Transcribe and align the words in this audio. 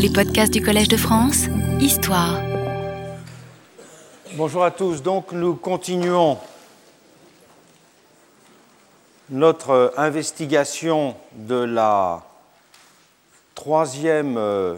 Les 0.00 0.10
podcasts 0.10 0.52
du 0.52 0.62
Collège 0.62 0.86
de 0.86 0.96
France, 0.96 1.46
Histoire. 1.80 2.40
Bonjour 4.34 4.62
à 4.62 4.70
tous. 4.70 5.02
Donc 5.02 5.32
nous 5.32 5.56
continuons 5.56 6.38
notre 9.28 9.92
investigation 9.96 11.16
de 11.34 11.56
la 11.56 12.22
troisième 13.56 14.36
euh, 14.36 14.76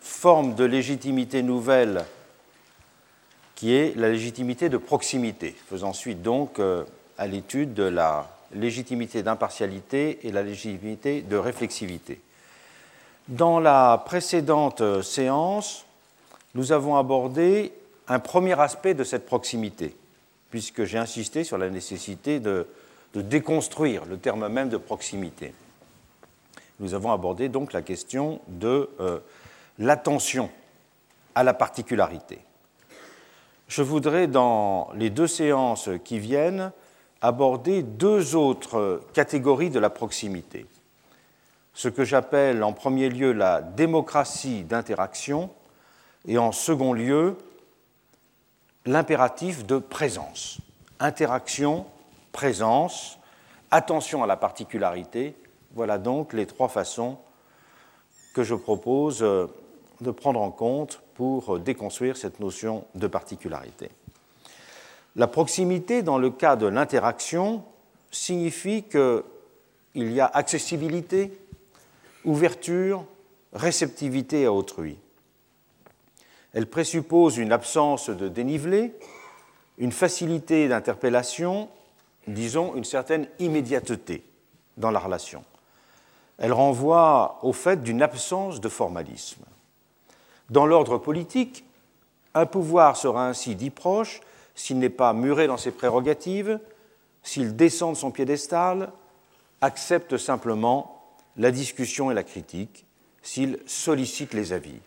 forme 0.00 0.54
de 0.54 0.62
légitimité 0.62 1.42
nouvelle 1.42 2.04
qui 3.56 3.74
est 3.74 3.96
la 3.96 4.10
légitimité 4.10 4.68
de 4.68 4.76
proximité, 4.76 5.56
faisant 5.68 5.92
suite 5.92 6.22
donc 6.22 6.60
euh, 6.60 6.84
à 7.18 7.26
l'étude 7.26 7.74
de 7.74 7.82
la 7.82 8.30
légitimité 8.54 9.24
d'impartialité 9.24 10.20
et 10.22 10.30
la 10.30 10.44
légitimité 10.44 11.22
de 11.22 11.36
réflexivité. 11.36 12.20
Dans 13.28 13.58
la 13.58 14.04
précédente 14.06 14.82
euh, 14.82 15.02
séance, 15.02 15.84
nous 16.54 16.70
avons 16.70 16.94
abordé 16.94 17.72
un 18.06 18.20
premier 18.20 18.58
aspect 18.60 18.94
de 18.94 19.02
cette 19.02 19.26
proximité, 19.26 19.96
puisque 20.50 20.84
j'ai 20.84 20.98
insisté 20.98 21.42
sur 21.42 21.58
la 21.58 21.68
nécessité 21.68 22.38
de, 22.38 22.68
déconstruire 23.14 24.04
le 24.04 24.18
terme 24.18 24.46
même 24.46 24.68
de 24.68 24.76
proximité. 24.76 25.54
Nous 26.78 26.94
avons 26.94 27.10
abordé 27.10 27.48
donc 27.48 27.72
la 27.72 27.82
question 27.82 28.40
de 28.46 28.90
euh, 29.00 29.18
l'attention 29.78 30.48
à 31.34 31.42
la 31.42 31.54
particularité. 31.54 32.38
Je 33.66 33.82
voudrais, 33.82 34.28
dans 34.28 34.90
les 34.94 35.10
deux 35.10 35.26
séances 35.26 35.88
qui 36.04 36.20
viennent, 36.20 36.70
aborder 37.20 37.82
deux 37.82 38.36
autres 38.36 39.00
catégories 39.14 39.70
de 39.70 39.80
la 39.80 39.90
proximité. 39.90 40.66
Ce 41.76 41.88
que 41.88 42.04
j'appelle 42.04 42.64
en 42.64 42.72
premier 42.72 43.10
lieu 43.10 43.32
la 43.32 43.60
démocratie 43.60 44.62
d'interaction 44.62 45.50
et 46.26 46.38
en 46.38 46.50
second 46.50 46.94
lieu 46.94 47.36
l'impératif 48.86 49.66
de 49.66 49.76
présence. 49.76 50.56
Interaction, 51.00 51.84
présence, 52.32 53.18
attention 53.70 54.24
à 54.24 54.26
la 54.26 54.38
particularité, 54.38 55.36
voilà 55.74 55.98
donc 55.98 56.32
les 56.32 56.46
trois 56.46 56.68
façons 56.68 57.18
que 58.32 58.42
je 58.42 58.54
propose 58.54 59.22
euh, 59.22 59.46
de 60.00 60.10
prendre 60.10 60.40
en 60.40 60.50
compte 60.50 61.02
pour 61.12 61.58
déconstruire 61.58 62.16
cette 62.16 62.40
notion 62.40 62.86
de 62.94 63.06
particularité. 63.06 63.90
La 65.14 65.26
proximité, 65.26 66.02
dans 66.02 66.16
le 66.16 66.30
cas 66.30 66.56
de 66.56 66.66
l'interaction, 66.66 67.64
signifie 68.10 68.82
qu'il 68.84 70.12
y 70.12 70.20
a 70.20 70.26
accessibilité, 70.26 71.38
ouverture, 72.26 73.04
réceptivité 73.52 74.44
à 74.44 74.52
autrui. 74.52 74.98
Elle 76.52 76.66
présuppose 76.66 77.38
une 77.38 77.52
absence 77.52 78.10
de 78.10 78.28
dénivelé, 78.28 78.92
une 79.78 79.92
facilité 79.92 80.68
d'interpellation, 80.68 81.68
disons 82.26 82.74
une 82.74 82.84
certaine 82.84 83.28
immédiateté 83.38 84.24
dans 84.76 84.90
la 84.90 84.98
relation. 84.98 85.44
Elle 86.38 86.52
renvoie 86.52 87.38
au 87.42 87.52
fait 87.52 87.82
d'une 87.82 88.02
absence 88.02 88.60
de 88.60 88.68
formalisme. 88.68 89.44
Dans 90.50 90.66
l'ordre 90.66 90.98
politique, 90.98 91.64
un 92.34 92.46
pouvoir 92.46 92.96
sera 92.96 93.28
ainsi 93.28 93.54
dit 93.54 93.70
proche 93.70 94.20
s'il 94.54 94.78
n'est 94.78 94.90
pas 94.90 95.12
muré 95.12 95.46
dans 95.46 95.56
ses 95.56 95.70
prérogatives, 95.70 96.58
s'il 97.22 97.56
descend 97.56 97.94
de 97.94 97.98
son 97.98 98.10
piédestal, 98.10 98.92
accepte 99.60 100.16
simplement 100.16 100.95
la 101.36 101.50
discussion 101.50 102.10
et 102.10 102.14
la 102.14 102.24
critique, 102.24 102.86
s'il 103.22 103.58
sollicite 103.66 104.34
les 104.34 104.52
avis. 104.52 104.80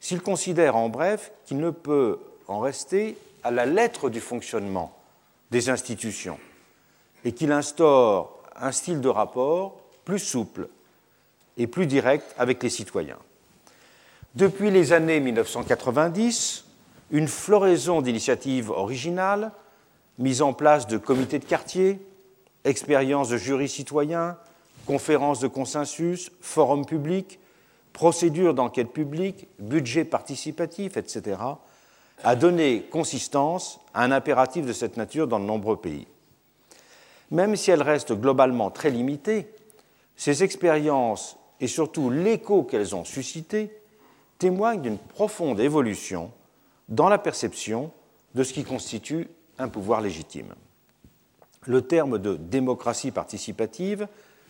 S'il 0.00 0.20
considère 0.20 0.76
en 0.76 0.88
bref 0.88 1.32
qu'il 1.44 1.58
ne 1.58 1.70
peut 1.70 2.18
en 2.48 2.60
rester 2.60 3.16
à 3.42 3.50
la 3.50 3.66
lettre 3.66 4.10
du 4.10 4.20
fonctionnement 4.20 4.96
des 5.50 5.68
institutions 5.68 6.38
et 7.24 7.32
qu'il 7.32 7.52
instaure 7.52 8.42
un 8.56 8.72
style 8.72 9.00
de 9.00 9.08
rapport 9.08 9.80
plus 10.04 10.18
souple 10.18 10.68
et 11.56 11.66
plus 11.66 11.86
direct 11.86 12.34
avec 12.38 12.62
les 12.62 12.70
citoyens. 12.70 13.18
Depuis 14.34 14.70
les 14.70 14.92
années 14.92 15.20
1990, 15.20 16.64
une 17.10 17.28
floraison 17.28 18.02
d'initiatives 18.02 18.70
originales, 18.70 19.52
mise 20.18 20.42
en 20.42 20.52
place 20.52 20.86
de 20.86 20.98
comités 20.98 21.38
de 21.38 21.44
quartier, 21.44 21.98
expériences 22.64 23.28
de 23.28 23.36
jury 23.36 23.68
citoyen, 23.68 24.36
conférences 24.86 25.40
de 25.40 25.48
consensus, 25.48 26.30
forums 26.40 26.86
publics, 26.86 27.38
procédures 27.92 28.54
d'enquête 28.54 28.92
publique, 28.92 29.48
budget 29.58 30.04
participatif, 30.04 30.96
etc., 30.96 31.38
a 32.24 32.36
donné 32.36 32.82
consistance 32.90 33.80
à 33.92 34.02
un 34.04 34.10
impératif 34.10 34.64
de 34.64 34.72
cette 34.72 34.96
nature 34.96 35.26
dans 35.26 35.40
de 35.40 35.44
nombreux 35.44 35.76
pays. 35.76 36.06
Même 37.30 37.56
si 37.56 37.70
elles 37.70 37.82
restent 37.82 38.14
globalement 38.14 38.70
très 38.70 38.90
limitées, 38.90 39.48
ces 40.16 40.42
expériences 40.42 41.36
et 41.60 41.66
surtout 41.66 42.10
l'écho 42.10 42.62
qu'elles 42.62 42.94
ont 42.94 43.04
suscité 43.04 43.70
témoignent 44.38 44.82
d'une 44.82 44.98
profonde 44.98 45.60
évolution 45.60 46.30
dans 46.88 47.08
la 47.08 47.18
perception 47.18 47.90
de 48.34 48.42
ce 48.42 48.52
qui 48.52 48.64
constitue 48.64 49.28
un 49.58 49.68
pouvoir 49.68 50.00
légitime. 50.00 50.54
Le 51.62 51.82
terme 51.82 52.18
de 52.18 52.36
démocratie 52.36 53.10
participative 53.10 54.06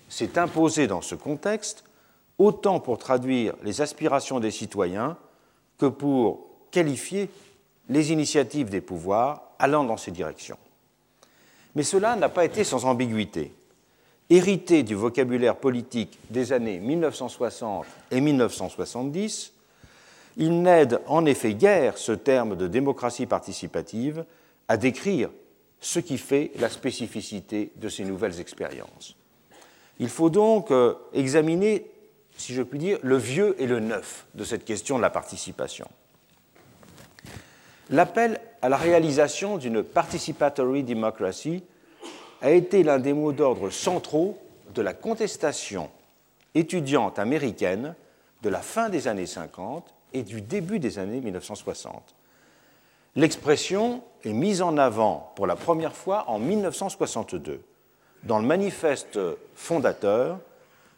s'est 0.08 0.38
imposé 0.38 0.86
dans 0.86 1.00
ce 1.00 1.14
contexte 1.14 1.84
autant 2.38 2.80
pour 2.80 2.98
traduire 2.98 3.54
les 3.62 3.80
aspirations 3.80 4.40
des 4.40 4.50
citoyens 4.50 5.16
que 5.78 5.86
pour 5.86 6.46
qualifier 6.70 7.30
les 7.88 8.12
initiatives 8.12 8.70
des 8.70 8.80
pouvoirs 8.80 9.42
allant 9.58 9.84
dans 9.84 9.96
ces 9.96 10.10
directions. 10.10 10.58
Mais 11.74 11.82
cela 11.82 12.16
n'a 12.16 12.28
pas 12.28 12.44
été 12.44 12.64
sans 12.64 12.84
ambiguïté. 12.84 13.52
Hérité 14.28 14.82
du 14.82 14.94
vocabulaire 14.94 15.56
politique 15.56 16.18
des 16.30 16.52
années 16.52 16.80
1960 16.80 17.86
et 18.10 18.20
1970, 18.20 19.52
il 20.36 20.62
n'aide 20.62 21.00
en 21.06 21.24
effet 21.26 21.54
guère 21.54 21.96
ce 21.96 22.12
terme 22.12 22.56
de 22.56 22.66
démocratie 22.66 23.26
participative 23.26 24.24
à 24.68 24.76
décrire 24.76 25.30
ce 25.80 26.00
qui 26.00 26.18
fait 26.18 26.50
la 26.58 26.68
spécificité 26.68 27.72
de 27.76 27.88
ces 27.88 28.04
nouvelles 28.04 28.40
expériences. 28.40 29.16
Il 29.98 30.08
faut 30.08 30.30
donc 30.30 30.70
euh, 30.70 30.94
examiner, 31.12 31.86
si 32.36 32.52
je 32.52 32.62
puis 32.62 32.78
dire, 32.78 32.98
le 33.02 33.16
vieux 33.16 33.54
et 33.58 33.66
le 33.66 33.80
neuf 33.80 34.26
de 34.34 34.44
cette 34.44 34.64
question 34.64 34.96
de 34.96 35.02
la 35.02 35.10
participation. 35.10 35.88
L'appel 37.90 38.40
à 38.62 38.68
la 38.68 38.76
réalisation 38.76 39.58
d'une 39.58 39.82
participatory 39.82 40.82
democracy 40.82 41.62
a 42.42 42.50
été 42.50 42.82
l'un 42.82 42.98
des 42.98 43.12
mots 43.12 43.32
d'ordre 43.32 43.70
centraux 43.70 44.38
de 44.74 44.82
la 44.82 44.92
contestation 44.92 45.88
étudiante 46.54 47.18
américaine 47.18 47.94
de 48.42 48.48
la 48.48 48.60
fin 48.60 48.88
des 48.88 49.08
années 49.08 49.26
50 49.26 49.94
et 50.12 50.22
du 50.22 50.40
début 50.42 50.78
des 50.78 50.98
années 50.98 51.20
1960. 51.20 52.14
L'expression 53.14 54.02
est 54.24 54.32
mise 54.32 54.60
en 54.62 54.76
avant 54.76 55.32
pour 55.36 55.46
la 55.46 55.56
première 55.56 55.94
fois 55.94 56.28
en 56.28 56.38
1962 56.38 57.62
dans 58.26 58.40
le 58.40 58.46
manifeste 58.46 59.18
fondateur 59.54 60.38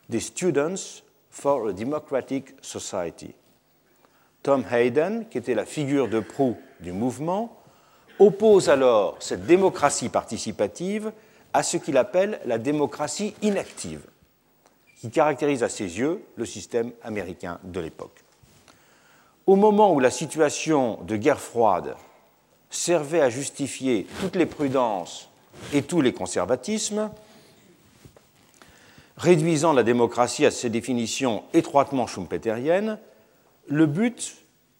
des 0.09 0.21
Students 0.21 1.03
for 1.31 1.69
a 1.69 1.72
Democratic 1.72 2.55
Society. 2.62 3.34
Tom 4.43 4.65
Hayden, 4.71 5.27
qui 5.28 5.37
était 5.37 5.55
la 5.55 5.67
figure 5.67 6.09
de 6.09 6.21
proue 6.21 6.56
du 6.81 6.93
mouvement, 6.93 7.55
oppose 8.19 8.71
alors 8.71 9.17
cette 9.21 9.47
démocratie 9.47 10.09
participative 10.09 11.12
à 11.53 11.62
ce 11.62 11.77
qu'il 11.77 11.99
appelle 11.99 12.41
la 12.47 12.56
démocratie 12.56 13.34
inactive, 13.43 14.06
qui 14.99 15.11
caractérise 15.11 15.62
à 15.62 15.69
ses 15.69 15.99
yeux 15.99 16.22
le 16.37 16.47
système 16.47 16.93
américain 17.03 17.59
de 17.62 17.81
l'époque. 17.81 18.25
Au 19.47 19.56
moment 19.56 19.93
où 19.93 20.00
la 20.00 20.11
situation 20.11 20.99
de 21.02 21.17
guerre 21.17 21.41
froide 21.41 21.94
servait 22.70 23.20
à 23.20 23.31
justifier 23.31 24.06
toutes 24.20 24.37
les 24.37 24.47
prudences 24.47 25.29
et 25.73 25.82
tous 25.82 26.00
les 26.00 26.12
conservatismes, 26.12 27.11
réduisant 29.19 29.73
la 29.73 29.82
démocratie 29.82 30.47
à 30.47 30.50
ses 30.50 30.70
définitions 30.70 31.43
étroitement 31.53 32.06
schumpeteriennes, 32.06 32.99
le 33.67 33.87
but 33.87 34.37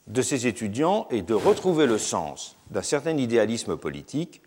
de 0.07 0.23
ces 0.23 0.47
étudiants 0.47 1.07
est 1.11 1.23
de 1.23 1.35
retrouver 1.35 1.87
le 1.87 1.99
sens 1.99 2.57
d'un 2.71 2.83
certain 2.83 3.17
idéalisme 3.17 3.77
politique, 3.77 4.41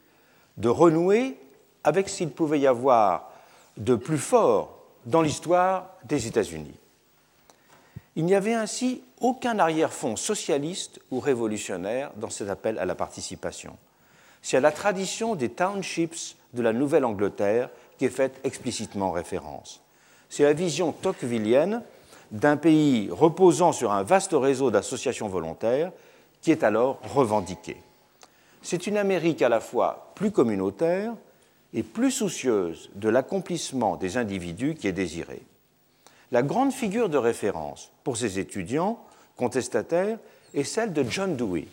de 0.57 0.69
renouer 0.69 1.37
avec 1.83 2.09
ce 2.09 2.19
qu'il 2.19 2.29
pouvait 2.29 2.59
y 2.59 2.67
avoir 2.67 3.31
de 3.77 3.95
plus 3.95 4.17
fort 4.17 4.79
dans 5.05 5.21
l'histoire 5.21 5.89
des 6.05 6.25
États-Unis. 6.25 6.75
Il 8.15 8.25
n'y 8.25 8.35
avait 8.35 8.53
ainsi 8.53 9.03
aucun 9.19 9.59
arrière-fond 9.59 10.15
socialiste 10.15 10.99
ou 11.11 11.19
révolutionnaire 11.19 12.11
dans 12.15 12.29
cet 12.29 12.49
appel 12.49 12.79
à 12.79 12.85
la 12.85 12.95
participation. 12.95 13.77
C'est 14.41 14.57
à 14.57 14.61
la 14.61 14.71
tradition 14.71 15.35
des 15.35 15.49
townships 15.49 16.35
de 16.53 16.61
la 16.61 16.73
Nouvelle-Angleterre 16.73 17.69
qui 18.01 18.05
est 18.05 18.09
faite 18.09 18.41
explicitement 18.43 19.11
référence. 19.11 19.79
C'est 20.27 20.41
la 20.41 20.53
vision 20.53 20.91
tocquevillienne 20.91 21.83
d'un 22.31 22.57
pays 22.57 23.09
reposant 23.11 23.73
sur 23.73 23.91
un 23.91 24.01
vaste 24.01 24.31
réseau 24.33 24.71
d'associations 24.71 25.27
volontaires 25.27 25.91
qui 26.41 26.49
est 26.49 26.63
alors 26.63 26.99
revendiqué. 27.13 27.77
C'est 28.63 28.87
une 28.87 28.97
Amérique 28.97 29.43
à 29.43 29.49
la 29.49 29.59
fois 29.59 30.13
plus 30.15 30.31
communautaire 30.31 31.13
et 31.75 31.83
plus 31.83 32.09
soucieuse 32.09 32.89
de 32.95 33.07
l'accomplissement 33.07 33.97
des 33.97 34.17
individus 34.17 34.73
qui 34.73 34.87
est 34.87 34.93
désirée. 34.93 35.43
La 36.31 36.41
grande 36.41 36.73
figure 36.73 37.07
de 37.07 37.19
référence 37.19 37.91
pour 38.03 38.17
ces 38.17 38.39
étudiants 38.39 38.97
contestataires 39.37 40.17
est 40.55 40.63
celle 40.63 40.91
de 40.91 41.03
John 41.07 41.35
Dewey, 41.35 41.67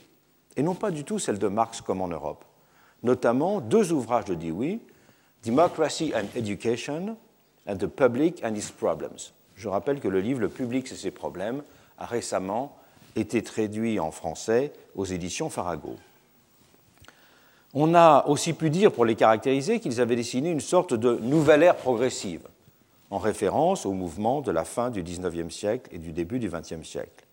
et 0.59 0.63
non 0.63 0.75
pas 0.75 0.91
du 0.91 1.05
tout 1.05 1.19
celle 1.19 1.39
de 1.39 1.49
Marx 1.49 1.81
comme 1.81 2.03
en 2.03 2.09
Europe. 2.09 2.45
Notamment 3.03 3.63
deux 3.63 3.93
ouvrages 3.93 4.27
de 4.27 4.35
Dewey, 4.35 4.81
Democracy 5.45 6.13
and 6.15 6.27
Education 6.37 7.17
and 7.67 7.77
the 7.77 7.87
Public 7.87 8.43
and 8.45 8.55
Its 8.55 8.71
Problems. 8.71 9.33
Je 9.55 9.69
rappelle 9.69 10.01
que 10.01 10.09
le 10.09 10.21
livre 10.21 10.41
Le 10.41 10.49
public 10.49 10.91
et 10.91 10.95
ses 10.95 11.11
problèmes 11.11 11.63
a 11.99 12.07
récemment 12.07 12.77
été 13.17 13.43
traduit 13.43 13.99
en 13.99 14.11
français 14.11 14.73
aux 14.95 15.05
éditions 15.05 15.51
Farago. 15.51 15.97
On 17.75 17.95
a 17.95 18.25
aussi 18.27 18.53
pu 18.53 18.71
dire, 18.71 18.93
pour 18.93 19.05
les 19.05 19.15
caractériser, 19.15 19.81
qu'ils 19.81 20.01
avaient 20.01 20.17
dessiné 20.17 20.51
une 20.51 20.61
sorte 20.61 20.95
de 20.95 21.17
nouvelle 21.17 21.63
ère 21.63 21.77
progressive, 21.77 22.49
en 23.11 23.19
référence 23.19 23.85
au 23.85 23.93
mouvement 23.93 24.41
de 24.41 24.51
la 24.51 24.65
fin 24.65 24.91
du 24.91 25.03
XIXe 25.03 25.55
siècle 25.55 25.91
et 25.93 25.99
du 25.99 26.13
début 26.13 26.39
du 26.39 26.49
XXe 26.49 26.87
siècle. 26.87 27.27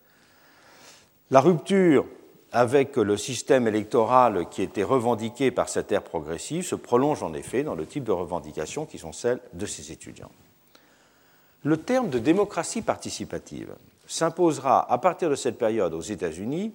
La 1.31 1.39
rupture 1.39 2.05
avec 2.55 2.95
le 2.95 3.17
système 3.17 3.67
électoral 3.67 4.47
qui 4.49 4.61
était 4.61 4.81
revendiqué 4.81 5.51
par 5.51 5.67
cette 5.67 5.91
ère 5.91 6.03
progressive 6.03 6.65
se 6.65 6.75
prolonge 6.75 7.21
en 7.21 7.33
effet 7.33 7.63
dans 7.63 7.75
le 7.75 7.85
type 7.85 8.05
de 8.05 8.13
revendications 8.13 8.85
qui 8.85 8.97
sont 8.97 9.11
celles 9.11 9.41
de 9.51 9.65
ces 9.65 9.91
étudiants. 9.91 10.31
Le 11.63 11.75
terme 11.75 12.09
de 12.09 12.17
démocratie 12.17 12.81
participative 12.81 13.75
s'imposera 14.07 14.89
à 14.89 14.97
partir 14.99 15.29
de 15.29 15.35
cette 15.35 15.57
période 15.57 15.93
aux 15.93 15.99
États-Unis 15.99 16.71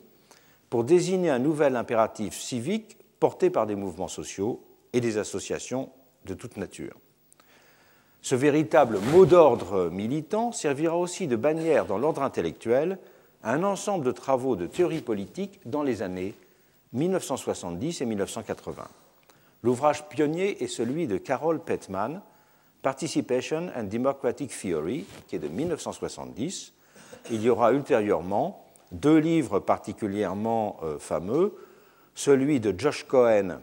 pour 0.68 0.84
désigner 0.84 1.30
un 1.30 1.38
nouvel 1.38 1.74
impératif 1.76 2.38
civique 2.38 2.98
porté 3.18 3.48
par 3.48 3.66
des 3.66 3.74
mouvements 3.74 4.06
sociaux 4.06 4.62
et 4.92 5.00
des 5.00 5.16
associations 5.16 5.88
de 6.26 6.34
toute 6.34 6.58
nature. 6.58 6.96
Ce 8.20 8.34
véritable 8.34 8.98
mot 9.12 9.24
d'ordre 9.24 9.88
militant 9.88 10.52
servira 10.52 10.98
aussi 10.98 11.26
de 11.26 11.36
bannière 11.36 11.86
dans 11.86 11.96
l'ordre 11.96 12.22
intellectuel 12.22 12.98
un 13.42 13.62
ensemble 13.64 14.04
de 14.04 14.12
travaux 14.12 14.56
de 14.56 14.66
théorie 14.66 15.00
politique 15.00 15.60
dans 15.64 15.82
les 15.82 16.02
années 16.02 16.34
1970 16.92 18.00
et 18.00 18.06
1980. 18.06 18.86
L'ouvrage 19.62 20.08
pionnier 20.08 20.62
est 20.62 20.68
celui 20.68 21.06
de 21.06 21.18
Carol 21.18 21.60
Petman, 21.60 22.20
Participation 22.82 23.70
and 23.76 23.84
Democratic 23.84 24.50
Theory, 24.50 25.04
qui 25.28 25.36
est 25.36 25.38
de 25.38 25.48
1970. 25.48 26.72
Il 27.30 27.42
y 27.42 27.50
aura 27.50 27.72
ultérieurement 27.72 28.64
deux 28.90 29.18
livres 29.18 29.60
particulièrement 29.60 30.78
euh, 30.82 30.98
fameux, 30.98 31.54
celui 32.14 32.58
de 32.58 32.74
Josh 32.78 33.04
Cohen, 33.04 33.60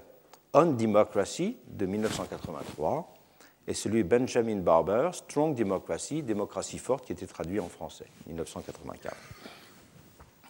On 0.54 0.68
Democracy, 0.68 1.58
de 1.68 1.86
1983, 1.86 3.14
et 3.68 3.74
celui 3.74 4.04
de 4.04 4.08
Benjamin 4.08 4.58
Barber, 4.58 5.10
Strong 5.12 5.56
Democracy, 5.56 6.24
démocratie 6.24 6.78
forte, 6.78 7.06
qui 7.06 7.12
était 7.12 7.28
traduit 7.28 7.60
en 7.60 7.68
français, 7.68 8.06
1984. 8.28 9.37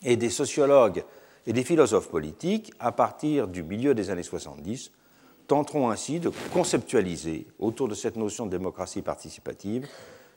Et 0.04 0.16
des 0.16 0.30
sociologues 0.30 1.04
et 1.46 1.54
des 1.54 1.64
philosophes 1.64 2.10
politiques, 2.10 2.74
à 2.80 2.92
partir 2.92 3.48
du 3.48 3.64
milieu 3.64 3.94
des 3.94 4.10
années 4.10 4.24
70, 4.24 4.92
tenteront 5.48 5.90
ainsi 5.90 6.20
de 6.20 6.32
conceptualiser, 6.54 7.48
autour 7.60 7.88
de 7.88 7.96
cette 7.96 8.18
notion 8.18 8.46
de 8.46 8.52
démocratie 8.52 9.02
participative, 9.02 9.88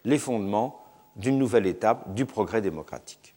les 0.05 0.19
fondements 0.19 0.83
d'une 1.17 1.39
nouvelle 1.39 1.67
étape 1.67 2.15
du 2.15 2.27
progrès 2.27 2.61
démocratique. 2.61 3.35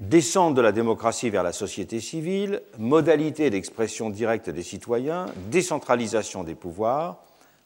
Descente 0.00 0.54
de 0.54 0.60
la 0.60 0.72
démocratie 0.72 1.30
vers 1.30 1.42
la 1.42 1.52
société 1.52 2.00
civile, 2.00 2.62
modalité 2.78 3.50
d'expression 3.50 4.10
directe 4.10 4.50
des 4.50 4.62
citoyens, 4.62 5.26
décentralisation 5.50 6.44
des 6.44 6.54
pouvoirs, 6.54 7.24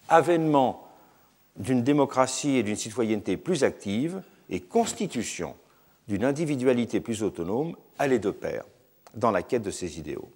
avènement 0.08 0.88
d'une 1.56 1.82
démocratie 1.82 2.56
et 2.56 2.62
d'une 2.62 2.76
citoyenneté 2.76 3.36
plus 3.36 3.64
active 3.64 4.22
et 4.48 4.60
constitution 4.60 5.54
d'une 6.08 6.24
individualité 6.24 7.00
plus 7.00 7.22
autonome 7.22 7.76
allaient 7.98 8.18
de 8.18 8.30
pair 8.30 8.64
dans 9.14 9.30
la 9.30 9.42
quête 9.42 9.62
de 9.62 9.70
ces 9.70 9.98
idéaux. 9.98 10.30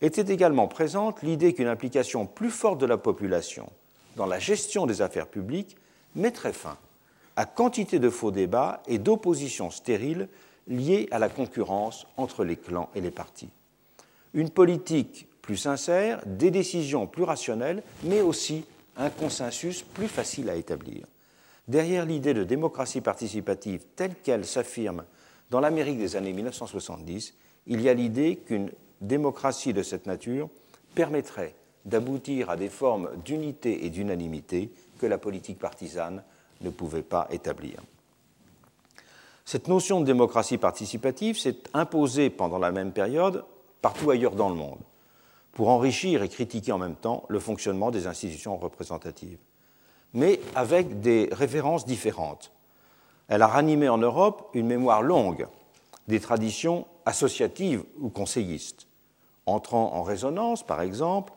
Était 0.00 0.32
également 0.32 0.68
présente 0.68 1.22
l'idée 1.22 1.54
qu'une 1.54 1.68
implication 1.68 2.26
plus 2.26 2.50
forte 2.50 2.78
de 2.78 2.86
la 2.86 2.98
population 2.98 3.70
dans 4.16 4.26
la 4.26 4.38
gestion 4.38 4.86
des 4.86 5.02
affaires 5.02 5.28
publiques 5.28 5.76
mettrait 6.14 6.52
fin 6.52 6.76
à 7.36 7.46
quantité 7.46 7.98
de 7.98 8.10
faux 8.10 8.30
débats 8.30 8.82
et 8.86 8.98
d'oppositions 8.98 9.70
stériles 9.70 10.28
liées 10.68 11.08
à 11.10 11.18
la 11.18 11.28
concurrence 11.28 12.06
entre 12.16 12.44
les 12.44 12.56
clans 12.56 12.90
et 12.94 13.00
les 13.00 13.10
partis. 13.10 13.50
Une 14.34 14.50
politique 14.50 15.26
plus 15.42 15.56
sincère, 15.56 16.22
des 16.26 16.50
décisions 16.50 17.06
plus 17.06 17.24
rationnelles, 17.24 17.82
mais 18.04 18.20
aussi 18.20 18.64
un 18.96 19.10
consensus 19.10 19.82
plus 19.82 20.08
facile 20.08 20.48
à 20.48 20.54
établir. 20.54 21.04
Derrière 21.66 22.04
l'idée 22.04 22.34
de 22.34 22.44
démocratie 22.44 23.00
participative 23.00 23.84
telle 23.96 24.14
qu'elle 24.16 24.44
s'affirme 24.44 25.04
dans 25.50 25.60
l'Amérique 25.60 25.98
des 25.98 26.16
années 26.16 26.32
1970, 26.32 27.34
il 27.66 27.80
y 27.80 27.88
a 27.88 27.94
l'idée 27.94 28.36
qu'une 28.36 28.70
démocratie 29.00 29.72
de 29.72 29.82
cette 29.82 30.06
nature 30.06 30.50
permettrait 30.94 31.54
d'aboutir 31.84 32.50
à 32.50 32.56
des 32.56 32.68
formes 32.68 33.10
d'unité 33.24 33.84
et 33.84 33.90
d'unanimité 33.90 34.70
que 34.98 35.06
la 35.06 35.18
politique 35.18 35.58
partisane 35.58 36.22
ne 36.60 36.70
pouvait 36.70 37.02
pas 37.02 37.28
établir. 37.30 37.80
Cette 39.44 39.68
notion 39.68 40.00
de 40.00 40.06
démocratie 40.06 40.56
participative 40.56 41.38
s'est 41.38 41.58
imposée 41.74 42.30
pendant 42.30 42.58
la 42.58 42.72
même 42.72 42.92
période 42.92 43.44
partout 43.82 44.10
ailleurs 44.10 44.34
dans 44.34 44.48
le 44.48 44.54
monde, 44.54 44.78
pour 45.52 45.68
enrichir 45.68 46.22
et 46.22 46.28
critiquer 46.28 46.72
en 46.72 46.78
même 46.78 46.96
temps 46.96 47.24
le 47.28 47.38
fonctionnement 47.38 47.90
des 47.90 48.06
institutions 48.06 48.56
représentatives, 48.56 49.38
mais 50.14 50.40
avec 50.54 51.00
des 51.00 51.28
références 51.32 51.84
différentes. 51.84 52.52
Elle 53.28 53.42
a 53.42 53.48
ranimé 53.48 53.88
en 53.88 53.98
Europe 53.98 54.48
une 54.54 54.66
mémoire 54.66 55.02
longue 55.02 55.46
des 56.08 56.20
traditions 56.20 56.86
associatives 57.04 57.82
ou 58.00 58.08
conseillistes, 58.08 58.86
entrant 59.46 59.94
en 59.94 60.02
résonance, 60.02 60.64
par 60.64 60.80
exemple, 60.80 61.32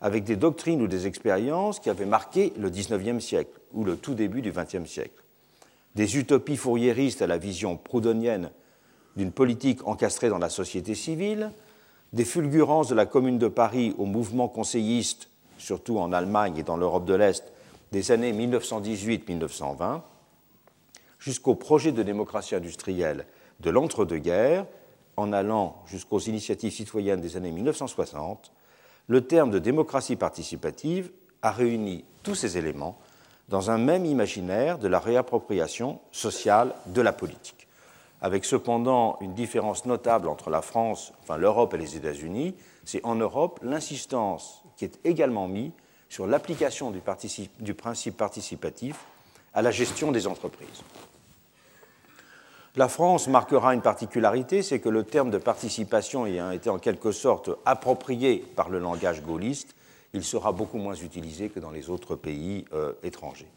avec 0.00 0.24
des 0.24 0.36
doctrines 0.36 0.82
ou 0.82 0.88
des 0.88 1.06
expériences 1.06 1.80
qui 1.80 1.88
avaient 1.88 2.04
marqué 2.04 2.52
le 2.58 2.68
XIXe 2.68 3.24
siècle 3.24 3.58
ou 3.72 3.84
le 3.84 3.96
tout 3.96 4.14
début 4.14 4.42
du 4.42 4.52
XXe 4.52 4.88
siècle. 4.90 5.22
Des 5.94 6.18
utopies 6.18 6.56
fourriéristes 6.56 7.22
à 7.22 7.26
la 7.26 7.38
vision 7.38 7.76
proudhonienne 7.76 8.50
d'une 9.16 9.32
politique 9.32 9.86
encastrée 9.86 10.28
dans 10.28 10.38
la 10.38 10.50
société 10.50 10.94
civile, 10.94 11.50
des 12.12 12.24
fulgurances 12.24 12.88
de 12.88 12.94
la 12.94 13.06
Commune 13.06 13.38
de 13.38 13.48
Paris 13.48 13.94
au 13.98 14.04
mouvement 14.04 14.48
conseilliste, 14.48 15.30
surtout 15.58 15.98
en 15.98 16.12
Allemagne 16.12 16.58
et 16.58 16.62
dans 16.62 16.76
l'Europe 16.76 17.06
de 17.06 17.14
l'Est, 17.14 17.50
des 17.92 18.10
années 18.10 18.32
1918-1920, 18.32 20.02
jusqu'au 21.18 21.54
projet 21.54 21.92
de 21.92 22.02
démocratie 22.02 22.54
industrielle 22.54 23.26
de 23.60 23.70
l'entre-deux-guerres, 23.70 24.66
en 25.16 25.32
allant 25.32 25.82
jusqu'aux 25.86 26.18
initiatives 26.18 26.72
citoyennes 26.72 27.20
des 27.20 27.36
années 27.36 27.52
1960, 27.52 28.52
le 29.08 29.20
terme 29.22 29.50
de 29.50 29.58
démocratie 29.58 30.16
participative 30.16 31.10
a 31.42 31.50
réuni 31.50 32.04
tous 32.22 32.34
ces 32.34 32.58
éléments 32.58 32.98
dans 33.48 33.70
un 33.70 33.78
même 33.78 34.04
imaginaire 34.04 34.78
de 34.78 34.88
la 34.88 34.98
réappropriation 34.98 36.00
sociale 36.10 36.74
de 36.86 37.00
la 37.00 37.12
politique, 37.12 37.68
avec 38.20 38.44
cependant 38.44 39.18
une 39.20 39.34
différence 39.34 39.86
notable 39.86 40.28
entre 40.28 40.50
la 40.50 40.62
France, 40.62 41.12
enfin 41.22 41.36
l'Europe 41.36 41.72
et 41.74 41.78
les 41.78 41.96
États-Unis, 41.96 42.56
c'est 42.84 43.04
en 43.04 43.14
Europe 43.14 43.60
l'insistance 43.62 44.64
qui 44.76 44.84
est 44.84 44.98
également 45.04 45.46
mise 45.46 45.70
sur 46.08 46.26
l'application 46.26 46.90
du, 46.90 47.74
principe 47.74 48.16
participatif 48.16 48.96
à 49.54 49.62
la 49.62 49.70
gestion 49.70 50.12
des 50.12 50.26
entreprises. 50.26 50.82
La 52.76 52.88
France 52.88 53.26
marquera 53.28 53.74
une 53.74 53.80
particularité, 53.80 54.62
c'est 54.62 54.80
que 54.80 54.90
le 54.90 55.04
terme 55.04 55.30
de 55.30 55.38
participation 55.38 56.26
ayant 56.26 56.50
été 56.50 56.68
en 56.68 56.78
quelque 56.78 57.10
sorte 57.10 57.50
approprié 57.64 58.44
par 58.54 58.68
le 58.68 58.78
langage 58.78 59.22
gaulliste, 59.22 59.74
il 60.12 60.22
sera 60.24 60.52
beaucoup 60.52 60.78
moins 60.78 60.94
utilisé 60.94 61.48
que 61.48 61.58
dans 61.58 61.70
les 61.70 61.90
autres 61.90 62.16
pays 62.16 62.66
euh, 62.72 62.92
étrangers. 63.02 63.50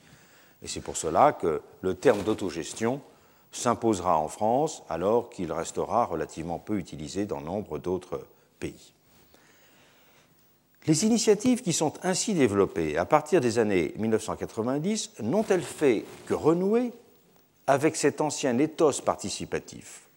Et 0.61 0.67
c'est 0.67 0.81
pour 0.81 0.97
cela 0.97 1.33
que 1.33 1.61
le 1.81 1.95
terme 1.95 2.23
d'autogestion 2.23 3.01
s'imposera 3.51 4.17
en 4.17 4.27
France 4.27 4.83
alors 4.89 5.29
qu'il 5.29 5.51
restera 5.51 6.05
relativement 6.05 6.59
peu 6.59 6.77
utilisé 6.77 7.25
dans 7.25 7.41
nombre 7.41 7.77
d'autres 7.77 8.25
pays. 8.59 8.93
Les 10.89 11.05
initiatives 11.05 11.61
qui 11.61 11.71
sont 11.71 11.93
ainsi 12.01 12.33
développées 12.33 12.97
à 12.97 13.05
partir 13.05 13.41
des 13.41 13.59
années 13.59 13.93
1990 13.97 15.11
n'ont-elles 15.21 15.61
fait 15.61 16.03
que 16.25 16.33
renouer 16.33 16.93
avec 17.67 17.95
cet 17.95 18.21
ancien 18.21 18.57
éthos 18.57 18.99
participatif? 19.05 20.09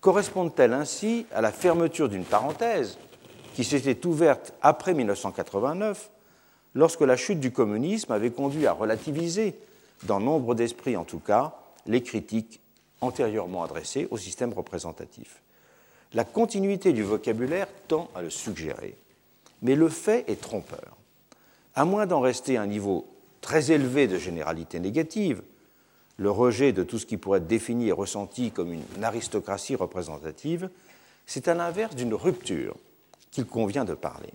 Correspondent-elles 0.00 0.72
ainsi 0.72 1.24
à 1.32 1.40
la 1.40 1.52
fermeture 1.52 2.08
d'une 2.08 2.24
parenthèse 2.24 2.98
qui 3.54 3.62
s'était 3.62 4.04
ouverte 4.04 4.54
après 4.60 4.92
1989, 4.92 6.10
lorsque 6.74 7.02
la 7.02 7.16
chute 7.16 7.38
du 7.38 7.52
communisme 7.52 8.10
avait 8.10 8.32
conduit 8.32 8.66
à 8.66 8.72
relativiser, 8.72 9.56
dans 10.02 10.18
nombre 10.18 10.56
d'esprits 10.56 10.96
en 10.96 11.04
tout 11.04 11.20
cas, 11.20 11.54
les 11.86 12.02
critiques 12.02 12.60
antérieurement 13.02 13.62
adressées 13.62 14.08
au 14.10 14.16
système 14.16 14.52
représentatif? 14.52 15.40
La 16.12 16.24
continuité 16.24 16.92
du 16.92 17.04
vocabulaire 17.04 17.68
tend 17.86 18.10
à 18.16 18.22
le 18.22 18.30
suggérer, 18.30 18.96
mais 19.62 19.74
le 19.74 19.88
fait 19.88 20.24
est 20.28 20.40
trompeur. 20.40 20.96
À 21.74 21.84
moins 21.84 22.06
d'en 22.06 22.20
rester 22.20 22.56
à 22.56 22.62
un 22.62 22.66
niveau 22.66 23.06
très 23.40 23.72
élevé 23.72 24.06
de 24.06 24.18
généralité 24.18 24.78
négative, 24.80 25.42
le 26.18 26.30
rejet 26.30 26.72
de 26.72 26.82
tout 26.82 26.98
ce 26.98 27.06
qui 27.06 27.16
pourrait 27.16 27.38
être 27.38 27.46
défini 27.46 27.88
et 27.88 27.92
ressenti 27.92 28.50
comme 28.50 28.72
une 28.72 29.04
aristocratie 29.04 29.74
représentative, 29.74 30.68
c'est 31.26 31.48
à 31.48 31.54
l'inverse 31.54 31.96
d'une 31.96 32.14
rupture 32.14 32.76
qu'il 33.30 33.46
convient 33.46 33.84
de 33.84 33.94
parler. 33.94 34.32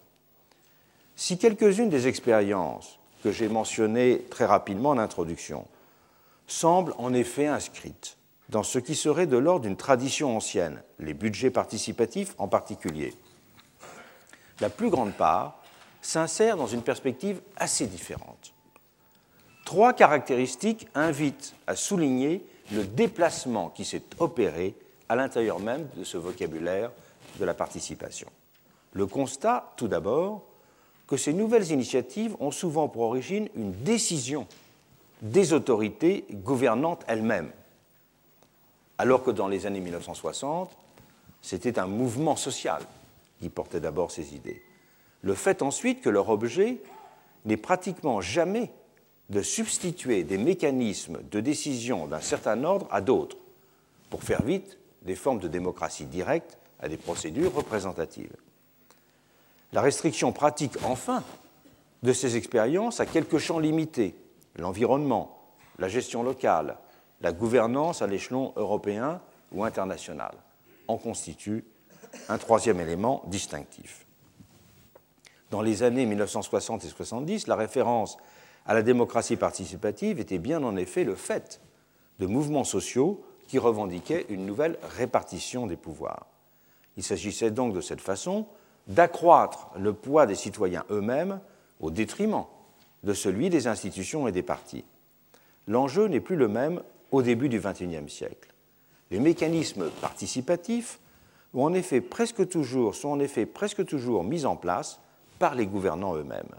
Si 1.16 1.38
quelques-unes 1.38 1.90
des 1.90 2.08
expériences 2.08 3.00
que 3.24 3.32
j'ai 3.32 3.48
mentionnées 3.48 4.24
très 4.30 4.46
rapidement 4.46 4.92
en 4.92 4.98
introduction 4.98 5.66
semblent 6.48 6.94
en 6.98 7.14
effet 7.14 7.48
inscrites 7.48 8.18
dans 8.50 8.64
ce 8.64 8.80
qui 8.80 8.96
serait 8.96 9.28
de 9.28 9.38
l'ordre 9.38 9.66
d'une 9.66 9.76
tradition 9.76 10.36
ancienne, 10.36 10.82
les 11.00 11.14
budgets 11.14 11.52
participatifs 11.52 12.34
en 12.38 12.48
particulier, 12.48 13.14
la 14.60 14.70
plus 14.70 14.90
grande 14.90 15.14
part 15.14 15.62
s'insère 16.02 16.58
dans 16.58 16.68
une 16.68 16.82
perspective 16.82 17.42
assez 17.58 17.88
différente. 17.88 18.54
Trois 19.66 19.94
caractéristiques 19.94 20.88
invitent 20.96 21.54
à 21.68 21.76
souligner 21.76 22.46
le 22.72 22.86
déplacement 22.86 23.70
qui 23.70 23.86
s'est 23.86 24.04
opéré 24.20 24.76
à 25.10 25.16
l'intérieur 25.16 25.60
même 25.60 25.88
de 25.96 26.04
ce 26.04 26.18
vocabulaire 26.18 26.92
de 27.40 27.46
la 27.46 27.54
participation. 27.54 28.30
Le 28.94 29.06
constat, 29.06 29.74
tout 29.76 29.88
d'abord, 29.88 30.44
que 31.08 31.18
ces 31.18 31.34
nouvelles 31.34 31.72
initiatives 31.72 32.36
ont 32.40 32.52
souvent 32.52 32.88
pour 32.88 33.04
origine 33.04 33.50
une 33.56 33.72
décision 33.84 34.48
des 35.22 35.54
autorités 35.54 36.26
gouvernantes 36.32 37.04
elles-mêmes, 37.08 37.52
alors 38.98 39.24
que 39.24 39.32
dans 39.32 39.48
les 39.48 39.66
années 39.66 39.80
1960, 39.80 40.72
c'était 41.42 41.80
un 41.80 41.88
mouvement 41.88 42.36
social 42.36 42.82
qui 43.40 43.50
portait 43.50 43.80
d'abord 43.80 44.12
ces 44.12 44.36
idées. 44.36 44.62
Le 45.22 45.34
fait 45.34 45.62
ensuite 45.62 46.02
que 46.02 46.10
leur 46.10 46.30
objet 46.30 46.82
n'est 47.46 47.58
pratiquement 47.58 48.22
jamais 48.22 48.72
de 49.30 49.42
substituer 49.42 50.24
des 50.24 50.38
mécanismes 50.38 51.20
de 51.32 51.40
décision 51.40 52.08
d'un 52.08 52.22
certain 52.22 52.64
ordre 52.64 52.88
à 52.92 53.02
d'autres, 53.02 53.38
pour 54.10 54.24
faire 54.24 54.44
vite, 54.44 54.78
des 55.02 55.16
formes 55.16 55.40
de 55.40 55.48
démocratie 55.48 56.06
directe 56.06 56.58
à 56.80 56.88
des 56.88 56.98
procédures 56.98 57.54
représentatives. 57.54 58.36
La 59.74 59.82
restriction 59.82 60.32
pratique, 60.32 60.78
enfin, 60.84 61.24
de 62.04 62.14
ces 62.14 62.38
expériences 62.38 63.00
à 63.00 63.06
quelques 63.06 63.38
champs 63.38 63.60
limités, 63.60 64.16
l'environnement, 64.56 65.38
la 65.78 65.90
gestion 65.90 66.24
locale, 66.24 66.78
la 67.22 67.32
gouvernance 67.32 68.02
à 68.02 68.08
l'échelon 68.08 68.54
européen 68.56 69.22
ou 69.52 69.64
international, 69.64 70.36
en 70.88 70.98
constitue 70.98 71.66
un 72.30 72.38
troisième 72.38 72.80
élément 72.80 73.24
distinctif. 73.28 74.06
Dans 75.50 75.62
les 75.62 75.84
années 75.84 76.06
1960 76.06 76.84
et 76.84 76.90
70, 76.90 77.48
la 77.48 77.56
référence 77.56 78.18
à 78.66 78.74
la 78.74 78.82
démocratie 78.82 79.38
participative 79.38 80.20
était 80.20 80.40
bien 80.40 80.64
en 80.64 80.76
effet 80.76 81.04
le 81.04 81.16
fait 81.16 81.62
de 82.20 82.28
mouvements 82.28 82.66
sociaux 82.66 83.24
qui 83.48 83.60
revendiquaient 83.60 84.26
une 84.30 84.46
nouvelle 84.46 84.78
répartition 84.98 85.68
des 85.68 85.78
pouvoirs. 85.78 86.28
Il 86.98 87.04
s'agissait 87.04 87.52
donc 87.52 87.74
de 87.74 87.82
cette 87.82 88.02
façon 88.02 88.46
d'accroître 88.88 89.70
le 89.78 89.94
poids 89.94 90.26
des 90.26 90.36
citoyens 90.36 90.84
eux-mêmes 90.92 91.40
au 91.80 91.92
détriment 91.92 92.46
de 93.04 93.14
celui 93.14 93.50
des 93.50 93.68
institutions 93.68 94.28
et 94.28 94.32
des 94.32 94.44
partis. 94.44 94.84
L'enjeu 95.68 96.08
n'est 96.08 96.20
plus 96.20 96.36
le 96.36 96.48
même 96.48 96.82
au 97.12 97.22
début 97.22 97.50
du 97.50 97.60
XXIe 97.60 98.10
siècle. 98.10 98.54
Les 99.12 99.20
mécanismes 99.20 99.90
participatifs 100.02 101.00
ont 101.54 101.64
en 101.64 101.74
effet 101.74 102.02
presque 102.02 102.48
toujours, 102.50 102.96
sont 102.96 103.10
en 103.10 103.20
effet 103.20 103.46
presque 103.46 103.86
toujours 103.86 104.24
mis 104.24 104.46
en 104.46 104.56
place 104.56 105.00
par 105.40 105.56
les 105.56 105.66
gouvernants 105.66 106.16
eux-mêmes. 106.16 106.56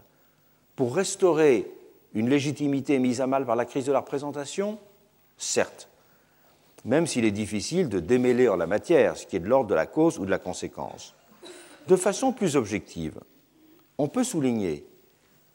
Pour 0.75 0.95
restaurer 0.95 1.69
une 2.13 2.29
légitimité 2.29 2.99
mise 2.99 3.21
à 3.21 3.27
mal 3.27 3.45
par 3.45 3.55
la 3.55 3.65
crise 3.65 3.85
de 3.85 3.91
la 3.91 3.99
représentation 3.99 4.79
Certes, 5.37 5.87
même 6.83 7.07
s'il 7.07 7.23
est 7.23 7.31
difficile 7.31 7.87
de 7.87 7.99
démêler 7.99 8.49
en 8.49 8.57
la 8.57 8.67
matière 8.67 9.15
ce 9.15 9.25
qui 9.25 9.37
est 9.37 9.39
de 9.39 9.47
l'ordre 9.47 9.69
de 9.69 9.75
la 9.75 9.85
cause 9.85 10.19
ou 10.19 10.25
de 10.25 10.31
la 10.31 10.37
conséquence. 10.37 11.15
De 11.87 11.95
façon 11.95 12.33
plus 12.33 12.57
objective, 12.57 13.19
on 13.97 14.07
peut 14.07 14.23
souligner 14.23 14.85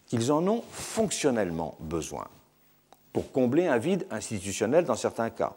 qu'ils 0.06 0.32
en 0.32 0.46
ont 0.48 0.62
fonctionnellement 0.70 1.76
besoin 1.80 2.28
pour 3.12 3.30
combler 3.30 3.66
un 3.66 3.78
vide 3.78 4.06
institutionnel 4.10 4.84
dans 4.84 4.96
certains 4.96 5.30
cas, 5.30 5.54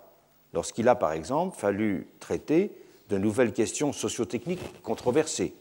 lorsqu'il 0.54 0.88
a 0.88 0.96
par 0.96 1.14
exemple 1.14 1.58
fallu 1.58 2.08
traiter 2.20 2.72
de 3.10 3.18
nouvelles 3.18 3.54
questions 3.54 3.94
sociotechniques 3.94 4.82
controversées. 4.82 5.56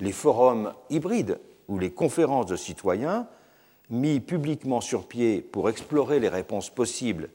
Les 0.00 0.12
forums 0.12 0.72
hybrides 0.90 1.38
ou 1.68 1.78
les 1.78 1.90
conférences 1.90 2.46
de 2.46 2.56
citoyens 2.56 3.26
mis 3.90 4.20
publiquement 4.20 4.80
sur 4.80 5.06
pied 5.06 5.40
pour 5.40 5.68
explorer 5.68 6.20
les 6.20 6.28
réponses 6.28 6.70
possibles 6.70 7.28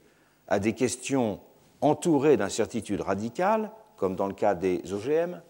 à 0.48 0.60
des 0.60 0.74
questions 0.74 1.40
entourées 1.82 2.38
d'incertitudes 2.38 3.02
radicales, 3.02 3.72
comme 3.98 4.16
dans 4.16 4.28
le 4.28 4.34
cas 4.34 4.56
des 4.56 4.82
OGM, 4.92 5.42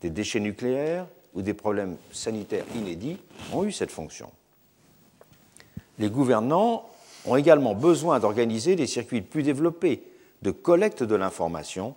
des 0.00 0.10
déchets 0.10 0.40
nucléaires 0.40 1.06
ou 1.34 1.42
des 1.42 1.54
problèmes 1.54 1.96
sanitaires 2.12 2.64
inédits, 2.74 3.18
ont 3.52 3.64
eu 3.64 3.72
cette 3.72 3.90
fonction. 3.90 4.30
Les 5.98 6.10
gouvernants 6.10 6.88
ont 7.26 7.36
également 7.36 7.74
besoin 7.74 8.18
d'organiser 8.18 8.76
des 8.76 8.86
circuits 8.86 9.22
plus 9.22 9.42
développés 9.42 10.02
de 10.42 10.50
collecte 10.50 11.02
de 11.02 11.14
l'information 11.14 11.94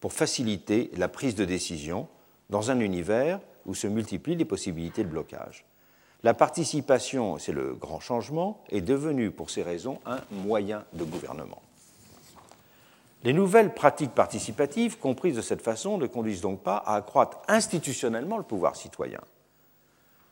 pour 0.00 0.12
faciliter 0.12 0.90
la 0.96 1.08
prise 1.08 1.34
de 1.34 1.44
décision 1.44 2.08
dans 2.48 2.70
un 2.70 2.80
univers 2.80 3.40
où 3.66 3.74
se 3.74 3.86
multiplient 3.86 4.36
les 4.36 4.44
possibilités 4.44 5.04
de 5.04 5.08
blocage. 5.08 5.64
La 6.22 6.34
participation, 6.34 7.38
c'est 7.38 7.52
le 7.52 7.74
grand 7.74 8.00
changement, 8.00 8.62
est 8.70 8.80
devenue 8.80 9.30
pour 9.30 9.50
ces 9.50 9.62
raisons 9.62 10.00
un 10.04 10.20
moyen 10.30 10.84
de 10.92 11.04
gouvernement. 11.04 11.62
Les 13.22 13.32
nouvelles 13.32 13.74
pratiques 13.74 14.14
participatives, 14.14 14.98
comprises 14.98 15.36
de 15.36 15.42
cette 15.42 15.62
façon, 15.62 15.98
ne 15.98 16.06
conduisent 16.06 16.40
donc 16.40 16.60
pas 16.60 16.76
à 16.76 16.96
accroître 16.96 17.40
institutionnellement 17.48 18.38
le 18.38 18.44
pouvoir 18.44 18.76
citoyen. 18.76 19.20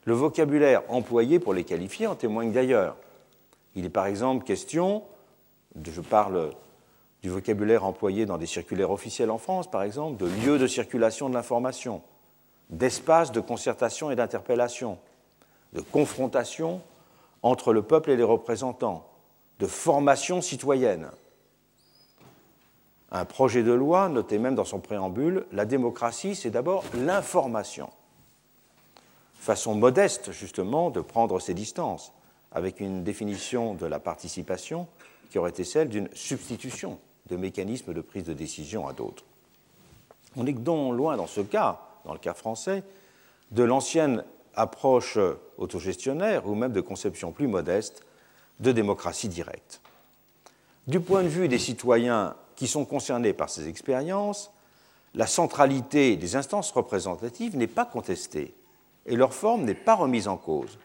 Le 0.05 0.15
vocabulaire 0.15 0.83
employé 0.89 1.39
pour 1.39 1.53
les 1.53 1.65
qualifier 1.65 2.07
en 2.07 2.15
témoigne 2.15 2.53
d'ailleurs. 2.53 2.97
Il 3.75 3.85
est 3.85 3.91
par 3.91 4.07
exemple 4.07 4.45
question, 4.45 5.03
je 5.85 6.01
parle 6.01 6.53
du 7.23 7.31
vocabulaire 7.31 7.85
employé 7.85 8.27
dans 8.27 8.39
des 8.39 8.47
circulaires 8.47 8.91
officiels 8.91 9.31
en 9.31 9.39
France, 9.39 9.71
par 9.71 9.83
exemple, 9.83 10.17
de 10.17 10.27
lieux 10.27 10.59
de 10.59 10.67
circulation 10.67 11.29
de 11.29 11.35
l'information, 11.35 12.03
d'espaces 12.71 13.33
de 13.33 13.41
concertation 13.41 14.11
et 14.11 14.17
d'interpellation, 14.17 14.99
de 15.73 15.81
confrontation 15.81 16.81
entre 17.43 17.73
le 17.73 17.83
peuple 17.83 18.11
et 18.11 18.17
les 18.17 18.25
représentants, 18.25 19.09
de 19.59 19.67
formation 19.67 20.41
citoyenne. 20.41 21.11
Un 23.11 23.25
projet 23.25 23.63
de 23.63 23.73
loi 23.73 24.09
notait 24.09 24.39
même 24.39 24.55
dans 24.55 24.65
son 24.65 24.81
préambule, 24.81 25.47
la 25.53 25.65
démocratie, 25.65 26.35
c'est 26.35 26.51
d'abord 26.51 26.85
l'information. 26.95 27.91
Façon 29.35 29.75
modeste, 29.75 30.31
justement, 30.31 30.91
de 30.91 31.01
prendre 31.01 31.41
ses 31.41 31.55
distances, 31.55 32.13
avec 32.53 32.81
une 32.81 33.03
définition 33.03 33.75
de 33.75 33.87
la 33.87 33.99
participation 33.99 34.87
qui 35.31 35.39
aurait 35.39 35.51
été 35.51 35.65
celle 35.65 35.89
d'une 35.89 36.09
substitution 36.15 36.99
de 37.29 37.37
mécanismes 37.37 37.95
de 37.95 38.01
prise 38.01 38.25
de 38.25 38.33
décision 38.33 38.87
à 38.87 38.93
d'autres. 38.93 39.25
On 40.37 40.47
est 40.47 40.53
donc 40.53 40.95
loin 40.95 41.17
dans 41.17 41.27
ce 41.27 41.41
cas, 41.41 41.81
dans 42.05 42.13
le 42.13 42.19
cas 42.19 42.35
français, 42.35 42.83
de 43.51 43.63
l'ancienne 43.63 44.25
approche 44.55 45.19
autogestionnaire 45.57 46.47
ou 46.47 46.55
même 46.55 46.73
de 46.73 46.81
conception 46.81 47.33
plus 47.33 47.47
modeste 47.47 48.03
de 48.61 48.73
démocratie 48.73 49.29
directe. 49.29 49.81
Du 50.87 51.01
point 51.01 51.23
de 51.23 51.29
vue 51.29 51.49
des 51.49 51.59
citoyens 51.59 52.35
qui 52.57 52.67
sont 52.67 52.85
concernés 52.85 53.33
par 53.33 53.51
ces 53.51 53.69
expériences, 53.69 54.51
la 55.15 55.27
centralité 55.27 56.17
des 56.17 56.37
instances 56.37 56.71
représentatives 56.71 57.57
n'est 57.57 57.67
pas 57.67 57.85
contestée 57.85 58.55
et 59.07 59.17
leur 59.17 59.33
forme 59.33 59.65
n'est 59.65 59.75
pas 59.75 59.95
remise 59.95 60.29
en 60.29 60.37
cause. 60.37 60.79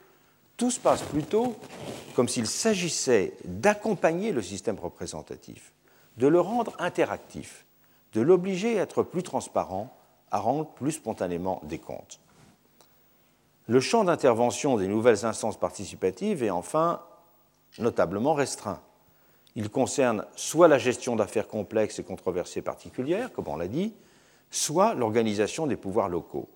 Tout 0.58 0.72
se 0.72 0.80
passe 0.80 1.02
plutôt 1.02 1.56
comme 2.16 2.30
s'il 2.30 2.48
s'agissait 2.48 3.34
d'accompagner 3.44 4.32
le 4.32 4.42
système 4.42 4.80
représentatif, 4.80 5.74
de 6.18 6.28
le 6.28 6.40
rendre 6.40 6.74
interactif, 6.80 7.66
de 8.14 8.22
l'obliger 8.22 8.80
à 8.80 8.84
être 8.84 9.04
plus 9.04 9.24
transparent, 9.24 9.96
à 10.32 10.40
rendre 10.40 10.68
plus 10.68 10.94
spontanément 10.94 11.62
des 11.64 11.80
comptes. 11.80 12.20
Le 13.68 13.80
champ 13.80 14.04
d'intervention 14.04 14.78
des 14.78 14.88
nouvelles 14.88 15.26
instances 15.26 15.58
participatives 15.58 16.44
est 16.44 16.50
enfin 16.50 17.02
notablement 17.80 18.34
restreint. 18.34 18.82
Il 19.56 19.70
concerne 19.70 20.26
soit 20.36 20.68
la 20.68 20.78
gestion 20.78 21.16
d'affaires 21.16 21.48
complexes 21.48 22.00
et 22.00 22.04
controversées 22.04 22.62
particulières, 22.62 23.32
comme 23.32 23.48
on 23.48 23.56
l'a 23.56 23.68
dit, 23.68 23.94
soit 24.50 24.96
l'organisation 24.96 25.68
des 25.68 25.78
pouvoirs 25.78 26.10
locaux. 26.10 26.50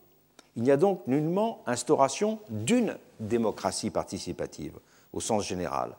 Il 0.56 0.64
n'y 0.64 0.72
a 0.72 0.78
donc 0.78 1.06
nullement 1.08 1.62
instauration 1.68 2.40
d'une 2.50 2.98
démocratie 3.20 3.92
participative 3.92 4.80
au 5.14 5.22
sens 5.22 5.46
général. 5.46 5.96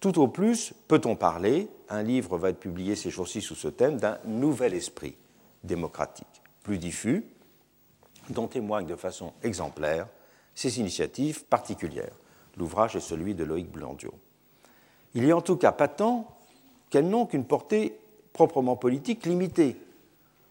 Tout 0.00 0.18
au 0.18 0.28
plus, 0.28 0.72
peut-on 0.88 1.14
parler, 1.14 1.68
un 1.90 2.02
livre 2.02 2.38
va 2.38 2.48
être 2.48 2.58
publié 2.58 2.96
ces 2.96 3.10
jours-ci 3.10 3.42
sous 3.42 3.54
ce 3.54 3.68
thème, 3.68 3.98
d'un 3.98 4.18
nouvel 4.24 4.72
esprit 4.72 5.14
démocratique, 5.62 6.42
plus 6.62 6.78
diffus, 6.78 7.24
dont 8.30 8.46
témoignent 8.46 8.86
de 8.86 8.96
façon 8.96 9.34
exemplaire 9.42 10.08
ces 10.54 10.80
initiatives 10.80 11.44
particulières. 11.44 12.14
L'ouvrage 12.56 12.96
est 12.96 13.00
celui 13.00 13.34
de 13.34 13.44
Loïc 13.44 13.70
Blandiot. 13.70 14.14
Il 15.14 15.24
est 15.24 15.32
en 15.32 15.42
tout 15.42 15.56
cas 15.56 15.72
patent 15.72 16.26
qu'elles 16.88 17.08
n'ont 17.08 17.26
qu'une 17.26 17.44
portée 17.44 17.98
proprement 18.32 18.76
politique 18.76 19.26
limitée, 19.26 19.76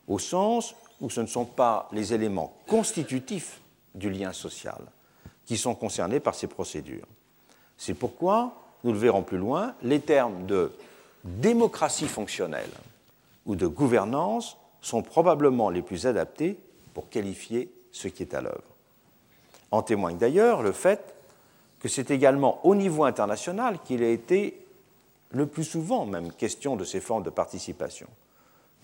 au 0.08 0.20
sens 0.20 0.76
où 1.02 1.10
ce 1.10 1.22
ne 1.22 1.28
sont 1.28 1.46
pas 1.46 1.88
les 1.92 2.14
éléments 2.14 2.54
constitutifs 2.68 3.62
du 3.96 4.10
lien 4.10 4.34
social 4.34 4.82
qui 5.46 5.58
sont 5.58 5.74
concernés 5.74 6.20
par 6.20 6.36
ces 6.36 6.48
procédures. 6.48 7.08
C'est 7.78 7.94
pourquoi, 7.94 8.69
nous 8.84 8.92
le 8.92 8.98
verrons 8.98 9.24
plus 9.24 9.38
loin, 9.38 9.74
les 9.82 10.00
termes 10.00 10.46
de 10.46 10.72
démocratie 11.24 12.08
fonctionnelle 12.08 12.72
ou 13.46 13.56
de 13.56 13.68
gouvernance 13.68 14.58
sont 14.82 15.02
probablement 15.02 15.70
les 15.70 15.82
plus 15.82 16.08
adaptés 16.08 16.58
pour 16.94 17.10
qualifier 17.10 17.72
ce 17.92 18.08
qui 18.08 18.24
est 18.24 18.34
à 18.34 18.42
l'œuvre. 18.42 18.64
En 19.72 19.82
témoigne 19.82 20.18
d'ailleurs 20.18 20.62
le 20.62 20.72
fait 20.72 21.14
que 21.80 21.88
c'est 21.88 22.12
également 22.12 22.66
au 22.66 22.76
niveau 22.76 23.04
international 23.04 23.80
qu'il 23.84 24.04
a 24.04 24.10
été 24.10 24.66
le 25.32 25.46
plus 25.46 25.64
souvent 25.64 26.06
même 26.06 26.32
question 26.32 26.76
de 26.76 26.84
ces 26.84 27.00
formes 27.00 27.24
de 27.24 27.30
participation, 27.30 28.08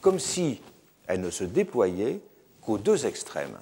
comme 0.02 0.20
si 0.20 0.62
elles 1.08 1.22
ne 1.22 1.30
se 1.30 1.44
déployaient 1.44 2.20
qu'aux 2.62 2.78
deux 2.78 3.06
extrêmes, 3.06 3.58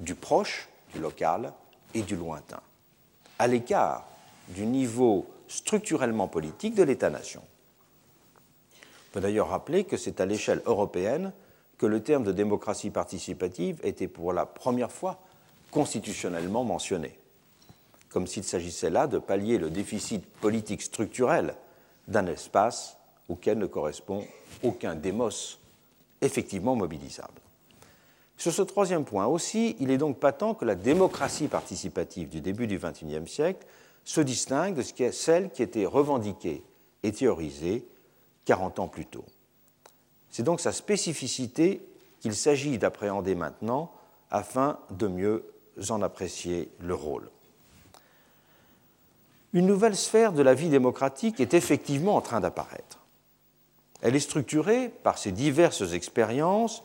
du 0.00 0.14
proche, 0.14 0.68
du 0.92 1.00
local, 1.00 1.52
et 1.94 2.02
du 2.02 2.16
lointain, 2.16 2.60
à 3.38 3.46
l'écart 3.46 4.04
du 4.48 4.66
niveau 4.66 5.26
structurellement 5.54 6.26
politique 6.26 6.74
de 6.74 6.82
l'État-nation. 6.82 7.42
On 8.74 9.12
peut 9.12 9.20
d'ailleurs 9.20 9.48
rappeler 9.48 9.84
que 9.84 9.96
c'est 9.96 10.20
à 10.20 10.26
l'échelle 10.26 10.62
européenne 10.66 11.32
que 11.78 11.86
le 11.86 12.02
terme 12.02 12.24
de 12.24 12.32
démocratie 12.32 12.90
participative 12.90 13.78
était 13.84 14.08
pour 14.08 14.32
la 14.32 14.46
première 14.46 14.90
fois 14.90 15.20
constitutionnellement 15.70 16.64
mentionné, 16.64 17.16
comme 18.08 18.26
s'il 18.26 18.44
s'agissait 18.44 18.90
là 18.90 19.06
de 19.06 19.18
pallier 19.18 19.58
le 19.58 19.70
déficit 19.70 20.24
politique 20.26 20.82
structurel 20.82 21.54
d'un 22.08 22.26
espace 22.26 22.96
auquel 23.28 23.58
ne 23.58 23.66
correspond 23.66 24.26
aucun 24.62 24.94
démos 24.94 25.58
effectivement 26.20 26.74
mobilisable. 26.74 27.40
Sur 28.36 28.52
ce 28.52 28.62
troisième 28.62 29.04
point 29.04 29.26
aussi, 29.26 29.76
il 29.78 29.90
est 29.90 29.98
donc 29.98 30.18
patent 30.18 30.54
que 30.54 30.64
la 30.64 30.74
démocratie 30.74 31.46
participative 31.46 32.28
du 32.28 32.40
début 32.40 32.66
du 32.66 32.78
XXIe 32.78 33.28
siècle 33.28 33.64
se 34.04 34.20
distingue 34.20 34.74
de 34.74 34.82
ce 34.82 34.92
qui 34.92 35.02
est 35.02 35.12
celle 35.12 35.50
qui 35.50 35.62
était 35.62 35.86
revendiquée 35.86 36.62
et 37.02 37.12
théorisée 37.12 37.86
40 38.44 38.78
ans 38.78 38.88
plus 38.88 39.06
tôt. 39.06 39.24
C'est 40.30 40.42
donc 40.42 40.60
sa 40.60 40.72
spécificité 40.72 41.80
qu'il 42.20 42.34
s'agit 42.34 42.78
d'appréhender 42.78 43.34
maintenant 43.34 43.92
afin 44.30 44.78
de 44.90 45.06
mieux 45.06 45.44
en 45.90 46.02
apprécier 46.02 46.68
le 46.80 46.94
rôle. 46.94 47.28
Une 49.52 49.66
nouvelle 49.66 49.96
sphère 49.96 50.32
de 50.32 50.42
la 50.42 50.54
vie 50.54 50.68
démocratique 50.68 51.40
est 51.40 51.54
effectivement 51.54 52.16
en 52.16 52.20
train 52.20 52.40
d'apparaître. 52.40 52.98
Elle 54.02 54.16
est 54.16 54.20
structurée 54.20 54.88
par 54.88 55.16
ces 55.16 55.32
diverses 55.32 55.92
expériences 55.92 56.82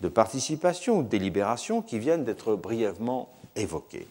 de 0.00 0.08
participation 0.08 0.98
ou 0.98 1.02
de 1.02 1.08
délibération 1.08 1.82
qui 1.82 1.98
viennent 1.98 2.24
d'être 2.24 2.54
brièvement 2.54 3.28
évoquées. 3.56 4.06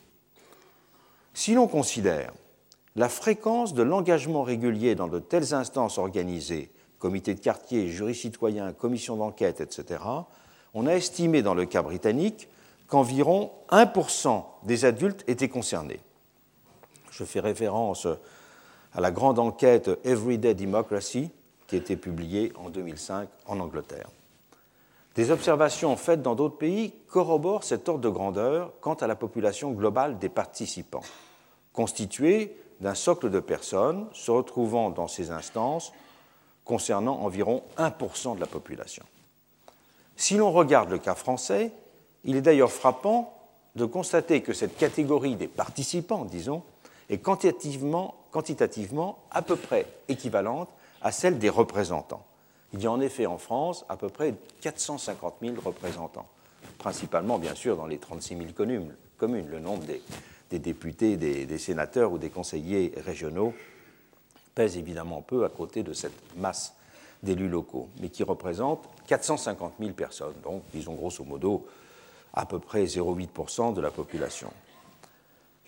Si 1.34 1.54
l'on 1.54 1.68
considère 1.68 2.34
la 2.96 3.10
fréquence 3.10 3.74
de 3.74 3.84
l'engagement 3.84 4.44
régulier 4.44 4.96
dans 4.96 5.08
de 5.08 5.20
telles 5.20 5.54
instances 5.54 5.98
organisées, 5.98 6.72
comités 7.00 7.34
de 7.34 7.40
quartier, 7.40 7.90
jurys 7.90 8.16
citoyens, 8.16 8.72
commissions 8.74 9.16
d'enquête, 9.16 9.62
etc., 9.62 10.02
on 10.76 10.88
a 10.88 10.94
estimé 10.94 11.42
dans 11.42 11.54
le 11.54 11.66
cas 11.66 11.82
britannique 11.82 12.48
qu'environ 12.88 13.52
1% 13.70 14.44
des 14.64 14.86
adultes 14.86 15.24
étaient 15.28 15.50
concernés. 15.50 16.00
Je 17.12 17.24
fais 17.24 17.40
référence 17.40 18.08
à 18.94 19.02
la 19.02 19.12
grande 19.12 19.40
enquête 19.40 19.92
Everyday 20.04 20.56
Democracy 20.56 21.30
qui 21.68 21.76
a 21.76 21.80
été 21.80 21.96
publiée 21.96 22.52
en 22.56 22.70
2005 22.70 23.30
en 23.46 23.60
Angleterre. 23.60 24.10
Des 25.16 25.30
observations 25.30 25.96
faites 25.96 26.24
dans 26.24 26.34
d'autres 26.34 26.58
pays 26.58 26.94
corroborent 27.08 27.64
cet 27.64 27.88
ordre 27.88 28.02
de 28.02 28.10
grandeur 28.10 28.74
quant 28.82 28.96
à 28.96 29.06
la 29.06 29.16
population 29.16 29.72
globale 29.72 30.18
des 30.18 30.30
participants, 30.30 31.04
constituée 31.72 32.58
d'un 32.84 32.96
socle 32.96 33.30
de 33.30 33.40
personnes 33.40 34.06
se 34.14 34.30
retrouvant 34.30 34.90
dans 34.90 35.08
ces 35.08 35.32
instances 35.32 35.94
concernant 36.66 37.22
environ 37.22 37.64
1% 37.78 38.36
de 38.36 38.42
la 38.42 38.46
population. 38.46 39.06
Si 40.18 40.36
l'on 40.36 40.52
regarde 40.52 40.92
le 40.92 40.98
cas 40.98 41.16
français, 41.16 41.72
il 42.26 42.36
est 42.36 42.42
d'ailleurs 42.42 42.72
frappant 42.72 43.34
de 43.76 43.86
constater 43.86 44.42
que 44.42 44.54
cette 44.54 44.78
catégorie 44.78 45.36
des 45.36 45.48
participants, 45.48 46.26
disons, 46.26 46.62
est 47.10 47.18
quantitativement, 47.18 48.16
quantitativement 48.32 49.18
à 49.32 49.42
peu 49.42 49.56
près 49.56 49.88
équivalente 50.10 50.70
à 51.02 51.12
celle 51.12 51.40
des 51.40 51.50
représentants. 51.50 52.26
Il 52.74 52.82
y 52.82 52.88
a 52.88 52.92
en 52.92 53.00
effet 53.00 53.26
en 53.26 53.38
France 53.38 53.86
à 53.88 53.96
peu 53.96 54.10
près 54.10 54.36
450 54.62 55.36
000 55.42 55.56
représentants, 55.64 56.28
principalement 56.78 57.40
bien 57.40 57.56
sûr 57.56 57.78
dans 57.78 57.88
les 57.88 57.98
36 57.98 58.38
000 58.38 58.50
communes. 58.54 58.94
Le 59.22 59.60
nombre 59.60 59.86
des, 59.86 60.02
des 60.54 60.60
députés, 60.60 61.18
des, 61.18 61.58
sénateurs 61.58 62.12
ou 62.12 62.20
des 62.20 62.30
conseillers 62.30 62.94
régionaux 62.98 63.56
pèse 64.54 64.78
évidemment 64.78 65.24
peu 65.24 65.46
à 65.46 65.50
côté 65.50 65.82
de 65.82 65.94
cette 65.94 66.14
masse 66.38 66.76
d'élus 67.24 67.50
locaux, 67.50 67.90
mais 68.00 68.10
qui 68.10 68.22
représente 68.22 68.88
450 69.08 69.74
000 69.80 69.94
personnes, 69.94 70.36
donc 70.44 70.62
disons 70.72 70.94
grosso 70.94 71.24
modo 71.24 71.66
à 72.36 72.46
peu 72.46 72.60
près 72.60 72.84
0,8% 72.84 73.74
de 73.74 73.82
la 73.82 73.90
population. 73.90 74.54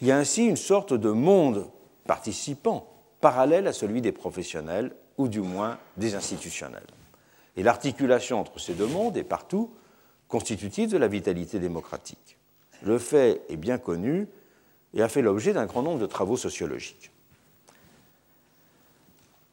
Il 0.02 0.08
y 0.08 0.12
a 0.12 0.18
ainsi 0.18 0.46
une 0.46 0.58
sorte 0.58 0.94
de 0.94 1.10
monde 1.10 1.68
participant 2.06 2.88
parallèle 3.22 3.66
à 3.66 3.74
celui 3.74 4.02
des 4.02 4.12
professionnels 4.12 4.96
ou 5.18 5.28
du 5.28 5.42
moins 5.42 5.80
des 5.98 6.14
institutionnels. 6.14 6.84
Et 7.58 7.64
l'articulation 7.64 8.40
entre 8.40 8.60
ces 8.60 8.76
deux 8.76 8.86
mondes 8.88 9.18
est 9.18 9.24
partout 9.24 9.72
constitutive 10.28 10.92
de 10.92 10.98
la 10.98 11.08
vitalité 11.08 11.58
démocratique. 11.58 12.38
Le 12.84 13.00
fait 13.00 13.42
est 13.50 13.58
bien 13.58 13.80
connu 13.80 14.28
et 14.96 15.02
a 15.02 15.10
fait 15.10 15.22
l'objet 15.22 15.54
d'un 15.54 15.66
grand 15.66 15.84
nombre 15.84 16.00
de 16.00 16.06
travaux 16.06 16.38
sociologiques. 16.38 17.12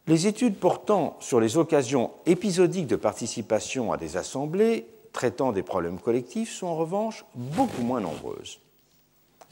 Les 0.07 0.27
études 0.27 0.57
portant 0.57 1.17
sur 1.21 1.41
les 1.41 1.57
occasions 1.57 2.11
épisodiques 2.27 2.87
de 2.87 2.97
participation 2.97 3.93
à 3.93 3.97
des 3.97 4.17
assemblées 4.17 4.87
traitant 5.13 5.53
des 5.53 5.63
problèmes 5.63 6.01
collectifs 6.01 6.53
sont 6.53 6.67
en 6.67 6.77
revanche 6.77 7.25
beaucoup 7.35 7.83
moins 7.83 8.01
nombreuses. 8.01 8.61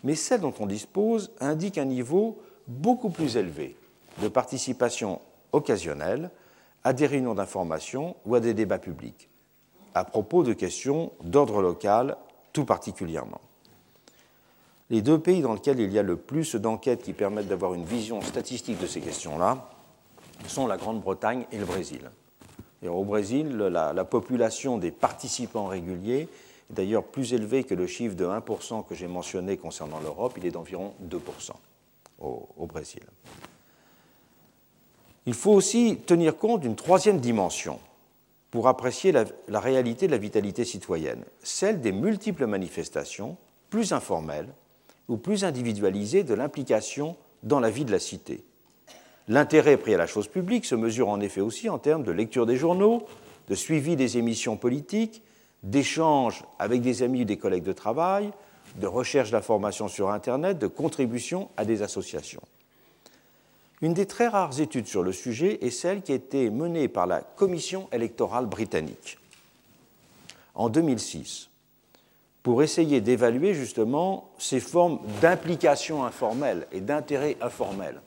Mais 0.03 0.15
celles 0.15 0.41
dont 0.41 0.55
on 0.59 0.67
dispose 0.67 1.31
indiquent 1.41 1.79
un 1.79 1.85
niveau 1.85 2.41
beaucoup 2.67 3.11
plus 3.11 3.37
élevé 3.37 3.77
de 4.23 4.29
participation 4.29 5.21
occasionnelle 5.53 6.31
à 6.83 6.93
des 6.93 7.07
réunions 7.07 7.35
d'information 7.35 8.17
ou 8.25 8.35
à 8.35 8.41
des 8.41 8.55
débats 8.55 8.79
publics, 8.79 9.29
à 9.95 10.05
propos 10.05 10.43
de 10.43 10.53
questions 10.53 11.13
d'ordre 11.23 11.61
local 11.61 12.17
tout 12.53 12.65
particulièrement. 12.65 13.41
Les 14.91 15.03
deux 15.03 15.21
pays 15.21 15.41
dans 15.41 15.55
lesquels 15.55 15.79
il 15.79 15.93
y 15.93 15.99
a 16.01 16.03
le 16.03 16.17
plus 16.17 16.57
d'enquêtes 16.57 17.03
qui 17.03 17.13
permettent 17.13 17.47
d'avoir 17.47 17.75
une 17.75 17.85
vision 17.85 18.21
statistique 18.23 18.81
de 18.81 18.89
ces 18.89 19.01
questions-là 19.01 19.71
sont 20.49 20.67
la 20.67 20.77
Grande-Bretagne 20.77 21.47
et 21.53 21.59
le 21.59 21.65
Brésil. 21.65 22.11
Et 22.83 22.89
au 22.89 23.05
Brésil, 23.05 23.57
la, 23.57 23.93
la, 23.93 24.05
population 24.05 24.79
des 24.79 24.91
participants 24.91 25.67
réguliers 25.67 26.23
est 26.71 26.73
d'ailleurs 26.73 27.05
plus 27.05 27.35
élevée 27.35 27.63
que 27.63 27.75
le 27.75 27.87
chiffre 27.87 28.17
de 28.17 28.25
1% 28.25 28.85
que 28.85 28.95
j'ai 28.97 29.07
mentionné 29.07 29.57
concernant 29.59 30.01
l'Europe, 30.01 30.35
il 30.39 30.47
est 30.47 30.51
d'environ 30.51 30.95
2% 31.09 31.53
au, 32.21 32.67
Brésil. 32.67 33.03
Il 35.27 35.35
faut 35.35 35.53
aussi 35.53 35.99
tenir 36.05 36.37
compte 36.37 36.63
d'une 36.63 36.77
troisième 36.77 37.21
dimension 37.21 37.79
pour 38.51 38.67
apprécier 38.67 39.13
la 39.13 39.61
réalité 39.61 40.07
de 40.07 40.13
la 40.13 40.19
vitalité 40.19 40.65
citoyenne, 40.65 41.25
celle 41.43 41.81
des 41.81 41.93
multiples 41.93 42.47
manifestations, 42.47 43.37
plus 43.69 43.93
informelles, 43.93 44.49
ou 45.11 45.17
plus 45.17 45.45
individualisée 45.45 46.23
de 46.23 46.35
l'implication 46.35 47.17
dans 47.43 47.61
la 47.61 47.69
vie 47.69 47.85
de 47.85 47.91
la 47.91 47.99
cité. 47.99 48.45
L'intérêt 49.29 49.77
pris 49.77 49.93
à 49.93 49.99
la 49.99 50.07
chose 50.07 50.29
publique 50.29 50.65
se 50.65 50.77
mesure 50.77 51.09
en 51.09 51.21
effet 51.21 51.41
aussi 51.41 51.69
en 51.69 51.79
termes 51.79 52.05
de 52.05 52.13
lecture 52.13 52.47
des 52.47 52.57
journaux, 52.57 53.05
de 53.49 53.55
suivi 53.55 53.97
des 53.97 54.19
émissions 54.19 54.57
politiques, 54.57 55.23
d'échanges 55.65 56.45
avec 56.59 56.81
des 56.81 57.03
amis 57.03 57.23
ou 57.23 57.25
des 57.25 57.37
collègues 57.37 57.65
de 57.65 57.73
travail, 57.73 58.31
de 58.77 58.87
recherche 58.87 59.33
d'informations 59.33 59.89
sur 59.89 60.11
Internet, 60.11 60.59
de 60.59 60.69
contribution 60.69 61.49
à 61.57 61.65
des 61.65 61.83
associations. 61.83 62.43
Une 63.83 63.95
des 63.95 64.07
très 64.07 64.29
rares 64.29 64.61
études 64.61 64.87
sur 64.87 65.03
le 65.03 65.13
sujet 65.13 65.59
est 65.65 65.71
celle 65.71 66.03
qui 66.03 66.13
a 66.13 66.15
été 66.15 66.51
menée 66.51 66.87
par 66.87 67.07
la 67.07 67.21
Commission 67.21 67.89
électorale 67.93 68.47
britannique 68.47 69.19
en 70.55 70.69
2006 70.69 71.50
pour 72.43 72.63
essayer 72.63 73.01
d'évaluer 73.01 73.55
justement 73.55 74.31
ces 74.39 74.61
formes 74.61 74.99
d'implication 75.21 76.05
informelle 76.05 76.67
et 76.73 76.81
d'intérêt 76.81 77.37
informel 77.41 78.01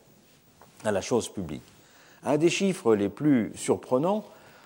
à 0.84 0.92
la 0.92 1.00
chose 1.00 1.28
publique. 1.28 1.62
Un 2.24 2.36
des 2.36 2.50
chiffres 2.50 2.94
les 2.94 3.08
plus 3.08 3.52
surprenants 3.54 4.24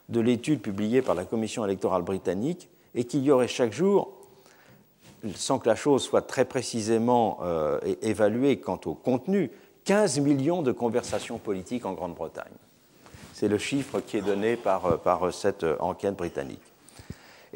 de 0.09 0.21
l'étude 0.21 0.61
publiée 0.61 1.03
par 1.03 1.15
la 1.15 1.25
Commission 1.25 1.65
électorale 1.65 2.03
britannique 2.03 2.69
est 2.95 3.05
qu'il 3.05 3.23
y 3.23 3.31
aurait 3.31 3.49
chaque 3.49 3.73
jour, 3.73 4.13
sans 5.35 5.59
que 5.59 5.69
la 5.69 5.77
chose 5.77 6.03
soit 6.03 6.23
très 6.23 6.45
précisément 6.45 7.39
euh, 7.43 7.79
évaluée 8.01 8.59
quant 8.59 8.81
au 8.87 8.95
contenu, 8.95 9.51
15 9.85 10.21
millions 10.21 10.63
de 10.63 10.73
conversations 10.73 11.39
politiques 11.39 11.85
en 11.85 11.93
Grande-Bretagne. 11.93 12.53
C'est 13.35 13.49
le 13.49 13.59
chiffre 13.59 14.01
qui 14.01 14.17
est 14.17 14.23
donné 14.23 14.57
par, 14.57 14.87
euh, 14.87 14.97
par 14.97 15.33
cette 15.33 15.67
enquête 15.81 16.17
britannique. 16.17 16.68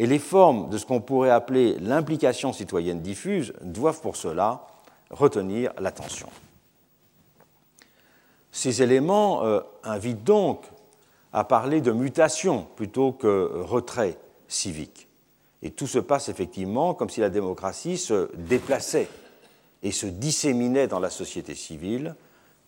Et 0.03 0.07
les 0.07 0.19
formes 0.19 0.69
de 0.69 0.79
ce 0.79 0.85
qu'on 0.85 1.01
pourrait 1.01 1.31
appeler 1.31 1.79
l'implication 1.79 2.53
citoyenne 2.53 3.03
diffuse 3.03 3.53
doivent 3.61 4.01
pour 4.01 4.17
cela 4.17 4.67
retenir 5.11 5.73
l'attention. 5.79 6.29
Ces 8.51 8.83
éléments 8.83 9.45
euh, 9.45 9.61
invitent 9.85 10.25
donc 10.25 10.65
à 11.33 11.45
parler 11.45 11.81
de 11.81 11.93
mutation 11.93 12.67
plutôt 12.75 13.13
que 13.13 13.63
retrait 13.63 14.19
civique. 14.49 15.07
Et 15.63 15.71
tout 15.71 15.87
se 15.87 16.01
passe 16.01 16.29
effectivement 16.29 16.95
comme 16.95 17.09
si 17.09 17.21
la 17.21 17.31
démocratie 17.31 17.97
se 17.97 18.29
déplaçait 18.35 19.09
et 19.85 19.93
se 19.93 20.07
disséminait 20.07 20.89
dans 20.89 20.99
la 20.99 21.11
société 21.11 21.55
civile 21.55 22.17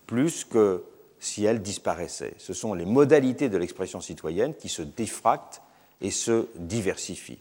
plus 0.07 0.44
que 0.44 0.85
si 1.18 1.44
elle 1.44 1.62
disparaissait. 1.62 2.35
Ce 2.38 2.53
sont 2.53 2.75
les 2.75 2.85
modalités 2.85 3.49
de 3.49 3.59
l'expression 3.59 4.01
citoyenne 4.01 4.55
qui 4.55 4.68
se 4.68 4.83
défractent 4.83 5.62
et 6.05 6.11
se 6.11 6.47
diversifient. 6.57 7.40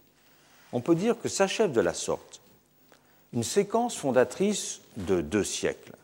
On 0.71 0.79
peut 0.79 0.95
dire 0.95 1.19
que 1.19 1.27
s'achève 1.27 1.73
de 1.73 1.81
la 1.81 1.93
sorte 1.93 2.41
une 3.33 3.43
séquence 3.43 3.97
fondatrice 3.97 4.81
de 4.95 5.19
deux 5.19 5.43
siècles, 5.43 5.95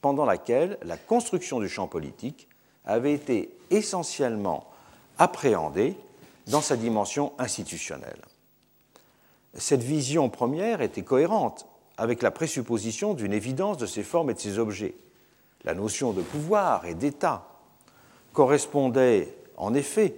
pendant 0.00 0.24
laquelle 0.24 0.78
la 0.82 0.96
construction 0.96 1.58
du 1.58 1.68
champ 1.68 1.88
politique 1.88 2.48
avait 2.84 3.14
été 3.14 3.50
essentiellement 3.70 4.70
appréhendée 5.18 5.96
dans 6.46 6.60
sa 6.60 6.76
dimension 6.76 7.32
institutionnelle. 7.38 8.20
Cette 9.54 9.82
vision 9.82 10.28
première 10.28 10.82
était 10.82 11.02
cohérente 11.02 11.66
avec 11.96 12.22
la 12.22 12.30
présupposition 12.30 13.14
d'une 13.14 13.32
évidence 13.32 13.78
de 13.78 13.86
ses 13.86 14.04
formes 14.04 14.30
et 14.30 14.34
de 14.34 14.38
ses 14.38 14.58
objets. 14.58 14.94
La 15.64 15.74
notion 15.74 16.12
de 16.12 16.22
pouvoir 16.22 16.86
et 16.86 16.94
d'État 16.94 17.48
correspondait 18.32 19.34
en 19.56 19.74
effet 19.74 20.14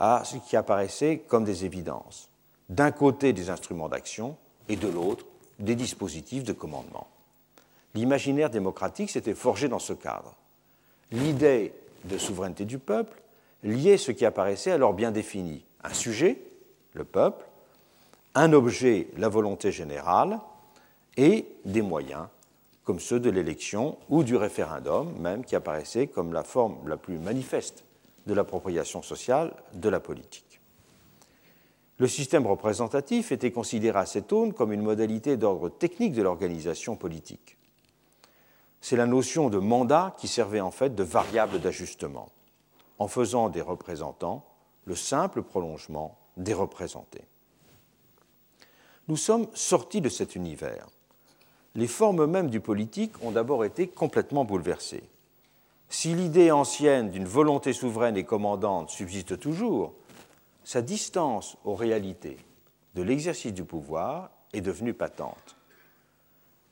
à 0.00 0.22
ce 0.24 0.38
qui 0.38 0.56
apparaissait 0.56 1.22
comme 1.28 1.44
des 1.44 1.66
évidences. 1.66 2.30
D'un 2.70 2.90
côté 2.90 3.32
des 3.32 3.50
instruments 3.50 3.88
d'action 3.88 4.36
et 4.68 4.76
de 4.76 4.88
l'autre 4.88 5.26
des 5.58 5.76
dispositifs 5.76 6.42
de 6.42 6.54
commandement. 6.54 7.06
L'imaginaire 7.94 8.48
démocratique 8.48 9.10
s'était 9.10 9.34
forgé 9.34 9.68
dans 9.68 9.78
ce 9.78 9.92
cadre. 9.92 10.34
L'idée 11.12 11.74
de 12.04 12.16
souveraineté 12.16 12.64
du 12.64 12.78
peuple 12.78 13.20
liait 13.62 13.98
ce 13.98 14.10
qui 14.10 14.24
apparaissait 14.24 14.70
alors 14.70 14.94
bien 14.94 15.10
défini. 15.10 15.64
Un 15.84 15.92
sujet, 15.92 16.40
le 16.94 17.04
peuple, 17.04 17.44
un 18.34 18.52
objet, 18.54 19.08
la 19.18 19.28
volonté 19.28 19.70
générale, 19.70 20.40
et 21.16 21.46
des 21.66 21.82
moyens, 21.82 22.26
comme 22.84 23.00
ceux 23.00 23.20
de 23.20 23.28
l'élection 23.28 23.98
ou 24.08 24.22
du 24.22 24.36
référendum, 24.36 25.12
même 25.18 25.44
qui 25.44 25.56
apparaissait 25.56 26.06
comme 26.06 26.32
la 26.32 26.44
forme 26.44 26.76
la 26.88 26.96
plus 26.96 27.18
manifeste 27.18 27.84
de 28.26 28.34
l'appropriation 28.34 29.02
sociale 29.02 29.54
de 29.74 29.88
la 29.88 30.00
politique. 30.00 30.60
Le 31.98 32.08
système 32.08 32.46
représentatif 32.46 33.30
était 33.30 33.52
considéré 33.52 33.98
à 33.98 34.06
cette 34.06 34.32
aune 34.32 34.54
comme 34.54 34.72
une 34.72 34.82
modalité 34.82 35.36
d'ordre 35.36 35.68
technique 35.68 36.14
de 36.14 36.22
l'organisation 36.22 36.96
politique. 36.96 37.58
C'est 38.80 38.96
la 38.96 39.06
notion 39.06 39.50
de 39.50 39.58
mandat 39.58 40.14
qui 40.16 40.26
servait 40.26 40.60
en 40.60 40.70
fait 40.70 40.94
de 40.94 41.02
variable 41.02 41.60
d'ajustement, 41.60 42.30
en 42.98 43.06
faisant 43.06 43.50
des 43.50 43.60
représentants 43.60 44.46
le 44.86 44.96
simple 44.96 45.42
prolongement 45.42 46.18
des 46.38 46.54
représentés. 46.54 47.24
Nous 49.08 49.16
sommes 49.16 49.48
sortis 49.52 50.00
de 50.00 50.08
cet 50.08 50.36
univers. 50.36 50.86
Les 51.74 51.86
formes 51.86 52.26
mêmes 52.26 52.48
du 52.48 52.60
politique 52.60 53.12
ont 53.22 53.30
d'abord 53.30 53.64
été 53.64 53.86
complètement 53.88 54.44
bouleversées. 54.44 55.04
Si 55.92 56.14
l'idée 56.14 56.52
ancienne 56.52 57.10
d'une 57.10 57.26
volonté 57.26 57.72
souveraine 57.72 58.16
et 58.16 58.22
commandante 58.22 58.90
subsiste 58.90 59.40
toujours, 59.40 59.92
sa 60.62 60.82
distance 60.82 61.56
aux 61.64 61.74
réalités 61.74 62.36
de 62.94 63.02
l'exercice 63.02 63.52
du 63.52 63.64
pouvoir 63.64 64.30
est 64.52 64.60
devenue 64.60 64.94
patente. 64.94 65.56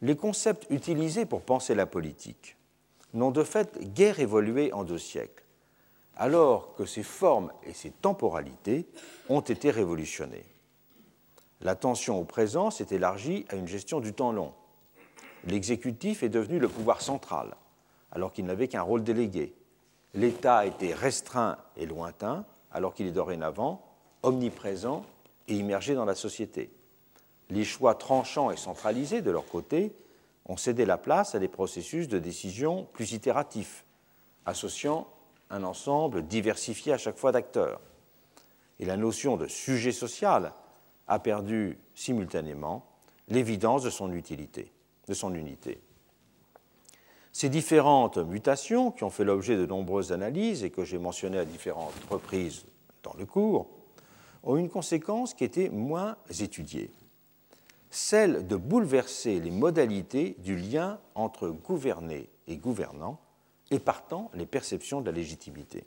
Les 0.02 0.14
concepts 0.14 0.68
utilisés 0.70 1.26
pour 1.26 1.42
penser 1.42 1.74
la 1.74 1.84
politique 1.84 2.56
n'ont 3.12 3.32
de 3.32 3.42
fait 3.42 3.92
guère 3.92 4.20
évolué 4.20 4.72
en 4.72 4.84
deux 4.84 4.98
siècles, 4.98 5.42
alors 6.16 6.76
que 6.76 6.86
ses 6.86 7.02
formes 7.02 7.52
et 7.64 7.72
ses 7.72 7.90
temporalités 7.90 8.86
ont 9.28 9.40
été 9.40 9.72
révolutionnées. 9.72 10.46
L'attention 11.60 12.20
au 12.20 12.24
présent 12.24 12.70
s'est 12.70 12.94
élargie 12.94 13.46
à 13.48 13.56
une 13.56 13.66
gestion 13.66 13.98
du 13.98 14.12
temps 14.12 14.30
long. 14.30 14.54
L'exécutif 15.44 16.22
est 16.22 16.28
devenu 16.28 16.60
le 16.60 16.68
pouvoir 16.68 17.00
central 17.00 17.56
alors 18.12 18.32
qu'il 18.32 18.44
n'avait 18.44 18.68
qu'un 18.68 18.82
rôle 18.82 19.04
délégué. 19.04 19.54
L'État 20.14 20.66
était 20.66 20.94
restreint 20.94 21.58
et 21.76 21.86
lointain, 21.86 22.44
alors 22.72 22.94
qu'il 22.94 23.06
est 23.06 23.12
dorénavant 23.12 23.84
omniprésent 24.22 25.04
et 25.46 25.54
immergé 25.54 25.94
dans 25.94 26.04
la 26.04 26.14
société. 26.14 26.70
Les 27.50 27.64
choix 27.64 27.94
tranchants 27.94 28.50
et 28.50 28.56
centralisés, 28.56 29.22
de 29.22 29.30
leur 29.30 29.46
côté, 29.46 29.94
ont 30.46 30.56
cédé 30.56 30.84
la 30.84 30.98
place 30.98 31.34
à 31.34 31.38
des 31.38 31.48
processus 31.48 32.08
de 32.08 32.18
décision 32.18 32.86
plus 32.92 33.12
itératifs, 33.12 33.84
associant 34.46 35.08
un 35.50 35.62
ensemble 35.62 36.26
diversifié 36.26 36.92
à 36.92 36.98
chaque 36.98 37.16
fois 37.16 37.32
d'acteurs. 37.32 37.80
Et 38.80 38.86
la 38.86 38.96
notion 38.96 39.36
de 39.36 39.46
sujet 39.46 39.92
social 39.92 40.52
a 41.06 41.18
perdu 41.18 41.78
simultanément 41.94 42.86
l'évidence 43.28 43.82
de 43.82 43.90
son 43.90 44.12
utilité, 44.12 44.72
de 45.06 45.14
son 45.14 45.34
unité. 45.34 45.80
Ces 47.38 47.50
différentes 47.50 48.18
mutations, 48.18 48.90
qui 48.90 49.04
ont 49.04 49.10
fait 49.10 49.22
l'objet 49.22 49.56
de 49.56 49.64
nombreuses 49.64 50.10
analyses 50.10 50.64
et 50.64 50.70
que 50.70 50.82
j'ai 50.82 50.98
mentionnées 50.98 51.38
à 51.38 51.44
différentes 51.44 51.94
reprises 52.10 52.64
dans 53.04 53.12
le 53.16 53.26
cours, 53.26 53.68
ont 54.42 54.56
une 54.56 54.68
conséquence 54.68 55.34
qui 55.34 55.44
était 55.44 55.68
moins 55.68 56.16
étudiée, 56.40 56.90
celle 57.90 58.48
de 58.48 58.56
bouleverser 58.56 59.38
les 59.38 59.52
modalités 59.52 60.34
du 60.40 60.56
lien 60.56 60.98
entre 61.14 61.50
gouverné 61.50 62.28
et 62.48 62.56
gouvernant 62.56 63.20
et 63.70 63.78
partant 63.78 64.32
les 64.34 64.44
perceptions 64.44 65.00
de 65.00 65.06
la 65.06 65.12
légitimité. 65.12 65.86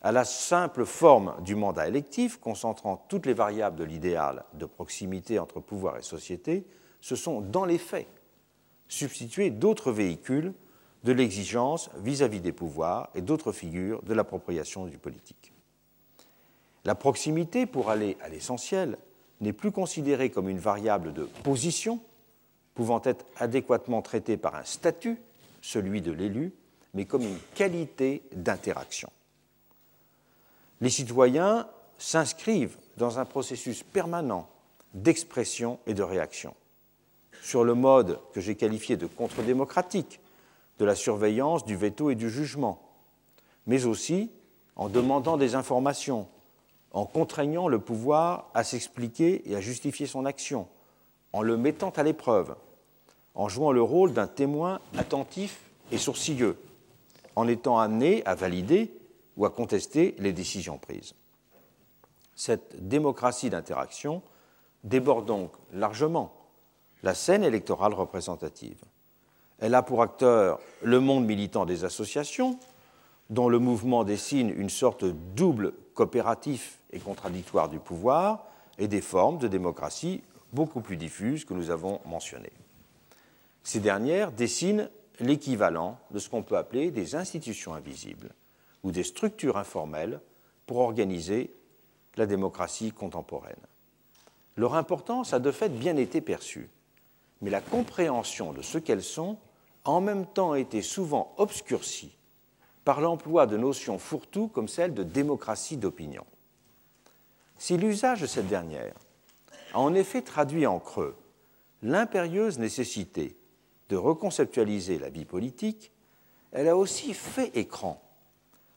À 0.00 0.10
la 0.10 0.24
simple 0.24 0.86
forme 0.86 1.34
du 1.42 1.54
mandat 1.54 1.86
électif, 1.86 2.40
concentrant 2.40 3.04
toutes 3.10 3.26
les 3.26 3.34
variables 3.34 3.76
de 3.76 3.84
l'idéal 3.84 4.46
de 4.54 4.64
proximité 4.64 5.38
entre 5.38 5.60
pouvoir 5.60 5.98
et 5.98 6.02
société, 6.02 6.64
ce 7.02 7.14
sont 7.14 7.42
dans 7.42 7.66
les 7.66 7.76
faits 7.76 8.08
substituer 8.88 9.50
d'autres 9.50 9.92
véhicules 9.92 10.52
de 11.04 11.12
l'exigence 11.12 11.90
vis-à-vis 11.98 12.40
des 12.40 12.52
pouvoirs 12.52 13.10
et 13.14 13.20
d'autres 13.20 13.52
figures 13.52 14.02
de 14.02 14.14
l'appropriation 14.14 14.86
du 14.86 14.98
politique. 14.98 15.52
La 16.84 16.94
proximité, 16.94 17.66
pour 17.66 17.90
aller 17.90 18.16
à 18.20 18.28
l'essentiel, 18.28 18.98
n'est 19.40 19.52
plus 19.52 19.70
considérée 19.70 20.30
comme 20.30 20.48
une 20.48 20.58
variable 20.58 21.12
de 21.12 21.24
position, 21.44 22.00
pouvant 22.74 23.00
être 23.04 23.24
adéquatement 23.36 24.02
traitée 24.02 24.36
par 24.36 24.54
un 24.54 24.64
statut, 24.64 25.18
celui 25.62 26.00
de 26.00 26.12
l'élu, 26.12 26.52
mais 26.94 27.04
comme 27.04 27.22
une 27.22 27.38
qualité 27.54 28.22
d'interaction. 28.32 29.10
Les 30.80 30.90
citoyens 30.90 31.68
s'inscrivent 31.98 32.78
dans 32.96 33.18
un 33.18 33.24
processus 33.24 33.82
permanent 33.82 34.48
d'expression 34.94 35.78
et 35.86 35.94
de 35.94 36.02
réaction 36.02 36.54
sur 37.42 37.64
le 37.64 37.74
mode 37.74 38.18
que 38.32 38.40
j'ai 38.40 38.54
qualifié 38.54 38.96
de 38.96 39.06
contre-démocratique 39.06 40.20
de 40.78 40.84
la 40.84 40.94
surveillance, 40.94 41.64
du 41.64 41.76
veto 41.76 42.10
et 42.10 42.14
du 42.14 42.30
jugement, 42.30 42.80
mais 43.66 43.84
aussi 43.86 44.30
en 44.76 44.88
demandant 44.88 45.36
des 45.36 45.54
informations, 45.54 46.28
en 46.92 47.04
contraignant 47.04 47.68
le 47.68 47.80
pouvoir 47.80 48.50
à 48.54 48.64
s'expliquer 48.64 49.48
et 49.50 49.56
à 49.56 49.60
justifier 49.60 50.06
son 50.06 50.24
action, 50.24 50.68
en 51.32 51.42
le 51.42 51.56
mettant 51.56 51.90
à 51.90 52.02
l'épreuve, 52.02 52.54
en 53.34 53.48
jouant 53.48 53.72
le 53.72 53.82
rôle 53.82 54.12
d'un 54.12 54.26
témoin 54.26 54.80
attentif 54.96 55.60
et 55.90 55.98
sourcilleux, 55.98 56.56
en 57.36 57.48
étant 57.48 57.78
amené 57.78 58.24
à 58.24 58.34
valider 58.34 58.92
ou 59.36 59.44
à 59.44 59.50
contester 59.50 60.14
les 60.18 60.32
décisions 60.32 60.78
prises. 60.78 61.14
Cette 62.34 62.88
démocratie 62.88 63.50
d'interaction 63.50 64.22
déborde 64.84 65.26
donc 65.26 65.52
largement 65.72 66.37
la 67.02 67.14
scène 67.14 67.44
électorale 67.44 67.94
représentative. 67.94 68.78
Elle 69.58 69.74
a 69.74 69.82
pour 69.82 70.02
acteur 70.02 70.60
le 70.82 71.00
monde 71.00 71.24
militant 71.24 71.66
des 71.66 71.84
associations, 71.84 72.58
dont 73.30 73.48
le 73.48 73.58
mouvement 73.58 74.04
dessine 74.04 74.50
une 74.50 74.70
sorte 74.70 75.04
double 75.04 75.72
coopératif 75.94 76.78
et 76.92 76.98
contradictoire 76.98 77.68
du 77.68 77.78
pouvoir, 77.78 78.46
et 78.78 78.88
des 78.88 79.00
formes 79.00 79.38
de 79.38 79.48
démocratie 79.48 80.22
beaucoup 80.52 80.80
plus 80.80 80.96
diffuses 80.96 81.44
que 81.44 81.54
nous 81.54 81.70
avons 81.70 82.00
mentionnées. 82.06 82.52
Ces 83.64 83.80
dernières 83.80 84.32
dessinent 84.32 84.88
l'équivalent 85.20 85.98
de 86.12 86.18
ce 86.18 86.30
qu'on 86.30 86.42
peut 86.42 86.56
appeler 86.56 86.90
des 86.90 87.16
institutions 87.16 87.74
invisibles 87.74 88.30
ou 88.84 88.92
des 88.92 89.02
structures 89.02 89.58
informelles 89.58 90.20
pour 90.66 90.78
organiser 90.78 91.52
la 92.16 92.26
démocratie 92.26 92.92
contemporaine. 92.92 93.56
Leur 94.56 94.74
importance 94.74 95.32
a 95.32 95.38
de 95.38 95.50
fait 95.50 95.68
bien 95.68 95.96
été 95.96 96.20
perçue, 96.20 96.70
mais 97.40 97.50
la 97.50 97.60
compréhension 97.60 98.52
de 98.52 98.62
ce 98.62 98.78
qu'elles 98.78 99.02
sont 99.02 99.38
a 99.84 99.90
en 99.90 100.00
même 100.00 100.26
temps 100.26 100.54
été 100.54 100.82
souvent 100.82 101.34
obscurcie 101.36 102.16
par 102.84 103.00
l'emploi 103.00 103.46
de 103.46 103.56
notions 103.56 103.98
fourre-tout 103.98 104.48
comme 104.48 104.68
celle 104.68 104.94
de 104.94 105.02
démocratie 105.02 105.76
d'opinion. 105.76 106.24
Si 107.58 107.76
l'usage 107.76 108.22
de 108.22 108.26
cette 108.26 108.48
dernière 108.48 108.94
a 109.72 109.80
en 109.80 109.94
effet 109.94 110.22
traduit 110.22 110.66
en 110.66 110.78
creux 110.78 111.16
l'impérieuse 111.82 112.58
nécessité 112.58 113.36
de 113.88 113.96
reconceptualiser 113.96 114.98
la 114.98 115.10
vie 115.10 115.24
politique, 115.24 115.92
elle 116.52 116.68
a 116.68 116.76
aussi 116.76 117.14
fait 117.14 117.56
écran 117.56 118.02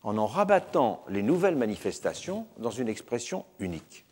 en 0.04 0.18
en 0.18 0.26
rabattant 0.26 1.04
les 1.10 1.22
nouvelles 1.24 1.56
manifestations 1.56 2.48
dans 2.58 2.72
une 2.72 2.88
expression 2.88 3.46
unique. 3.60 4.06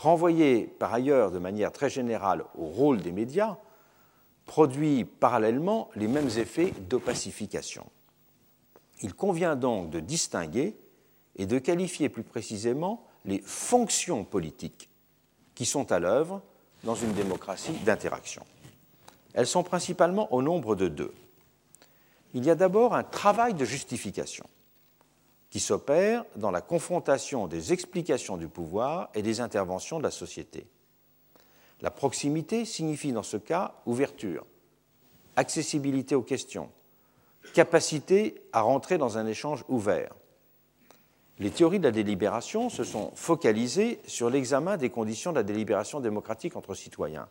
Renvoyé 0.00 0.64
par 0.78 0.94
ailleurs 0.94 1.30
de 1.30 1.38
manière 1.38 1.72
très 1.72 1.90
générale 1.90 2.46
au 2.56 2.64
rôle 2.64 3.02
des 3.02 3.12
médias, 3.12 3.58
produit 4.46 5.04
parallèlement 5.04 5.90
les 5.94 6.08
mêmes 6.08 6.30
effets 6.38 6.72
d'opacification. 6.88 7.84
Il 9.02 9.12
convient 9.12 9.56
donc 9.56 9.90
de 9.90 10.00
distinguer 10.00 10.74
et 11.36 11.44
de 11.44 11.58
qualifier 11.58 12.08
plus 12.08 12.22
précisément 12.22 13.06
les 13.26 13.42
fonctions 13.44 14.24
politiques 14.24 14.88
qui 15.54 15.66
sont 15.66 15.92
à 15.92 15.98
l'œuvre 15.98 16.40
dans 16.82 16.94
une 16.94 17.12
démocratie 17.12 17.76
d'interaction. 17.84 18.46
Elles 19.34 19.46
sont 19.46 19.62
principalement 19.62 20.32
au 20.32 20.40
nombre 20.40 20.76
de 20.76 20.88
deux. 20.88 21.12
Il 22.32 22.46
y 22.46 22.50
a 22.50 22.54
d'abord 22.54 22.94
un 22.94 23.04
travail 23.04 23.52
de 23.52 23.66
justification 23.66 24.46
qui 25.50 25.60
s'opère 25.60 26.24
dans 26.36 26.52
la 26.52 26.60
confrontation 26.60 27.48
des 27.48 27.72
explications 27.72 28.36
du 28.36 28.48
pouvoir 28.48 29.10
et 29.14 29.22
des 29.22 29.40
interventions 29.40 29.98
de 29.98 30.04
la 30.04 30.12
société. 30.12 30.66
La 31.80 31.90
proximité 31.90 32.64
signifie 32.64 33.12
dans 33.12 33.22
ce 33.22 33.36
cas 33.36 33.74
ouverture, 33.84 34.46
accessibilité 35.36 36.14
aux 36.14 36.22
questions, 36.22 36.70
capacité 37.52 38.42
à 38.52 38.60
rentrer 38.60 38.96
dans 38.96 39.18
un 39.18 39.26
échange 39.26 39.64
ouvert. 39.68 40.14
Les 41.38 41.50
théories 41.50 41.78
de 41.78 41.84
la 41.84 41.90
délibération 41.90 42.68
se 42.68 42.84
sont 42.84 43.12
focalisées 43.14 43.98
sur 44.06 44.28
l'examen 44.28 44.76
des 44.76 44.90
conditions 44.90 45.32
de 45.32 45.36
la 45.36 45.42
délibération 45.42 45.98
démocratique 45.98 46.54
entre 46.54 46.74
citoyens, 46.74 47.28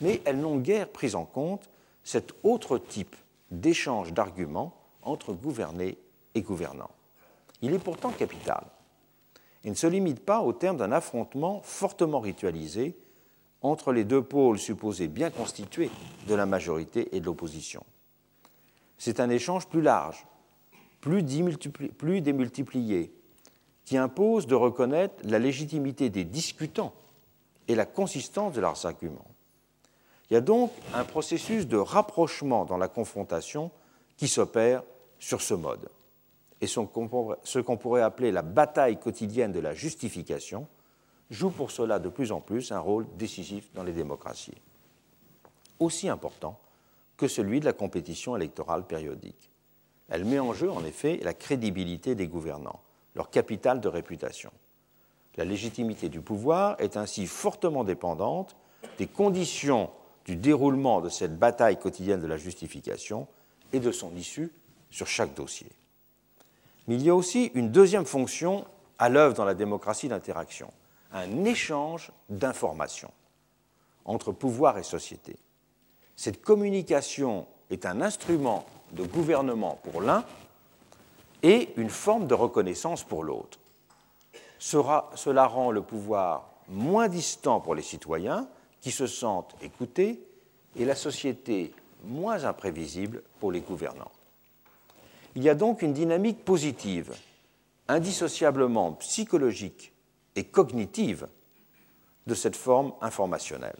mais 0.00 0.22
elles 0.24 0.40
n'ont 0.40 0.58
guère 0.58 0.88
pris 0.88 1.14
en 1.14 1.26
compte 1.26 1.68
cet 2.02 2.32
autre 2.42 2.78
type 2.78 3.14
d'échange 3.50 4.12
d'arguments 4.12 4.74
entre 5.02 5.34
gouvernés 5.34 5.98
et 6.34 6.40
gouvernants. 6.40 6.90
Il 7.62 7.72
est 7.72 7.78
pourtant 7.78 8.10
capital 8.10 8.64
et 9.64 9.70
ne 9.70 9.74
se 9.74 9.86
limite 9.86 10.20
pas 10.20 10.40
au 10.40 10.52
terme 10.52 10.76
d'un 10.76 10.92
affrontement 10.92 11.60
fortement 11.62 12.20
ritualisé 12.20 12.96
entre 13.62 13.92
les 13.92 14.04
deux 14.04 14.22
pôles 14.22 14.58
supposés 14.58 15.08
bien 15.08 15.30
constitués 15.30 15.90
de 16.28 16.34
la 16.34 16.44
majorité 16.44 17.16
et 17.16 17.20
de 17.20 17.24
l'opposition. 17.24 17.84
C'est 18.98 19.20
un 19.20 19.30
échange 19.30 19.66
plus 19.66 19.80
large, 19.80 20.26
plus 21.00 21.22
démultiplié, 21.22 23.12
qui 23.84 23.96
impose 23.96 24.46
de 24.46 24.54
reconnaître 24.54 25.14
la 25.24 25.38
légitimité 25.38 26.10
des 26.10 26.24
discutants 26.24 26.94
et 27.68 27.74
la 27.74 27.86
consistance 27.86 28.52
de 28.52 28.60
leurs 28.60 28.84
arguments. 28.86 29.30
Il 30.30 30.34
y 30.34 30.36
a 30.36 30.42
donc 30.42 30.70
un 30.94 31.04
processus 31.04 31.66
de 31.66 31.76
rapprochement 31.76 32.64
dans 32.64 32.78
la 32.78 32.88
confrontation 32.88 33.70
qui 34.16 34.28
s'opère 34.28 34.82
sur 35.18 35.42
ce 35.42 35.54
mode 35.54 35.88
et 36.64 36.66
ce 36.66 37.58
qu'on 37.58 37.76
pourrait 37.76 38.00
appeler 38.00 38.32
la 38.32 38.40
bataille 38.40 38.98
quotidienne 38.98 39.52
de 39.52 39.60
la 39.60 39.74
justification 39.74 40.66
joue 41.28 41.50
pour 41.50 41.70
cela 41.70 41.98
de 41.98 42.08
plus 42.08 42.32
en 42.32 42.40
plus 42.40 42.72
un 42.72 42.78
rôle 42.78 43.06
décisif 43.18 43.70
dans 43.74 43.82
les 43.82 43.92
démocraties, 43.92 44.56
aussi 45.78 46.08
important 46.08 46.58
que 47.18 47.28
celui 47.28 47.60
de 47.60 47.66
la 47.66 47.74
compétition 47.74 48.34
électorale 48.34 48.86
périodique. 48.86 49.50
Elle 50.08 50.24
met 50.24 50.38
en 50.38 50.54
jeu 50.54 50.70
en 50.70 50.82
effet 50.86 51.20
la 51.22 51.34
crédibilité 51.34 52.14
des 52.14 52.28
gouvernants, 52.28 52.80
leur 53.14 53.28
capital 53.28 53.82
de 53.82 53.88
réputation. 53.88 54.50
La 55.36 55.44
légitimité 55.44 56.08
du 56.08 56.22
pouvoir 56.22 56.76
est 56.78 56.96
ainsi 56.96 57.26
fortement 57.26 57.84
dépendante 57.84 58.56
des 58.96 59.06
conditions 59.06 59.90
du 60.24 60.36
déroulement 60.36 61.02
de 61.02 61.10
cette 61.10 61.38
bataille 61.38 61.78
quotidienne 61.78 62.22
de 62.22 62.26
la 62.26 62.38
justification 62.38 63.26
et 63.74 63.80
de 63.80 63.92
son 63.92 64.16
issue 64.16 64.50
sur 64.90 65.06
chaque 65.06 65.34
dossier. 65.34 65.68
Mais 66.86 66.96
il 66.96 67.02
y 67.02 67.10
a 67.10 67.14
aussi 67.14 67.50
une 67.54 67.70
deuxième 67.70 68.04
fonction 68.04 68.66
à 68.98 69.08
l'œuvre 69.08 69.34
dans 69.34 69.44
la 69.44 69.54
démocratie 69.54 70.08
d'interaction, 70.08 70.70
un 71.12 71.44
échange 71.44 72.12
d'informations 72.28 73.12
entre 74.04 74.32
pouvoir 74.32 74.78
et 74.78 74.82
société. 74.82 75.36
Cette 76.16 76.42
communication 76.42 77.46
est 77.70 77.86
un 77.86 78.00
instrument 78.00 78.66
de 78.92 79.04
gouvernement 79.04 79.78
pour 79.82 80.00
l'un 80.00 80.24
et 81.42 81.70
une 81.76 81.90
forme 81.90 82.26
de 82.26 82.34
reconnaissance 82.34 83.02
pour 83.02 83.24
l'autre. 83.24 83.58
Cela 84.58 85.46
rend 85.46 85.70
le 85.70 85.82
pouvoir 85.82 86.50
moins 86.68 87.08
distant 87.08 87.60
pour 87.60 87.74
les 87.74 87.82
citoyens 87.82 88.48
qui 88.80 88.90
se 88.90 89.06
sentent 89.06 89.54
écoutés 89.60 90.22
et 90.76 90.84
la 90.84 90.94
société 90.94 91.74
moins 92.04 92.44
imprévisible 92.44 93.22
pour 93.40 93.52
les 93.52 93.60
gouvernants. 93.60 94.10
Il 95.36 95.42
y 95.42 95.48
a 95.48 95.54
donc 95.54 95.82
une 95.82 95.92
dynamique 95.92 96.44
positive, 96.44 97.12
indissociablement 97.88 98.92
psychologique 98.92 99.92
et 100.36 100.44
cognitive 100.44 101.26
de 102.26 102.34
cette 102.34 102.56
forme 102.56 102.92
informationnelle. 103.00 103.78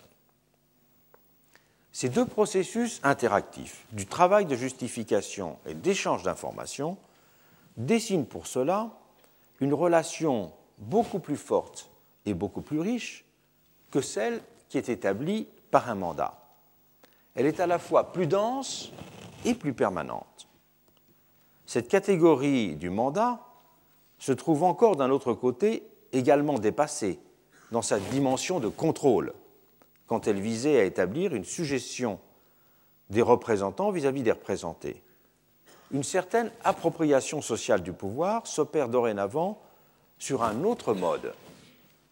Ces 1.93 2.09
deux 2.09 2.27
processus 2.27 3.01
interactifs 3.05 3.87
du 3.93 4.07
travail 4.07 4.47
de 4.47 4.57
justification 4.57 5.59
et 5.65 5.75
d'échange 5.75 6.25
d'informations 6.25 6.97
dessinent 7.77 8.27
pour 8.27 8.49
cela 8.49 8.91
une 9.61 9.75
relation 9.75 10.53
beaucoup 10.79 11.21
plus 11.21 11.37
forte 11.37 11.89
et 12.27 12.35
beaucoup 12.35 12.63
plus 12.63 12.81
riche 12.81 13.25
que 13.93 14.01
celle 14.01 14.43
qui 14.69 14.79
est 14.79 14.89
établie 14.89 15.47
par 15.71 15.89
un 15.89 15.95
mandat. 15.95 16.35
Elle 17.37 17.47
est 17.47 17.61
à 17.61 17.67
la 17.67 17.79
fois 17.79 18.13
plus 18.13 18.27
dense 18.27 18.91
et 19.45 19.55
plus 19.55 19.73
permanente. 19.73 20.44
Cette 21.67 21.89
catégorie 21.89 22.77
du 22.77 22.91
mandat 22.91 23.41
se 24.19 24.33
trouve 24.33 24.63
encore 24.63 24.97
d'un 24.97 25.11
autre 25.11 25.33
côté 25.33 25.83
également 26.13 26.59
dépassée 26.59 27.19
dans 27.73 27.83
sa 27.83 27.99
dimension 27.99 28.61
de 28.61 28.69
contrôle, 28.69 29.33
quand 30.07 30.27
elle 30.29 30.41
visait 30.41 30.79
à 30.81 30.85
établir 30.85 31.35
une 31.35 31.45
suggestion 31.45 32.19
des 33.11 33.23
représentants 33.23 33.91
vis-à-vis 33.91 34.23
des 34.23 34.33
représentés. 34.33 35.03
Une 35.91 36.03
certaine 36.03 36.51
appropriation 36.63 37.41
sociale 37.41 37.83
du 37.83 37.93
pouvoir 37.93 38.47
s'opère 38.47 38.89
dorénavant 38.89 39.61
sur 40.19 40.43
un 40.43 40.65
autre 40.65 40.95
mode 40.95 41.35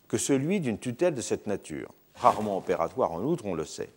que 0.09 0.19
celui 0.19 0.61
d'une 0.61 0.79
tutelle 0.79 1.15
de 1.15 1.23
cette 1.23 1.47
nature, 1.47 1.89
rarement 2.15 2.59
opératoire 2.59 3.13
en 3.13 3.23
outre, 3.23 3.47
on 3.47 3.55
le 3.55 3.65
sait. 3.65 3.91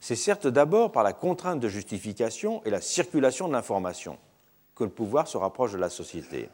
C'est 0.00 0.16
certes 0.16 0.46
d'abord 0.46 0.92
par 0.92 1.02
la 1.02 1.12
contrainte 1.12 1.60
de 1.60 1.68
justification 1.68 2.62
et 2.64 2.70
la 2.70 2.80
circulation 2.80 3.48
de 3.48 3.52
l'information, 3.52 4.18
que 4.74 4.84
le 4.84 4.90
pouvoir 4.90 5.28
se 5.28 5.36
rapproche 5.36 5.72
de 5.72 5.78
la 5.78 5.90
société. 5.90 6.48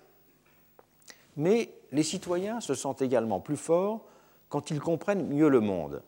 Mais 1.37 1.73
les 1.93 2.03
citoyens 2.03 2.61
se 2.61 2.75
sentent 2.75 3.03
également 3.03 3.41
plus 3.41 3.57
forts 3.57 4.05
quand 4.49 4.71
ils 4.71 4.81
comprennent 4.81 5.29
mieux 5.29 5.49
le 5.49 5.61
monde, 5.61 6.03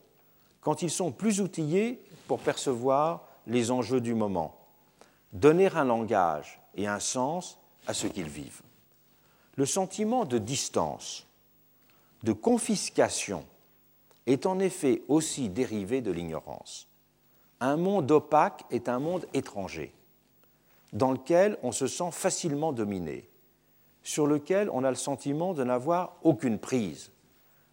quand 0.61 0.81
ils 0.81 0.91
sont 0.91 1.11
plus 1.11 1.41
outillés 1.41 2.03
pour 2.27 2.39
percevoir 2.39 3.27
les 3.47 3.71
enjeux 3.71 4.01
du 4.01 4.13
moment, 4.13 4.55
donner 5.31 5.67
un 5.75 5.85
langage 5.85 6.61
et 6.75 6.87
un 6.87 6.99
sens 6.99 7.57
à 7.87 7.93
ce 7.93 8.07
qu'ils 8.07 8.29
vivent. 8.29 8.61
Le 9.55 9.65
sentiment 9.65 10.25
de 10.25 10.37
distance, 10.37 11.27
de 12.23 12.33
confiscation, 12.33 13.45
est 14.25 14.45
en 14.45 14.59
effet 14.59 15.03
aussi 15.07 15.49
dérivé 15.49 16.01
de 16.01 16.11
l'ignorance. 16.11 16.87
Un 17.59 17.77
monde 17.77 18.09
opaque 18.11 18.63
est 18.71 18.89
un 18.89 18.99
monde 18.99 19.25
étranger 19.33 19.93
dans 20.93 21.11
lequel 21.11 21.57
on 21.63 21.71
se 21.71 21.87
sent 21.87 22.11
facilement 22.11 22.71
dominé, 22.71 23.27
sur 24.03 24.27
lequel 24.27 24.69
on 24.69 24.83
a 24.83 24.89
le 24.89 24.95
sentiment 24.95 25.53
de 25.53 25.63
n'avoir 25.63 26.15
aucune 26.23 26.59
prise, 26.59 27.11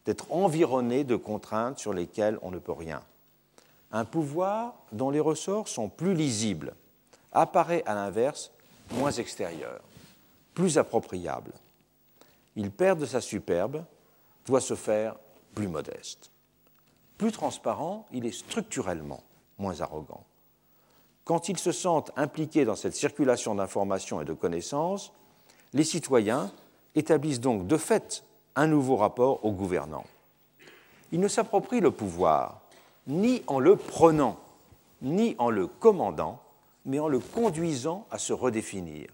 d'être 0.07 0.33
environné 0.33 1.05
de 1.05 1.17
contraintes 1.17 1.79
sur 1.79 1.93
lesquelles 1.93 2.39
on 2.43 2.51
ne 2.51 2.59
peut 2.59 2.73
rien. 2.73 3.03
Un 3.93 4.05
pouvoir 4.05 4.75
dont 4.93 5.11
les 5.11 5.21
ressorts 5.21 5.69
sont 5.69 5.89
plus 5.89 6.15
lisibles 6.15 6.75
apparaît 7.33 7.83
à 7.87 7.95
l'inverse 7.95 8.51
moins 8.93 9.13
extérieur, 9.13 9.81
plus 10.55 10.79
appropriable. 10.79 11.53
Il 12.57 12.71
perd 12.71 12.99
de 12.99 13.07
sa 13.07 13.21
superbe, 13.21 13.85
doit 14.47 14.61
se 14.61 14.75
faire 14.75 15.17
plus 15.55 15.69
modeste. 15.69 16.31
Plus 17.19 17.33
transparent, 17.33 18.07
il 18.13 18.25
est 18.25 18.33
structurellement 18.33 19.23
moins 19.59 19.81
arrogant 19.81 20.25
quand 21.31 21.49
ils 21.49 21.61
se 21.61 21.71
sentent 21.71 22.11
impliqués 22.16 22.64
dans 22.64 22.75
cette 22.75 22.97
circulation 22.97 23.55
d'informations 23.55 24.21
et 24.21 24.25
de 24.25 24.33
connaissances, 24.33 25.12
les 25.73 25.85
citoyens 25.85 26.51
établissent 26.97 27.38
donc 27.38 27.69
de 27.69 27.77
fait 27.77 28.25
un 28.57 28.66
nouveau 28.66 28.97
rapport 28.97 29.45
aux 29.45 29.53
gouvernants. 29.53 30.07
Ils 31.12 31.21
ne 31.21 31.29
s'approprient 31.29 31.79
le 31.79 31.93
pouvoir 31.93 32.62
ni 33.07 33.45
en 33.47 33.61
le 33.61 33.77
prenant, 33.77 34.40
ni 35.03 35.37
en 35.38 35.51
le 35.51 35.69
commandant, 35.69 36.43
mais 36.85 36.99
en 36.99 37.07
le 37.07 37.21
conduisant 37.21 38.09
à 38.11 38.19
se 38.19 38.33
redéfinir, 38.33 39.07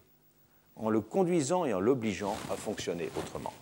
en 0.76 0.88
le 0.88 1.02
conduisant 1.02 1.66
et 1.66 1.74
en 1.74 1.80
l'obligeant 1.80 2.34
à 2.50 2.56
fonctionner 2.56 3.10
autrement. 3.18 3.52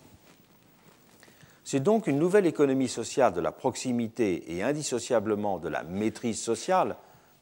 C'est 1.64 1.80
donc 1.80 2.06
une 2.06 2.20
nouvelle 2.20 2.46
économie 2.46 2.88
sociale 2.88 3.32
de 3.32 3.40
la 3.40 3.50
proximité 3.50 4.54
et 4.54 4.62
indissociablement 4.62 5.58
de 5.58 5.68
la 5.68 5.82
maîtrise 5.82 6.40
sociale, 6.40 6.94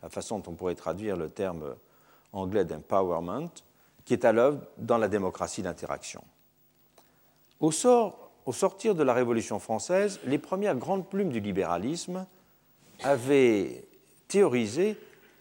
la 0.03 0.09
façon 0.09 0.39
dont 0.39 0.53
on 0.53 0.55
pourrait 0.55 0.75
traduire 0.75 1.17
le 1.17 1.29
terme 1.29 1.75
anglais 2.33 2.65
d'empowerment, 2.65 3.51
qui 4.05 4.15
est 4.15 4.25
à 4.25 4.33
l'œuvre 4.33 4.61
dans 4.79 4.99
la 4.99 5.09
démocratie 5.09 5.63
d'interaction. 5.63 6.25
Au, 7.61 7.71
au 8.47 8.53
sortir 8.53 8.95
de 8.95 9.03
la 9.03 9.15
Révolution 9.15 9.59
française, 9.59 10.19
les 10.25 10.39
premières 10.39 10.77
grandes 10.77 11.09
plumes 11.09 11.31
du 11.31 11.41
libéralisme 11.41 12.27
avaient 13.05 13.85
théorisé 14.29 14.97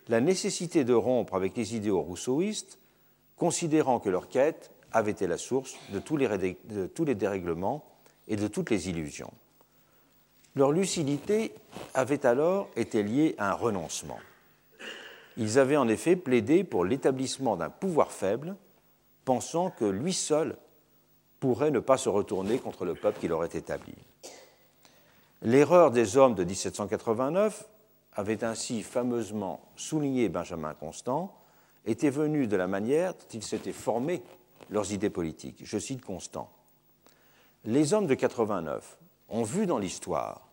la 0.08 0.22
nécessité 0.22 0.84
de 0.84 0.94
rompre 0.94 1.36
avec 1.36 1.56
les 1.56 1.76
idéaux 1.76 2.02
rousseauistes, 2.02 2.78
considérant 3.38 4.00
que 4.00 4.10
leur 4.10 4.30
quête 4.30 4.72
avait 4.92 5.12
été 5.12 5.26
la 5.26 5.38
source 5.38 5.76
de 5.92 6.00
tous 6.00 6.18
les 7.06 7.16
dérèglements 7.16 7.84
et 8.28 8.36
de 8.36 8.48
toutes 8.48 8.70
les 8.70 8.90
illusions. 8.90 9.32
Leur 10.56 10.72
lucidité 10.72 11.54
avait 11.94 12.26
alors 12.26 12.68
été 12.76 13.04
liée 13.04 13.36
à 13.38 13.52
un 13.52 13.54
renoncement. 13.54 14.20
Ils 15.42 15.58
avaient 15.58 15.76
en 15.76 15.88
effet 15.88 16.16
plaidé 16.16 16.64
pour 16.64 16.86
l'établissement 16.86 17.58
d'un 17.58 17.72
pouvoir 17.72 18.12
faible, 18.12 18.56
pensant 19.26 19.72
que 19.72 19.86
lui 19.86 20.14
seul 20.14 20.56
pourrait 21.40 21.72
ne 21.72 21.80
pas 21.80 21.98
se 21.98 22.10
retourner 22.10 22.60
contre 22.60 22.86
le 22.86 22.94
peuple 22.94 23.20
qu'il 23.20 23.34
aurait 23.34 23.50
établi. 23.52 23.96
L'erreur 25.42 25.90
des 25.90 26.16
hommes 26.16 26.36
de 26.36 26.44
1789 26.44 27.68
avait 28.14 28.44
ainsi 28.44 28.84
fameusement 28.84 29.62
souligné 29.76 30.30
Benjamin 30.30 30.76
Constant, 30.76 31.36
était 31.88 32.12
venue 32.12 32.46
de 32.46 32.56
la 32.56 32.68
manière 32.68 33.16
dont 33.16 33.26
ils 33.34 33.42
s'étaient 33.42 33.74
formés 33.74 34.22
leurs 34.70 34.94
idées 34.94 35.10
politiques. 35.10 35.64
Je 35.64 35.80
cite 35.80 36.06
Constant. 36.06 36.52
Les 37.66 37.96
hommes 37.96 38.06
de 38.06 38.14
89 38.14 39.00
ont 39.30 39.42
vu 39.42 39.66
dans 39.66 39.80
l'histoire 39.80 40.48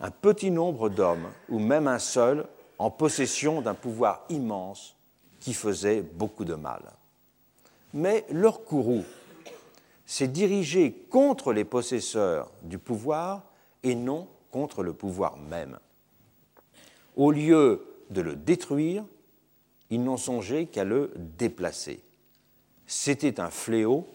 un 0.00 0.10
petit 0.10 0.50
nombre 0.50 0.90
d'hommes, 0.90 1.30
ou 1.48 1.58
même 1.58 1.88
un 1.88 1.98
seul, 1.98 2.46
en 2.78 2.90
possession 2.90 3.62
d'un 3.62 3.74
pouvoir 3.74 4.24
immense 4.28 4.96
qui 5.40 5.54
faisait 5.54 6.02
beaucoup 6.02 6.44
de 6.44 6.54
mal. 6.54 6.82
Mais 7.94 8.24
leur 8.30 8.64
courroux 8.64 9.04
s'est 10.04 10.28
dirigé 10.28 10.92
contre 11.10 11.52
les 11.52 11.64
possesseurs 11.64 12.50
du 12.62 12.78
pouvoir 12.78 13.44
et 13.82 13.94
non 13.94 14.28
contre 14.50 14.82
le 14.82 14.92
pouvoir 14.92 15.36
même. 15.36 15.78
Au 17.16 17.30
lieu 17.30 17.86
de 18.10 18.20
le 18.20 18.36
détruire, 18.36 19.04
ils 19.90 20.02
n'ont 20.02 20.16
songé 20.16 20.66
qu'à 20.66 20.84
le 20.84 21.12
déplacer. 21.16 22.02
C'était 22.86 23.40
un 23.40 23.50
fléau, 23.50 24.06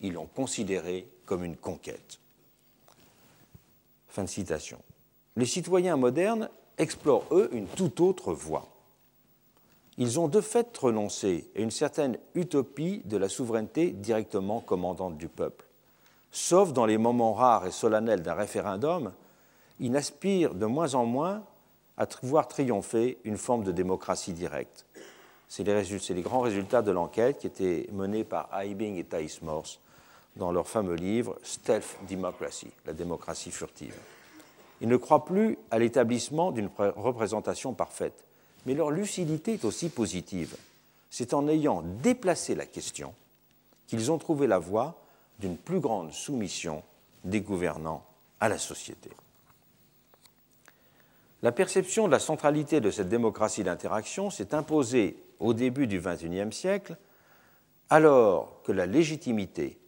ils 0.00 0.14
l'ont 0.14 0.26
considéré 0.26 1.08
comme 1.26 1.44
une 1.44 1.56
conquête. 1.56 2.18
Fin 4.08 4.24
de 4.24 4.28
citation. 4.28 4.80
Les 5.36 5.46
citoyens 5.46 5.96
modernes 5.96 6.48
explorent, 6.78 7.24
eux, 7.30 7.48
une 7.52 7.66
toute 7.66 8.00
autre 8.00 8.32
voie. 8.32 8.68
Ils 9.98 10.20
ont 10.20 10.28
de 10.28 10.40
fait 10.40 10.76
renoncé 10.76 11.48
à 11.56 11.60
une 11.60 11.70
certaine 11.70 12.18
utopie 12.34 13.00
de 13.06 13.16
la 13.16 13.28
souveraineté 13.28 13.90
directement 13.90 14.60
commandante 14.60 15.16
du 15.16 15.28
peuple. 15.28 15.64
Sauf 16.30 16.74
dans 16.74 16.84
les 16.84 16.98
moments 16.98 17.32
rares 17.32 17.66
et 17.66 17.70
solennels 17.70 18.22
d'un 18.22 18.34
référendum, 18.34 19.12
ils 19.80 19.96
aspirent 19.96 20.54
de 20.54 20.66
moins 20.66 20.94
en 20.94 21.06
moins 21.06 21.42
à 21.96 22.06
voir 22.22 22.46
triompher 22.46 23.16
une 23.24 23.38
forme 23.38 23.64
de 23.64 23.72
démocratie 23.72 24.34
directe. 24.34 24.84
C'est 25.48 25.64
les, 25.64 25.82
les, 25.82 26.22
grands 26.22 26.40
résultats 26.40 26.82
de 26.82 26.90
l'enquête 26.90 27.38
qui 27.38 27.46
étaient 27.46 27.88
menés 27.92 28.24
par 28.24 28.50
Eibing 28.60 28.96
et 28.96 29.04
Thais 29.04 29.28
Morse 29.42 29.80
dans 30.34 30.52
leur 30.52 30.68
fameux 30.68 30.96
livre 30.96 31.38
Stealth 31.42 31.96
Democracy, 32.08 32.68
la 32.84 32.92
démocratie 32.92 33.50
furtive. 33.50 33.94
Ils 34.80 34.88
ne 34.88 34.96
croient 34.96 35.24
plus 35.24 35.58
à 35.70 35.78
l'établissement 35.78 36.52
d'une 36.52 36.70
représentation 36.78 37.72
parfaite, 37.72 38.24
mais 38.66 38.74
leur 38.74 38.90
lucidité 38.90 39.54
est 39.54 39.64
aussi 39.64 39.88
positive. 39.88 40.56
C'est 41.10 41.34
en 41.34 41.48
ayant 41.48 41.82
déplacé 42.02 42.54
la 42.54 42.66
question 42.66 43.14
qu'ils 43.86 44.10
ont 44.10 44.18
trouvé 44.18 44.46
la 44.46 44.58
voie 44.58 45.00
d'une 45.38 45.56
plus 45.56 45.80
grande 45.80 46.12
soumission 46.12 46.82
des 47.24 47.40
gouvernants 47.40 48.04
à 48.40 48.48
la 48.48 48.58
société. 48.58 49.10
La 51.42 51.52
perception 51.52 52.06
de 52.06 52.12
la 52.12 52.18
centralité 52.18 52.80
de 52.80 52.90
cette 52.90 53.08
démocratie 53.08 53.62
d'interaction 53.62 54.30
s'est 54.30 54.54
imposée 54.54 55.16
au 55.38 55.54
début 55.54 55.86
du 55.86 56.00
XXIe 56.00 56.52
siècle, 56.52 56.96
alors 57.90 58.62
que 58.64 58.72
la 58.72 58.86
légitimité 58.86 59.78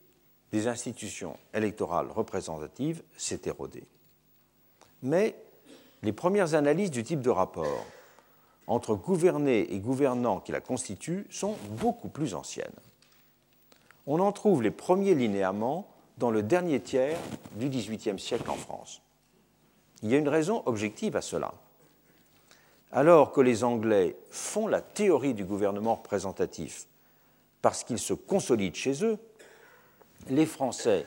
des 0.52 0.68
institutions 0.68 1.36
électorales 1.52 2.10
représentatives 2.10 3.02
s'est 3.16 3.40
érodée. 3.46 3.84
Mais 5.02 5.36
les 6.02 6.12
premières 6.12 6.54
analyses 6.54 6.90
du 6.90 7.04
type 7.04 7.20
de 7.20 7.30
rapport 7.30 7.84
entre 8.66 8.94
gouvernés 8.94 9.72
et 9.72 9.78
gouvernants 9.78 10.40
qui 10.40 10.52
la 10.52 10.60
constituent 10.60 11.26
sont 11.30 11.56
beaucoup 11.70 12.08
plus 12.08 12.34
anciennes. 12.34 12.66
On 14.06 14.20
en 14.20 14.32
trouve 14.32 14.62
les 14.62 14.70
premiers 14.70 15.14
linéaments 15.14 15.88
dans 16.18 16.30
le 16.30 16.42
dernier 16.42 16.80
tiers 16.80 17.18
du 17.56 17.68
XVIIIe 17.68 18.18
siècle 18.18 18.50
en 18.50 18.56
France. 18.56 19.02
Il 20.02 20.10
y 20.10 20.14
a 20.14 20.18
une 20.18 20.28
raison 20.28 20.62
objective 20.66 21.16
à 21.16 21.22
cela. 21.22 21.52
Alors 22.90 23.32
que 23.32 23.40
les 23.40 23.64
Anglais 23.64 24.16
font 24.30 24.66
la 24.66 24.80
théorie 24.80 25.34
du 25.34 25.44
gouvernement 25.44 25.96
représentatif 25.96 26.86
parce 27.60 27.84
qu'ils 27.84 27.98
se 27.98 28.14
consolident 28.14 28.76
chez 28.76 29.04
eux, 29.04 29.18
les 30.30 30.46
Français, 30.46 31.04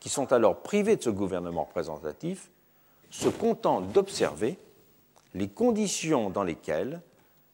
qui 0.00 0.08
sont 0.08 0.32
alors 0.32 0.62
privés 0.62 0.96
de 0.96 1.02
ce 1.02 1.10
gouvernement 1.10 1.64
représentatif, 1.64 2.49
se 3.10 3.28
contentent 3.28 3.92
d'observer 3.92 4.58
les 5.34 5.48
conditions 5.48 6.30
dans 6.30 6.42
lesquelles 6.42 7.02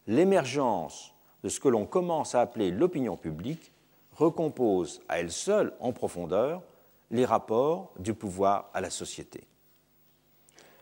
l'émergence 0.06 1.14
de 1.42 1.48
ce 1.48 1.60
que 1.60 1.68
l'on 1.68 1.86
commence 1.86 2.34
à 2.34 2.40
appeler 2.40 2.70
l'opinion 2.70 3.16
publique 3.16 3.72
recompose 4.14 5.02
à 5.08 5.20
elle 5.20 5.32
seule 5.32 5.72
en 5.80 5.92
profondeur 5.92 6.62
les 7.10 7.24
rapports 7.24 7.92
du 7.98 8.14
pouvoir 8.14 8.70
à 8.74 8.80
la 8.80 8.90
société. 8.90 9.44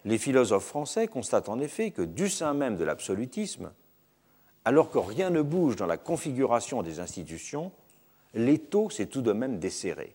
Les 0.05 0.19
philosophes 0.19 0.67
français 0.67 1.09
constatent 1.09 1.49
en 1.49 1.59
effet 1.61 1.91
que 1.91 2.03
du 2.03 2.29
sein 2.29 2.55
même 2.55 2.77
de 2.77 2.85
l'absolutisme, 2.85 3.73
alors 4.65 4.91
que 4.91 4.99
rien 4.99 5.31
ne 5.31 5.43
bouge 5.43 5.77
dans 5.77 5.87
la 5.87 5.97
configuration 5.97 6.83
des 6.83 7.01
institutions, 7.01 7.73
l'étau 8.35 8.91
s'est 8.91 9.07
tout 9.07 9.23
de 9.23 9.33
même 9.33 9.59
desserré, 9.59 10.15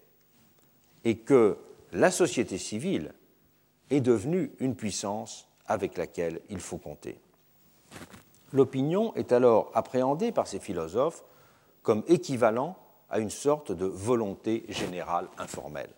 et 1.04 1.18
que 1.18 1.58
la 1.92 2.12
société 2.12 2.58
civile 2.58 3.14
est 3.90 4.02
devenue 4.02 4.52
une 4.60 4.76
puissance 4.76 5.48
avec 5.66 5.98
laquelle 5.98 6.42
il 6.50 6.60
faut 6.60 6.78
compter. 6.78 7.20
L'opinion 8.52 9.14
est 9.16 9.32
alors 9.32 9.72
appréhendée 9.74 10.32
par 10.32 10.48
ces 10.48 10.60
philosophes 10.60 11.24
comme 11.84 12.04
équivalent 12.08 12.76
à 13.10 13.20
une 13.20 13.30
sorte 13.30 13.72
de 13.72 13.86
volonté 13.86 14.66
générale 14.70 15.28
informelle. 15.38 15.92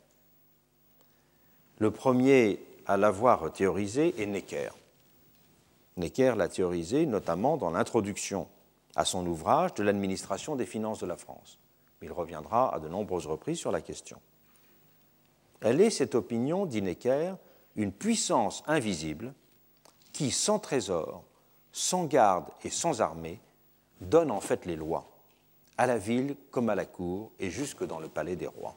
Le 1.79 1.91
premier 1.91 2.59
à 2.85 2.97
l'avoir 2.97 3.51
théorisé 3.51 4.21
est 4.21 4.25
Necker. 4.25 4.69
Necker 5.97 6.33
l'a 6.37 6.47
théorisé 6.47 7.05
notamment 7.05 7.57
dans 7.57 7.71
l'introduction 7.71 8.47
à 8.95 9.05
son 9.05 9.25
ouvrage 9.25 9.73
de 9.75 9.83
l'administration 9.83 10.55
des 10.55 10.65
finances 10.65 10.99
de 10.99 11.05
la 11.05 11.17
France. 11.17 11.59
Il 12.01 12.11
reviendra 12.11 12.73
à 12.73 12.79
de 12.79 12.87
nombreuses 12.87 13.27
reprises 13.27 13.59
sur 13.59 13.71
la 13.71 13.81
question. 13.81 14.19
Elle 15.61 15.79
est, 15.79 15.91
cette 15.91 16.15
opinion, 16.15 16.65
dit 16.65 16.81
Necker, 16.81 17.35
une 17.75 17.91
puissance 17.91 18.63
invisible 18.67 19.33
qui, 20.13 20.31
sans 20.31 20.59
trésor, 20.59 21.23
sans 21.71 22.05
garde 22.05 22.49
et 22.63 22.69
sans 22.69 23.01
armée, 23.01 23.39
donne 24.01 24.31
en 24.31 24.41
fait 24.41 24.65
les 24.65 24.75
lois, 24.75 25.09
à 25.77 25.87
la 25.87 25.97
ville 25.97 26.35
comme 26.49 26.69
à 26.69 26.75
la 26.75 26.85
cour 26.85 27.31
et 27.39 27.49
jusque 27.49 27.85
dans 27.85 27.99
le 27.99 28.09
palais 28.09 28.35
des 28.35 28.47
rois 28.47 28.75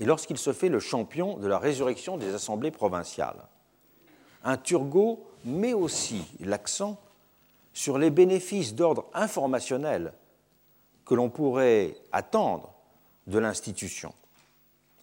et 0.00 0.04
lorsqu'il 0.04 0.38
se 0.38 0.52
fait 0.52 0.68
le 0.68 0.80
champion 0.80 1.36
de 1.36 1.46
la 1.46 1.58
résurrection 1.58 2.16
des 2.16 2.34
assemblées 2.34 2.70
provinciales. 2.70 3.48
Un 4.44 4.56
Turgot 4.56 5.26
met 5.44 5.74
aussi 5.74 6.24
l'accent 6.40 7.00
sur 7.72 7.98
les 7.98 8.10
bénéfices 8.10 8.74
d'ordre 8.74 9.06
informationnel 9.12 10.12
que 11.04 11.14
l'on 11.14 11.30
pourrait 11.30 11.96
attendre 12.12 12.72
de 13.26 13.38
l'institution, 13.38 14.12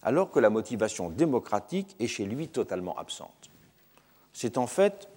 alors 0.06 0.30
que 0.30 0.38
la 0.38 0.50
motivation 0.50 1.10
démocratique 1.10 1.96
est 1.98 2.06
chez 2.06 2.26
lui 2.26 2.46
totalement 2.46 2.96
absente. 2.96 3.50
C'est 4.32 4.56
en 4.56 4.68
fait 4.68 5.08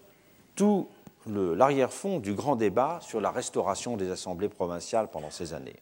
tout 0.55 0.89
l'arrière-fond 1.27 2.17
du 2.17 2.33
grand 2.33 2.55
débat 2.55 2.97
sur 2.99 3.21
la 3.21 3.29
restauration 3.29 3.97
des 3.97 4.09
assemblées 4.09 4.49
provinciales 4.49 5.11
pendant 5.11 5.29
ces 5.29 5.53
années. 5.53 5.79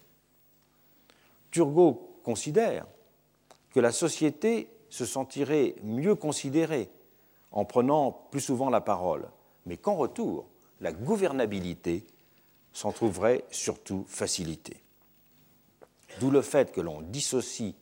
Turgot 1.51 2.19
considère 2.21 2.85
que 3.73 3.79
la 3.79 3.93
société 3.93 4.69
se 4.89 5.05
sentirait 5.05 5.75
mieux 5.83 6.15
considérée 6.15 6.89
en 7.53 7.63
prenant 7.63 8.11
plus 8.11 8.41
souvent 8.41 8.69
la 8.69 8.81
parole, 8.81 9.29
mais 9.65 9.77
qu'en 9.77 9.95
retour, 9.95 10.47
la 10.81 10.91
gouvernabilité 10.91 12.05
s'en 12.73 12.91
trouverait 12.91 13.45
surtout 13.51 14.03
facilitée. 14.09 14.83
D'où 16.19 16.29
le 16.29 16.41
fait 16.41 16.73
que 16.73 16.81
l'on 16.81 17.01
dissocie 17.01 17.73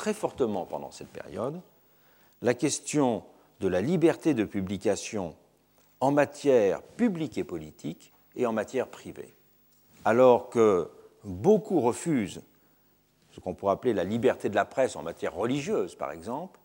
très 0.00 0.14
fortement 0.14 0.64
pendant 0.64 0.90
cette 0.90 1.10
période 1.10 1.60
la 2.40 2.54
question 2.54 3.22
de 3.60 3.68
la 3.68 3.82
liberté 3.82 4.32
de 4.32 4.44
publication 4.44 5.36
en 6.00 6.10
matière 6.10 6.80
publique 6.80 7.36
et 7.36 7.44
politique 7.44 8.10
et 8.34 8.46
en 8.46 8.52
matière 8.54 8.88
privée. 8.88 9.34
Alors 10.06 10.48
que 10.48 10.90
beaucoup 11.24 11.82
refusent 11.82 12.40
ce 13.32 13.40
qu'on 13.40 13.52
pourrait 13.52 13.74
appeler 13.74 13.92
la 13.92 14.04
liberté 14.04 14.48
de 14.48 14.54
la 14.54 14.64
presse 14.64 14.96
en 14.96 15.02
matière 15.02 15.34
religieuse, 15.34 15.94
par 15.96 16.12
exemple, 16.12 16.58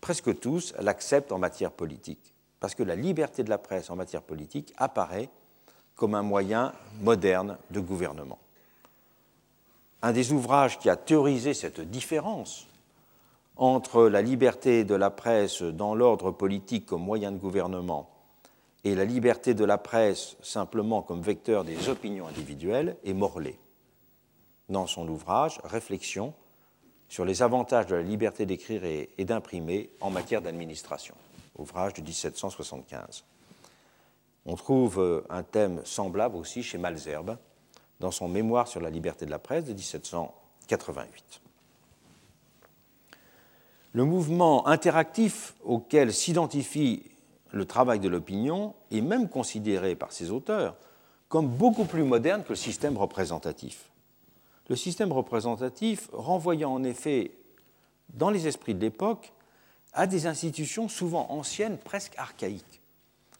presque 0.00 0.38
tous 0.38 0.74
l'acceptent 0.78 1.32
en 1.32 1.38
matière 1.38 1.72
politique. 1.72 2.32
Parce 2.60 2.76
que 2.76 2.84
la 2.84 2.94
liberté 2.94 3.42
de 3.42 3.50
la 3.50 3.58
presse 3.58 3.90
en 3.90 3.96
matière 3.96 4.22
politique 4.22 4.72
apparaît 4.76 5.28
comme 5.96 6.14
un 6.14 6.22
moyen 6.22 6.72
moderne 7.00 7.58
de 7.72 7.80
gouvernement. 7.80 8.38
Un 10.02 10.12
des 10.12 10.32
ouvrages 10.32 10.78
qui 10.78 10.88
a 10.88 10.96
théorisé 10.96 11.54
cette 11.54 11.80
différence 11.80 12.66
entre 13.56 14.04
la 14.04 14.22
liberté 14.22 14.84
de 14.84 14.94
la 14.94 15.10
presse 15.10 15.62
dans 15.62 15.94
l'ordre 15.94 16.30
politique 16.30 16.86
comme 16.86 17.02
moyen 17.02 17.32
de 17.32 17.38
gouvernement 17.38 18.08
et 18.84 18.94
la 18.94 19.04
liberté 19.04 19.54
de 19.54 19.64
la 19.64 19.78
presse 19.78 20.36
simplement 20.40 21.02
comme 21.02 21.20
vecteur 21.20 21.64
des 21.64 21.88
opinions 21.88 22.28
individuelles 22.28 22.96
est 23.04 23.12
Morlaix. 23.12 23.58
Dans 24.68 24.86
son 24.86 25.08
ouvrage 25.08 25.60
Réflexion 25.64 26.32
sur 27.08 27.24
les 27.24 27.42
avantages 27.42 27.86
de 27.86 27.96
la 27.96 28.02
liberté 28.02 28.46
d'écrire 28.46 28.84
et, 28.84 29.24
d'imprimer 29.24 29.90
en 30.00 30.10
matière 30.10 30.42
d'administration, 30.42 31.14
ouvrage 31.56 31.94
de 31.94 32.02
1775. 32.02 33.24
On 34.46 34.56
trouve 34.56 35.00
euh, 35.00 35.24
un 35.30 35.42
thème 35.42 35.80
semblable 35.84 36.36
aussi 36.36 36.62
chez 36.62 36.78
Malzerbe 36.78 37.36
dans 38.00 38.10
son 38.10 38.28
Mémoire 38.28 38.68
sur 38.68 38.80
la 38.80 38.90
liberté 38.90 39.26
de 39.26 39.30
la 39.30 39.38
presse 39.38 39.64
de 39.64 39.72
1788. 39.72 41.40
Le 43.92 44.04
mouvement 44.04 44.66
interactif 44.66 45.54
auquel 45.64 46.12
s'identifie 46.12 47.02
le 47.52 47.64
travail 47.64 47.98
de 48.00 48.08
l'opinion 48.08 48.74
est 48.90 49.00
même 49.00 49.28
considéré 49.28 49.96
par 49.96 50.12
ses 50.12 50.30
auteurs 50.30 50.76
comme 51.28 51.48
beaucoup 51.48 51.84
plus 51.84 52.04
moderne 52.04 52.42
que 52.42 52.50
le 52.50 52.56
système 52.56 52.96
représentatif. 52.96 53.90
Le 54.68 54.76
système 54.76 55.12
représentatif 55.12 56.08
renvoyant 56.12 56.72
en 56.72 56.84
effet 56.84 57.32
dans 58.14 58.30
les 58.30 58.46
esprits 58.46 58.74
de 58.74 58.80
l'époque 58.80 59.32
à 59.92 60.06
des 60.06 60.26
institutions 60.26 60.88
souvent 60.88 61.30
anciennes, 61.30 61.78
presque 61.78 62.14
archaïques. 62.18 62.77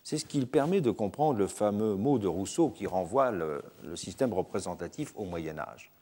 C'est 0.09 0.17
ce 0.17 0.25
qui 0.25 0.47
permet 0.47 0.81
de 0.81 0.91
comprendre 0.91 1.39
le 1.39 1.47
fameux 1.47 1.95
mot 1.95 2.19
de 2.19 2.27
Rousseau 2.27 2.71
qui 2.71 2.87
renvoie 2.87 3.31
le, 3.31 3.63
système 3.95 4.33
représentatif 4.33 5.13
au 5.17 5.27
Moyen 5.27 5.59
Âge. 5.59 5.93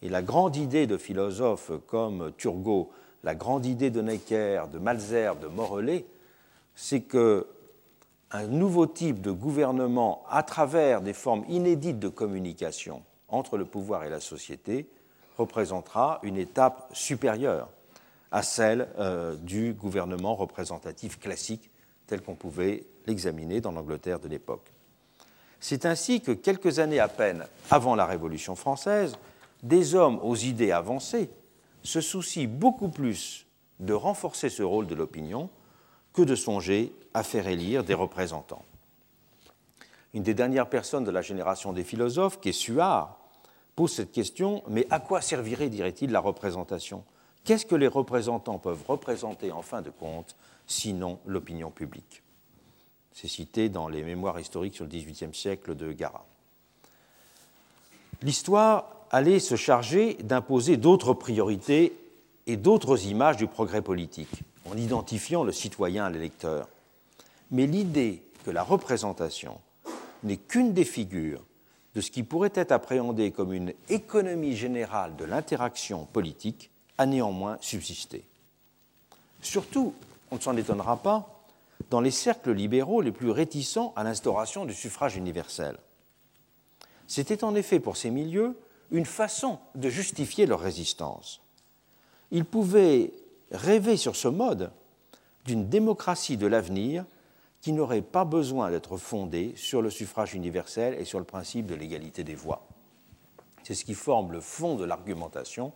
Et 0.00 0.08
la 0.08 0.22
grande 0.22 0.56
idée 0.56 0.86
de 0.86 0.96
philosophes 0.96 1.70
comme 1.86 2.32
Turgot 2.38 2.90
la 3.24 3.34
grande 3.34 3.66
idée 3.66 3.90
de 3.90 4.00
Necker, 4.00 4.62
de 4.72 4.78
Malzer, 4.78 5.36
de 5.36 5.48
Morellet, 5.48 6.06
c'est 6.74 7.02
que 7.02 7.46
un 8.30 8.46
nouveau 8.46 8.86
type 8.86 9.20
de 9.20 9.32
gouvernement 9.32 10.24
à 10.30 10.42
travers 10.42 11.02
des 11.02 11.12
formes 11.12 11.44
inédites 11.46 11.98
de 11.98 12.08
communication 12.08 13.02
entre 13.28 13.58
le 13.58 13.66
pouvoir 13.66 14.04
et 14.04 14.08
la 14.08 14.20
société 14.20 14.88
représentera 15.36 16.20
une 16.22 16.38
étape 16.38 16.88
supérieure 16.94 17.68
à 18.30 18.42
celle 18.42 18.88
euh, 18.98 19.36
du 19.36 19.74
gouvernement 19.74 20.34
représentatif 20.34 21.20
classique 21.20 21.70
tel 22.06 22.22
qu'on 22.22 22.34
pouvait 22.34 22.84
l'examiner 23.06 23.60
dans 23.60 23.72
l'Angleterre 23.72 24.20
de 24.20 24.28
l'époque. 24.28 24.72
C'est 25.60 25.86
ainsi 25.86 26.20
que 26.20 26.32
quelques 26.32 26.78
années 26.78 27.00
à 27.00 27.08
peine 27.08 27.46
avant 27.70 27.94
la 27.94 28.06
Révolution 28.06 28.56
française, 28.56 29.16
des 29.62 29.94
hommes 29.94 30.20
aux 30.22 30.36
idées 30.36 30.72
avancées 30.72 31.30
se 31.82 32.00
soucie 32.00 32.46
beaucoup 32.46 32.88
plus 32.88 33.46
de 33.80 33.92
renforcer 33.92 34.48
ce 34.48 34.62
rôle 34.62 34.86
de 34.86 34.94
l'opinion 34.94 35.50
que 36.12 36.22
de 36.22 36.34
songer 36.34 36.92
à 37.14 37.22
faire 37.22 37.46
élire 37.46 37.84
des 37.84 37.94
représentants. 37.94 38.64
Une 40.14 40.22
des 40.22 40.34
dernières 40.34 40.68
personnes 40.68 41.04
de 41.04 41.10
la 41.10 41.20
génération 41.20 41.72
des 41.72 41.84
philosophes, 41.84 42.40
qui 42.40 42.50
est 42.50 42.52
Suard, 42.52 43.18
pose 43.74 43.92
cette 43.92 44.12
question, 44.12 44.62
mais 44.68 44.86
à 44.90 44.98
quoi 44.98 45.20
servirait, 45.20 45.68
dirait-il, 45.68 46.10
la 46.10 46.20
représentation? 46.20 47.04
Qu'est-ce 47.44 47.66
que 47.66 47.74
les 47.74 47.86
représentants 47.86 48.58
peuvent 48.58 48.84
représenter 48.88 49.52
en 49.52 49.62
fin 49.62 49.82
de 49.82 49.90
compte, 49.90 50.34
sinon 50.66 51.18
l'opinion 51.26 51.70
publique 51.70 52.22
C'est 53.12 53.28
cité 53.28 53.68
dans 53.68 53.88
les 53.88 54.02
mémoires 54.02 54.38
historiques 54.38 54.74
sur 54.74 54.84
le 54.84 54.90
XVIIIe 54.90 55.34
siècle 55.34 55.74
de 55.74 55.92
Gara. 55.92 56.26
L'histoire 58.22 58.96
allait 59.10 59.40
se 59.40 59.56
charger 59.56 60.14
d'imposer 60.14 60.76
d'autres 60.76 61.14
priorités 61.14 61.96
et 62.46 62.56
d'autres 62.56 63.06
images 63.06 63.36
du 63.36 63.46
progrès 63.46 63.82
politique, 63.82 64.42
en 64.70 64.76
identifiant 64.76 65.44
le 65.44 65.52
citoyen 65.52 66.04
à 66.04 66.10
l'électeur. 66.10 66.68
Mais 67.50 67.66
l'idée 67.66 68.22
que 68.44 68.50
la 68.50 68.62
représentation 68.62 69.60
n'est 70.22 70.36
qu'une 70.36 70.72
des 70.72 70.84
figures 70.84 71.42
de 71.94 72.00
ce 72.00 72.10
qui 72.10 72.22
pourrait 72.22 72.52
être 72.54 72.72
appréhendé 72.72 73.30
comme 73.30 73.52
une 73.52 73.72
économie 73.88 74.56
générale 74.56 75.16
de 75.16 75.24
l'interaction 75.24 76.04
politique 76.04 76.70
a 76.98 77.06
néanmoins 77.06 77.58
subsisté. 77.60 78.24
Surtout, 79.40 79.94
on 80.30 80.36
ne 80.36 80.40
s'en 80.40 80.56
étonnera 80.56 80.96
pas, 80.96 81.42
dans 81.90 82.00
les 82.00 82.10
cercles 82.10 82.52
libéraux 82.52 83.00
les 83.00 83.12
plus 83.12 83.30
réticents 83.30 83.92
à 83.96 84.04
l'instauration 84.04 84.64
du 84.64 84.74
suffrage 84.74 85.16
universel. 85.16 85.76
C'était 87.06 87.44
en 87.44 87.54
effet 87.54 87.80
pour 87.80 87.96
ces 87.96 88.10
milieux 88.10 88.58
une 88.90 89.06
façon 89.06 89.58
de 89.74 89.88
justifier 89.88 90.46
leur 90.46 90.60
résistance. 90.60 91.40
Ils 92.30 92.44
pouvaient 92.44 93.12
rêver 93.52 93.96
sur 93.96 94.16
ce 94.16 94.28
mode 94.28 94.70
d'une 95.44 95.68
démocratie 95.68 96.36
de 96.36 96.46
l'avenir 96.46 97.04
qui 97.60 97.72
n'aurait 97.72 98.02
pas 98.02 98.24
besoin 98.24 98.70
d'être 98.70 98.96
fondée 98.96 99.52
sur 99.56 99.82
le 99.82 99.90
suffrage 99.90 100.34
universel 100.34 100.96
et 100.98 101.04
sur 101.04 101.18
le 101.18 101.24
principe 101.24 101.66
de 101.66 101.74
l'égalité 101.74 102.24
des 102.24 102.34
voix. 102.34 102.66
C'est 103.62 103.74
ce 103.74 103.84
qui 103.84 103.94
forme 103.94 104.32
le 104.32 104.40
fond 104.40 104.76
de 104.76 104.84
l'argumentation 104.84 105.72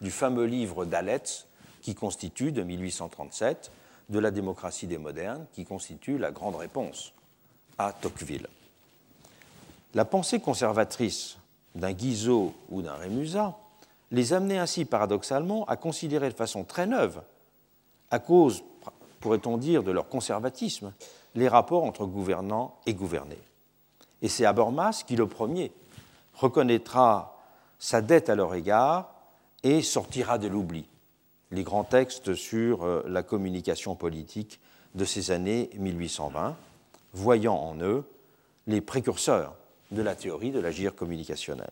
du 0.00 0.10
fameux 0.10 0.46
livre 0.46 0.84
d'Aletz 0.84 1.46
qui 1.82 1.94
constitue, 1.94 2.52
de 2.52 2.62
1837, 2.62 3.70
de 4.08 4.18
la 4.18 4.30
démocratie 4.30 4.86
des 4.86 4.98
modernes, 4.98 5.46
qui 5.52 5.64
constitue 5.64 6.18
la 6.18 6.30
grande 6.30 6.56
réponse 6.56 7.12
à 7.78 7.92
Tocqueville. 7.92 8.48
La 9.94 10.04
pensée 10.04 10.40
conservatrice 10.40 11.38
d'un 11.74 11.92
Guizot 11.92 12.54
ou 12.70 12.82
d'un 12.82 12.94
Rémusat 12.94 13.56
les 14.10 14.32
amenait 14.32 14.58
ainsi 14.58 14.84
paradoxalement 14.84 15.64
à 15.66 15.76
considérer 15.76 16.28
de 16.28 16.34
façon 16.34 16.64
très 16.64 16.86
neuve, 16.86 17.20
à 18.10 18.18
cause, 18.18 18.62
pourrait-on 19.20 19.56
dire, 19.56 19.82
de 19.82 19.90
leur 19.90 20.08
conservatisme, 20.08 20.92
les 21.34 21.48
rapports 21.48 21.84
entre 21.84 22.06
gouvernants 22.06 22.76
et 22.86 22.94
gouvernés. 22.94 23.42
Et 24.22 24.28
c'est 24.28 24.46
Habermas 24.46 25.02
qui, 25.06 25.16
le 25.16 25.26
premier, 25.26 25.72
reconnaîtra 26.34 27.36
sa 27.78 28.00
dette 28.00 28.30
à 28.30 28.34
leur 28.34 28.54
égard 28.54 29.12
et 29.62 29.82
sortira 29.82 30.38
de 30.38 30.48
l'oubli 30.48 30.86
les 31.50 31.62
grands 31.62 31.84
textes 31.84 32.34
sur 32.34 32.84
euh, 32.84 33.02
la 33.06 33.22
communication 33.22 33.94
politique 33.94 34.60
de 34.94 35.04
ces 35.04 35.30
années 35.30 35.70
1820, 35.78 36.56
voyant 37.12 37.56
en 37.56 37.76
eux 37.80 38.04
les 38.66 38.80
précurseurs 38.80 39.54
de 39.90 40.02
la 40.02 40.14
théorie 40.14 40.50
de 40.50 40.60
l'agir 40.60 40.94
communicationnel. 40.94 41.70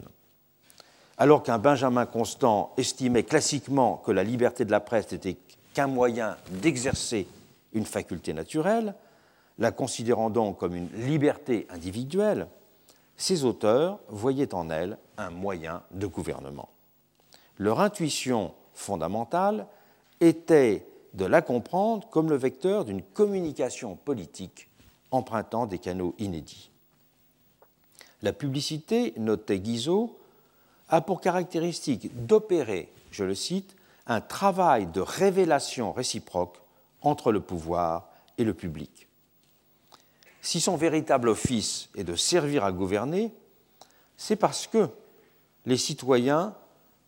Alors 1.17 1.43
qu'un 1.43 1.59
Benjamin 1.59 2.07
Constant 2.07 2.73
estimait 2.77 3.23
classiquement 3.23 3.97
que 3.97 4.13
la 4.13 4.25
liberté 4.25 4.65
de 4.65 4.71
la 4.71 4.81
presse 4.81 5.11
n'était 5.13 5.37
qu'un 5.73 5.87
moyen 5.87 6.37
d'exercer 6.51 7.27
une 7.73 7.87
faculté 7.87 8.33
naturelle, 8.33 8.95
la 9.59 9.73
considérant 9.73 10.31
donc 10.31 10.59
comme 10.59 10.75
une 10.75 10.91
liberté 11.07 11.67
individuelle, 11.71 12.47
ces 13.17 13.45
auteurs 13.45 14.01
voyaient 14.09 14.55
en 14.55 14.71
elle 14.71 14.99
un 15.17 15.31
moyen 15.31 15.83
de 15.93 16.07
gouvernement. 16.07 16.69
Leur 17.59 17.81
intuition 17.81 18.53
fondamentale 18.75 19.67
était 20.21 20.87
de 21.15 21.25
la 21.25 21.43
comprendre 21.43 22.09
comme 22.11 22.29
le 22.29 22.37
vecteur 22.37 22.85
d'une 22.85 23.03
communication 23.03 23.97
politique 23.97 24.69
empruntant 25.11 25.67
des 25.67 25.79
canaux 25.79 26.15
inédits. 26.19 26.71
La 28.23 28.33
publicité, 28.33 29.13
notait 29.17 29.61
Guizot, 29.61 30.19
a 30.89 31.01
pour 31.01 31.21
caractéristique 31.21 32.27
d'opérer, 32.27 32.91
je 33.11 33.25
le 33.25 33.35
cite, 33.35 33.77
un 34.07 34.21
travail 34.21 34.87
de 34.87 35.01
révélation 35.01 35.93
réciproque 35.93 36.59
entre 37.03 37.33
le 37.33 37.41
pouvoir 37.41 38.09
et 38.39 38.45
le 38.45 38.55
public. 38.55 39.09
si 40.43 40.61
son 40.61 40.77
véritable 40.77 41.31
office 41.31 41.89
est 41.97 42.05
de 42.05 42.17
servir 42.17 42.65
à 42.65 42.73
gouverner, 42.73 43.33
c'est 44.17 44.37
parce 44.37 44.67
que 44.67 44.89
les 45.65 45.79
citoyens 45.79 46.55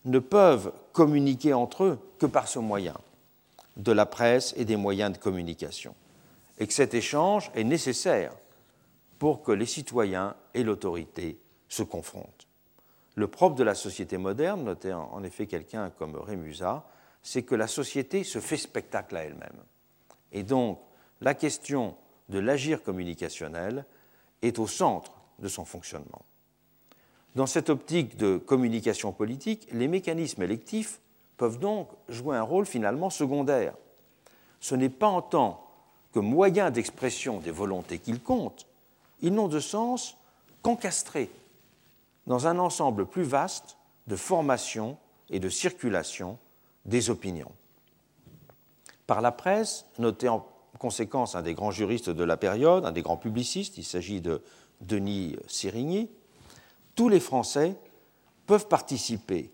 ne 0.07 0.19
peuvent 0.19 0.73
communiquer 0.93 1.53
entre 1.53 1.85
eux 1.85 1.99
que 2.19 2.27
par 2.27 2.49
ce 2.49 2.59
moyen 2.59 2.97
de 3.77 3.93
la 3.93 4.07
presse 4.07 4.55
et 4.57 4.65
des 4.65 4.77
moyens 4.77 5.13
de 5.13 5.19
communication, 5.19 5.95
et 6.59 6.67
que 6.67 6.73
cet 6.73 6.95
échange 6.95 7.51
est 7.55 7.65
nécessaire 7.65 8.33
pour 9.19 9.43
que 9.43 9.53
les 9.53 9.67
citoyens 9.67 10.35
et 10.55 10.63
l'autorité 10.63 11.39
se 11.69 11.83
confrontent. 11.83 12.47
Le 13.17 13.29
propre 13.29 13.57
de 13.57 13.65
la 13.65 13.75
société 13.75 14.17
moderne, 14.19 14.65
notait 14.65 14.93
en 14.93 15.23
effet 15.23 15.47
quelqu'un 15.47 15.91
comme 15.91 16.17
Rémusat, 16.17 16.87
c'est 17.23 17.43
que 17.43 17.55
la 17.55 17.67
société 17.67 18.25
se 18.25 18.41
fait 18.41 18.57
spectacle 18.57 19.17
à 19.17 19.25
elle-même. 19.25 19.65
Et 20.33 20.43
donc, 20.43 20.79
la 21.21 21.35
question 21.35 21.97
de 22.29 22.39
l'agir 22.39 22.83
communicationnel 22.83 23.85
est 24.43 24.59
au 24.59 24.67
centre 24.67 25.13
de 25.39 25.49
son 25.49 25.65
fonctionnement. 25.65 26.23
Dans 27.37 27.45
cette 27.45 27.69
optique 27.69 28.17
de 28.17 28.39
communication 28.39 29.13
politique, 29.13 29.69
les 29.71 29.89
mécanismes 29.89 30.43
électifs 30.43 31.01
peuvent 31.37 31.59
donc 31.59 31.91
jouer 32.09 32.35
un 32.35 32.43
rôle 32.43 32.65
finalement 32.65 33.11
secondaire. 33.11 33.75
Ce 34.59 34.75
n'est 34.75 34.89
pas 34.89 35.09
en 35.09 35.21
tant 35.21 35.63
que 36.15 36.19
moyen 36.19 36.71
d'expression 36.71 37.39
des 37.41 37.51
volontés 37.51 37.99
qu'ils 37.99 38.23
comptent, 38.23 38.67
ils 39.21 39.35
n'ont 39.35 39.49
de 39.49 39.61
sens 39.61 40.17
qu'encastrés 40.63 41.31
dans 42.27 42.47
un 42.47 42.59
ensemble 42.59 43.05
plus 43.05 43.23
vaste 43.23 43.77
de 44.07 44.17
formation 44.17 44.97
et 45.29 45.39
de 45.39 45.51
circulation 45.51 46.39
des 46.87 47.11
opinions. 47.11 47.53
Par 49.07 49.21
la 49.21 49.31
presse, 49.31 49.85
noté 49.99 50.31
en 50.31 50.47
conséquence 50.79 51.35
un 51.35 51.43
des 51.43 51.53
grands 51.53 51.71
juristes 51.71 52.09
de 52.09 52.25
la 52.25 52.39
période, 52.39 52.87
un 52.87 52.93
des 52.93 53.03
grands 53.03 53.19
publicistes, 53.19 53.77
il 53.77 53.85
s'agit 53.85 54.23
de 54.23 54.43
Denis 54.81 55.37
Sérigny, 55.49 56.09
tous 56.97 57.09
les 57.09 57.21
Français 57.21 57.77
peuvent 58.47 58.67
participer 58.67 59.53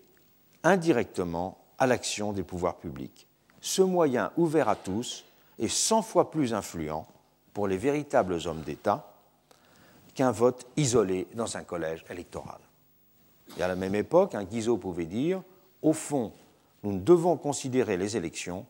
indirectement 0.63 1.59
à 1.77 1.85
l'action 1.85 2.31
des 2.31 2.43
pouvoirs 2.43 2.77
publics. 2.77 3.27
Ce 3.61 3.81
moyen 3.81 4.31
ouvert 4.37 4.69
à 4.69 4.75
tous 4.75 5.25
est 5.59 5.67
cent 5.67 6.01
fois 6.01 6.31
plus 6.31 6.53
influent 6.53 7.05
pour 7.53 7.67
les 7.67 7.77
véritables 7.77 8.39
hommes 8.45 8.61
d'État 8.61 9.13
qu'un 10.15 10.31
vote 10.31 10.65
isolé 10.77 11.27
dans 11.33 11.57
un 11.57 11.63
collège 11.63 12.05
électoral. 12.09 12.59
Et 13.57 13.63
à 13.63 13.67
la 13.67 13.75
même 13.75 13.95
époque, 13.95 14.35
un 14.35 14.43
Guizot 14.43 14.77
pouvait 14.77 15.05
dire 15.05 15.41
Au 15.81 15.93
fond, 15.93 16.31
nous 16.83 16.93
ne 16.93 16.99
devons 16.99 17.37
considérer 17.37 17.97
les 17.97 18.15
élections 18.15 18.65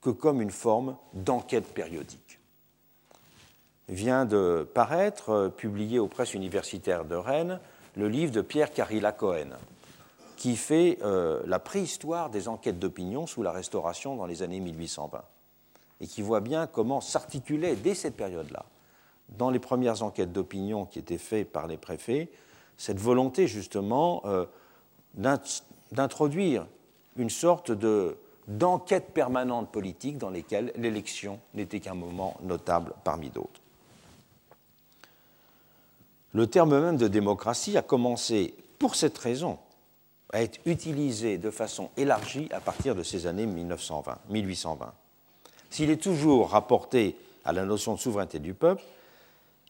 que 0.00 0.10
comme 0.10 0.40
une 0.40 0.50
forme 0.50 0.96
d'enquête 1.12 1.72
périodique. 1.74 2.38
Vient 3.88 4.24
de 4.24 4.68
paraître, 4.74 5.30
euh, 5.30 5.48
publié 5.48 5.98
aux 5.98 6.08
presses 6.08 6.34
universitaires 6.34 7.04
de 7.04 7.14
Rennes, 7.14 7.58
le 7.98 8.08
livre 8.08 8.30
de 8.30 8.40
Pierre 8.40 8.72
Carilla 8.72 9.10
Cohen, 9.10 9.50
qui 10.36 10.56
fait 10.56 10.98
euh, 11.02 11.42
la 11.46 11.58
préhistoire 11.58 12.30
des 12.30 12.46
enquêtes 12.46 12.78
d'opinion 12.78 13.26
sous 13.26 13.42
la 13.42 13.50
Restauration 13.50 14.14
dans 14.14 14.26
les 14.26 14.42
années 14.42 14.60
1820, 14.60 15.20
et 16.00 16.06
qui 16.06 16.22
voit 16.22 16.40
bien 16.40 16.68
comment 16.68 17.00
s'articulait 17.00 17.74
dès 17.74 17.96
cette 17.96 18.16
période-là, 18.16 18.64
dans 19.36 19.50
les 19.50 19.58
premières 19.58 20.04
enquêtes 20.04 20.32
d'opinion 20.32 20.86
qui 20.86 21.00
étaient 21.00 21.18
faites 21.18 21.50
par 21.50 21.66
les 21.66 21.76
préfets, 21.76 22.30
cette 22.76 23.00
volonté 23.00 23.48
justement 23.48 24.22
euh, 24.26 24.46
d'introduire 25.90 26.68
une 27.16 27.30
sorte 27.30 27.72
d'enquête 28.46 29.12
permanente 29.12 29.72
politique 29.72 30.18
dans 30.18 30.30
lesquelles 30.30 30.72
l'élection 30.76 31.40
n'était 31.52 31.80
qu'un 31.80 31.94
moment 31.94 32.36
notable 32.44 32.94
parmi 33.02 33.28
d'autres. 33.28 33.60
Le 36.34 36.46
terme 36.46 36.80
même 36.80 36.96
de 36.96 37.08
démocratie 37.08 37.76
a 37.76 37.82
commencé, 37.82 38.54
pour 38.78 38.94
cette 38.94 39.16
raison, 39.18 39.58
à 40.32 40.42
être 40.42 40.60
utilisé 40.66 41.38
de 41.38 41.50
façon 41.50 41.90
élargie 41.96 42.48
à 42.52 42.60
partir 42.60 42.94
de 42.94 43.02
ces 43.02 43.26
années 43.26 43.46
1920, 43.46 44.18
1820. 44.28 44.92
S'il 45.70 45.90
est 45.90 46.02
toujours 46.02 46.50
rapporté 46.50 47.16
à 47.44 47.52
la 47.52 47.64
notion 47.64 47.94
de 47.94 47.98
souveraineté 47.98 48.38
du 48.38 48.52
peuple, 48.52 48.82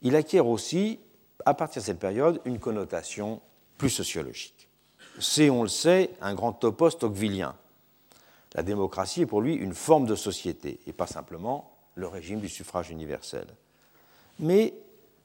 il 0.03 0.17
acquiert 0.17 0.47
aussi, 0.47 0.99
à 1.45 1.55
partir 1.55 1.83
de 1.83 1.87
cette 1.87 2.01
période, 2.01 2.41
une 2.45 2.59
connotation 2.59 3.41
plus 3.77 3.91
sociologique. 3.91 4.69
C'est, 5.21 5.51
on 5.51 5.63
le 5.63 5.69
sait, 5.69 6.11
un 6.21 6.35
grand 6.35 6.53
topos 6.53 6.91
tocquevillien. 6.91 7.55
La 8.55 8.63
démocratie 8.63 9.23
est 9.23 9.27
pour 9.27 9.41
lui 9.41 9.55
une 9.55 9.75
forme 9.75 10.07
de 10.07 10.15
société 10.15 10.81
et 10.87 10.93
pas 10.93 11.07
simplement 11.07 11.71
le 11.95 12.07
régime 12.07 12.41
du 12.41 12.49
suffrage 12.49 12.91
universel. 12.91 13.47
Mais 14.39 14.75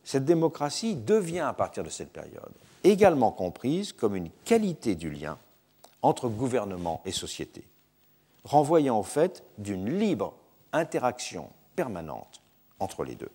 cette 0.03 0.25
démocratie 0.25 0.95
devient 0.95 1.39
à 1.39 1.53
partir 1.53 1.83
de 1.83 1.89
cette 1.89 2.11
période 2.11 2.51
également 2.83 3.31
comprise 3.31 3.93
comme 3.93 4.15
une 4.15 4.29
qualité 4.43 4.95
du 4.95 5.09
lien 5.09 5.37
entre 6.01 6.27
gouvernement 6.27 7.01
et 7.05 7.11
société, 7.11 7.63
renvoyant 8.43 8.99
au 8.99 9.03
fait 9.03 9.43
d'une 9.57 9.97
libre 9.97 10.33
interaction 10.73 11.49
permanente 11.75 12.41
entre 12.79 13.03
les 13.03 13.15
deux. 13.15 13.31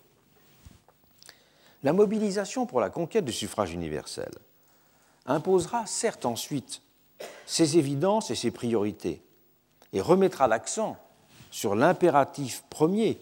La 1.81 1.93
mobilisation 1.93 2.65
pour 2.65 2.81
la 2.81 2.89
conquête 2.89 3.25
du 3.25 3.31
suffrage 3.31 3.73
universel 3.73 4.31
imposera 5.25 5.85
certes 5.85 6.25
ensuite 6.25 6.81
ses 7.45 7.77
évidences 7.77 8.31
et 8.31 8.35
ses 8.35 8.51
priorités 8.51 9.21
et 9.93 10.01
remettra 10.01 10.47
l'accent 10.47 10.97
sur 11.51 11.75
l'impératif 11.75 12.63
premier 12.69 13.19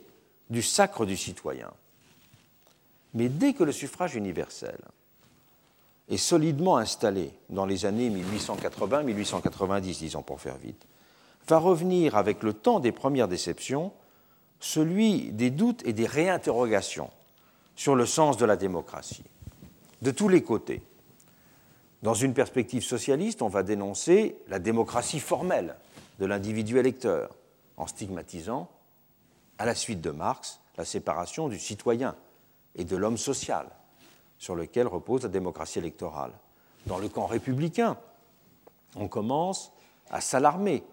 du 0.49 0.61
sacre 0.61 1.05
du 1.05 1.15
citoyen, 1.15 1.71
mais 3.13 3.29
dès 3.29 3.53
que 3.53 3.63
le 3.63 3.71
suffrage 3.71 4.15
universel 4.15 4.77
est 6.09 6.17
solidement 6.17 6.77
installé 6.77 7.31
dans 7.49 7.65
les 7.65 7.85
années 7.85 8.09
1880-1890, 8.09 9.81
disons 9.81 10.21
pour 10.21 10.39
faire 10.39 10.57
vite, 10.57 10.85
va 11.47 11.57
revenir 11.57 12.15
avec 12.15 12.43
le 12.43 12.53
temps 12.53 12.79
des 12.79 12.91
premières 12.91 13.27
déceptions 13.27 13.91
celui 14.59 15.31
des 15.31 15.49
doutes 15.49 15.85
et 15.85 15.93
des 15.93 16.05
réinterrogations 16.05 17.11
sur 17.75 17.95
le 17.95 18.05
sens 18.05 18.37
de 18.37 18.45
la 18.45 18.55
démocratie, 18.55 19.23
de 20.01 20.11
tous 20.11 20.29
les 20.29 20.41
côtés. 20.41 20.81
Dans 22.01 22.15
une 22.15 22.33
perspective 22.33 22.83
socialiste, 22.83 23.41
on 23.41 23.49
va 23.49 23.63
dénoncer 23.63 24.37
la 24.47 24.59
démocratie 24.59 25.19
formelle 25.19 25.75
de 26.19 26.25
l'individu 26.25 26.79
électeur, 26.79 27.35
en 27.77 27.85
stigmatisant, 27.85 28.69
à 29.59 29.65
la 29.65 29.75
suite 29.75 30.01
de 30.01 30.11
Marx, 30.11 30.59
la 30.77 30.85
séparation 30.85 31.47
du 31.47 31.59
citoyen 31.59 32.15
et 32.77 32.85
de 32.85 32.95
l'homme 32.95 33.17
social, 33.17 33.67
sur 34.37 34.55
lequel 34.55 34.87
repose 34.87 35.23
la 35.23 35.29
démocratie 35.29 35.79
électorale. 35.79 36.31
Dans 36.85 36.99
le 36.99 37.09
camp 37.09 37.25
républicain, 37.25 37.97
on 38.95 39.07
commence 39.07 39.73
à 40.09 40.21
s'alarmer 40.21 40.83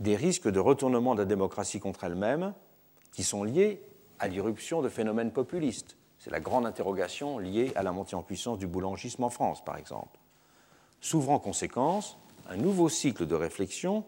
des 0.00 0.16
risques 0.16 0.48
de 0.48 0.58
retournement 0.58 1.14
de 1.14 1.20
la 1.20 1.26
démocratie 1.26 1.78
contre 1.78 2.04
elle-même 2.04 2.54
qui 3.12 3.22
sont 3.22 3.44
liés 3.44 3.82
à 4.18 4.28
l'irruption 4.28 4.82
de 4.82 4.88
phénomènes 4.88 5.30
populistes. 5.30 5.96
C'est 6.18 6.30
la 6.30 6.40
grande 6.40 6.66
interrogation 6.66 7.38
liée 7.38 7.72
à 7.76 7.82
la 7.82 7.92
montée 7.92 8.16
en 8.16 8.22
puissance 8.22 8.58
du 8.58 8.66
boulangisme 8.66 9.24
en 9.24 9.30
France, 9.30 9.64
par 9.64 9.76
exemple. 9.76 10.18
S'ouvre 11.00 11.30
en 11.30 11.38
conséquence 11.38 12.16
un 12.48 12.56
nouveau 12.56 12.88
cycle 12.88 13.26
de 13.26 13.34
réflexion 13.34 14.04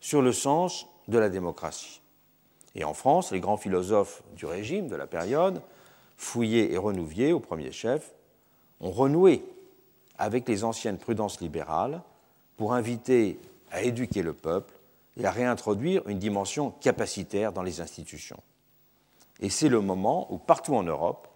sur 0.00 0.22
le 0.22 0.32
sens 0.32 0.86
de 1.08 1.18
la 1.18 1.28
démocratie. 1.28 2.00
Et 2.74 2.84
en 2.84 2.94
France, 2.94 3.32
les 3.32 3.40
grands 3.40 3.56
philosophes 3.56 4.22
du 4.36 4.44
régime 4.44 4.88
de 4.88 4.96
la 4.96 5.06
période 5.06 5.62
Fouillé 6.16 6.72
et 6.72 6.78
Renouvier, 6.78 7.32
au 7.32 7.40
premier 7.40 7.72
chef, 7.72 8.12
ont 8.80 8.90
renoué 8.90 9.44
avec 10.18 10.48
les 10.48 10.64
anciennes 10.64 10.98
prudences 10.98 11.40
libérales 11.40 12.02
pour 12.56 12.74
inviter 12.74 13.38
à 13.70 13.82
éduquer 13.82 14.22
le 14.22 14.32
peuple 14.32 14.72
et 15.16 15.24
à 15.24 15.30
réintroduire 15.30 16.06
une 16.08 16.18
dimension 16.18 16.70
capacitaire 16.80 17.52
dans 17.52 17.62
les 17.62 17.80
institutions. 17.80 18.42
Et 19.40 19.50
c'est 19.50 19.68
le 19.68 19.80
moment 19.80 20.32
où, 20.32 20.38
partout 20.38 20.74
en 20.74 20.82
Europe, 20.82 21.28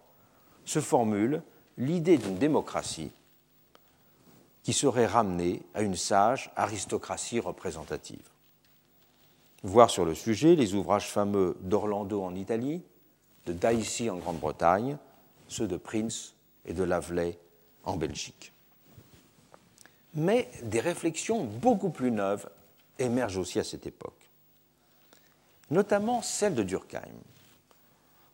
se 0.65 0.79
formule 0.79 1.41
l'idée 1.77 2.17
d'une 2.17 2.37
démocratie 2.37 3.11
qui 4.63 4.73
serait 4.73 5.07
ramenée 5.07 5.61
à 5.73 5.81
une 5.81 5.95
sage 5.95 6.51
aristocratie 6.55 7.39
représentative. 7.39 8.27
Voir 9.63 9.89
sur 9.89 10.05
le 10.05 10.15
sujet 10.15 10.55
les 10.55 10.73
ouvrages 10.73 11.09
fameux 11.09 11.57
d'Orlando 11.61 12.23
en 12.23 12.35
Italie, 12.35 12.81
de 13.45 13.53
Daisy 13.53 14.09
en 14.09 14.17
Grande-Bretagne, 14.17 14.97
ceux 15.47 15.67
de 15.67 15.77
Prince 15.77 16.33
et 16.65 16.73
de 16.73 16.83
Laveley 16.83 17.37
en 17.83 17.97
Belgique. 17.97 18.53
Mais 20.13 20.49
des 20.63 20.79
réflexions 20.79 21.43
beaucoup 21.43 21.89
plus 21.89 22.11
neuves 22.11 22.49
émergent 22.99 23.37
aussi 23.37 23.59
à 23.59 23.63
cette 23.63 23.87
époque, 23.87 24.29
notamment 25.69 26.21
celle 26.21 26.55
de 26.55 26.63
Durkheim. 26.63 27.01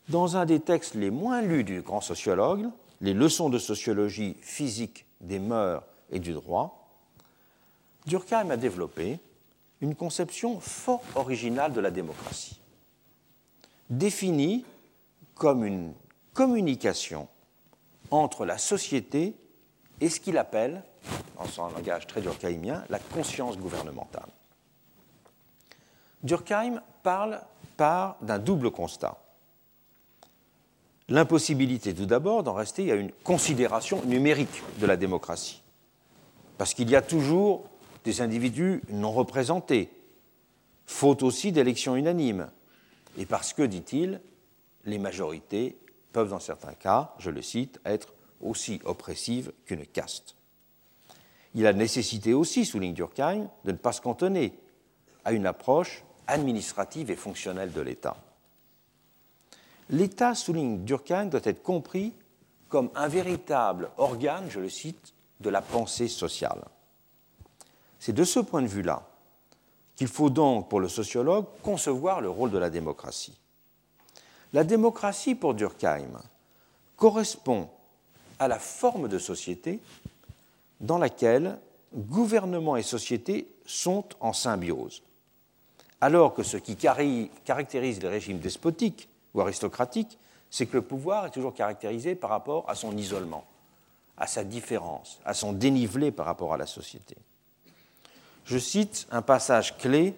Dans 0.08 0.36
un 0.36 0.46
des 0.46 0.60
textes 0.60 0.94
les 0.94 1.10
moins 1.10 1.42
lus 1.42 1.64
du 1.64 1.82
grand 1.82 2.00
sociologue, 2.00 2.70
Les 3.00 3.14
leçons 3.14 3.48
de 3.48 3.58
sociologie 3.58 4.36
physique 4.40 5.06
des 5.20 5.38
mœurs 5.38 5.84
et 6.10 6.18
du 6.18 6.32
droit, 6.32 6.88
Durkheim 8.06 8.50
a 8.50 8.56
développé 8.56 9.20
une 9.80 9.94
conception 9.94 10.58
fort 10.58 11.02
originale 11.14 11.72
de 11.72 11.80
la 11.80 11.92
démocratie, 11.92 12.60
définie 13.88 14.64
comme 15.38 15.64
une 15.64 15.94
communication 16.34 17.28
entre 18.10 18.44
la 18.44 18.58
société 18.58 19.34
et 20.00 20.08
ce 20.08 20.20
qu'il 20.20 20.36
appelle, 20.36 20.82
en 21.36 21.46
son 21.46 21.68
langage 21.68 22.06
très 22.06 22.20
durkheimien, 22.20 22.84
la 22.90 22.98
conscience 22.98 23.56
gouvernementale. 23.56 24.28
Durkheim 26.22 26.82
parle 27.02 27.40
par 27.76 28.16
d'un 28.20 28.38
double 28.38 28.70
constat. 28.70 29.18
L'impossibilité 31.08 31.94
tout 31.94 32.06
d'abord 32.06 32.42
d'en 32.42 32.52
rester 32.52 32.90
à 32.92 32.96
une 32.96 33.12
considération 33.24 34.04
numérique 34.04 34.62
de 34.78 34.86
la 34.86 34.96
démocratie, 34.96 35.62
parce 36.58 36.74
qu'il 36.74 36.90
y 36.90 36.96
a 36.96 37.02
toujours 37.02 37.64
des 38.04 38.20
individus 38.20 38.82
non 38.90 39.12
représentés, 39.12 39.90
faute 40.86 41.22
aussi 41.22 41.52
d'élections 41.52 41.96
unanimes, 41.96 42.50
et 43.16 43.26
parce 43.26 43.52
que, 43.52 43.62
dit-il, 43.62 44.20
les 44.88 44.98
majorités 44.98 45.78
peuvent 46.12 46.30
dans 46.30 46.40
certains 46.40 46.74
cas, 46.74 47.14
je 47.18 47.30
le 47.30 47.42
cite, 47.42 47.80
être 47.84 48.12
aussi 48.40 48.80
oppressives 48.84 49.52
qu'une 49.66 49.86
caste. 49.86 50.36
Il 51.54 51.66
a 51.66 51.72
nécessité 51.72 52.34
aussi, 52.34 52.64
souligne 52.64 52.94
Durkheim, 52.94 53.48
de 53.64 53.72
ne 53.72 53.76
pas 53.76 53.92
se 53.92 54.00
cantonner 54.00 54.58
à 55.24 55.32
une 55.32 55.46
approche 55.46 56.04
administrative 56.26 57.10
et 57.10 57.16
fonctionnelle 57.16 57.72
de 57.72 57.80
l'État. 57.80 58.16
L'État, 59.90 60.34
souligne 60.34 60.84
Durkheim, 60.84 61.26
doit 61.26 61.40
être 61.44 61.62
compris 61.62 62.12
comme 62.68 62.90
un 62.94 63.08
véritable 63.08 63.90
organe, 63.96 64.50
je 64.50 64.60
le 64.60 64.68
cite, 64.68 65.14
de 65.40 65.50
la 65.50 65.62
pensée 65.62 66.08
sociale. 66.08 66.64
C'est 67.98 68.12
de 68.12 68.24
ce 68.24 68.40
point 68.40 68.62
de 68.62 68.66
vue-là 68.66 69.08
qu'il 69.96 70.08
faut 70.08 70.30
donc, 70.30 70.68
pour 70.68 70.80
le 70.80 70.88
sociologue, 70.88 71.46
concevoir 71.62 72.20
le 72.20 72.30
rôle 72.30 72.50
de 72.50 72.58
la 72.58 72.70
démocratie. 72.70 73.36
La 74.52 74.64
démocratie, 74.64 75.34
pour 75.34 75.54
Durkheim, 75.54 76.22
correspond 76.96 77.68
à 78.38 78.48
la 78.48 78.58
forme 78.58 79.08
de 79.08 79.18
société 79.18 79.80
dans 80.80 80.98
laquelle 80.98 81.58
gouvernement 81.94 82.76
et 82.76 82.82
société 82.82 83.48
sont 83.66 84.04
en 84.20 84.32
symbiose 84.32 85.02
alors 86.00 86.34
que 86.34 86.42
ce 86.42 86.56
qui 86.56 86.76
caractérise 86.76 88.02
les 88.02 88.08
régimes 88.08 88.38
despotiques 88.38 89.08
ou 89.34 89.40
aristocratiques, 89.40 90.18
c'est 90.50 90.66
que 90.66 90.76
le 90.76 90.82
pouvoir 90.82 91.26
est 91.26 91.30
toujours 91.30 91.54
caractérisé 91.54 92.14
par 92.14 92.30
rapport 92.30 92.64
à 92.68 92.74
son 92.74 92.96
isolement, 92.96 93.44
à 94.16 94.26
sa 94.26 94.44
différence, 94.44 95.20
à 95.24 95.34
son 95.34 95.52
dénivelé 95.52 96.10
par 96.10 96.26
rapport 96.26 96.54
à 96.54 96.56
la 96.56 96.66
société. 96.66 97.16
Je 98.44 98.58
cite 98.58 99.06
un 99.10 99.22
passage 99.22 99.76
clé 99.76 100.14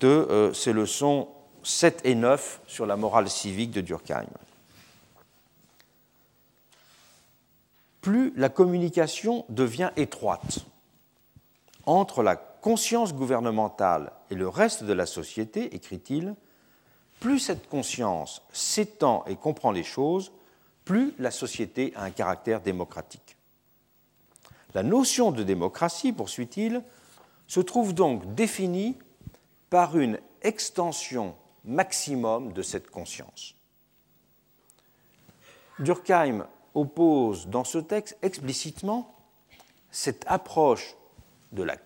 de 0.00 0.08
euh, 0.08 0.52
ces 0.52 0.72
leçons 0.72 1.28
7 1.62 2.00
et 2.04 2.14
9 2.14 2.60
sur 2.66 2.86
la 2.86 2.96
morale 2.96 3.28
civique 3.28 3.70
de 3.70 3.80
Durkheim. 3.80 4.26
Plus 8.00 8.32
la 8.36 8.48
communication 8.48 9.44
devient 9.48 9.90
étroite 9.96 10.60
entre 11.84 12.22
la 12.22 12.36
conscience 12.36 13.14
gouvernementale 13.14 14.12
et 14.30 14.34
le 14.34 14.48
reste 14.48 14.84
de 14.84 14.92
la 14.92 15.06
société, 15.06 15.74
écrit-il, 15.74 16.34
plus 17.20 17.38
cette 17.38 17.68
conscience 17.68 18.42
s'étend 18.52 19.24
et 19.26 19.36
comprend 19.36 19.72
les 19.72 19.82
choses, 19.82 20.32
plus 20.84 21.14
la 21.18 21.30
société 21.30 21.92
a 21.96 22.04
un 22.04 22.10
caractère 22.10 22.60
démocratique. 22.60 23.36
La 24.74 24.82
notion 24.82 25.32
de 25.32 25.42
démocratie, 25.42 26.12
poursuit-il, 26.12 26.82
se 27.46 27.60
trouve 27.60 27.94
donc 27.94 28.34
définie 28.34 28.96
par 29.70 29.98
une 29.98 30.18
extension 30.42 31.34
maximum 31.68 32.52
de 32.52 32.62
cette 32.62 32.90
conscience. 32.90 33.54
Durkheim 35.78 36.46
oppose 36.74 37.46
dans 37.46 37.64
ce 37.64 37.78
texte 37.78 38.18
explicitement 38.22 39.14
cette 39.90 40.24
approche 40.26 40.96
de 41.52 41.62
la, 41.62 41.76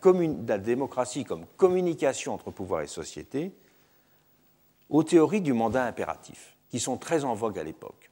démocratie 0.58 1.24
comme 1.24 1.46
communication 1.56 2.34
entre 2.34 2.50
pouvoir 2.50 2.82
et 2.82 2.86
société 2.86 3.52
aux 4.90 5.02
théories 5.02 5.40
du 5.40 5.52
mandat 5.52 5.84
impératif, 5.84 6.56
qui 6.70 6.80
sont 6.80 6.96
très 6.96 7.24
en 7.24 7.34
vogue 7.34 7.58
à 7.58 7.64
l'époque. 7.64 8.10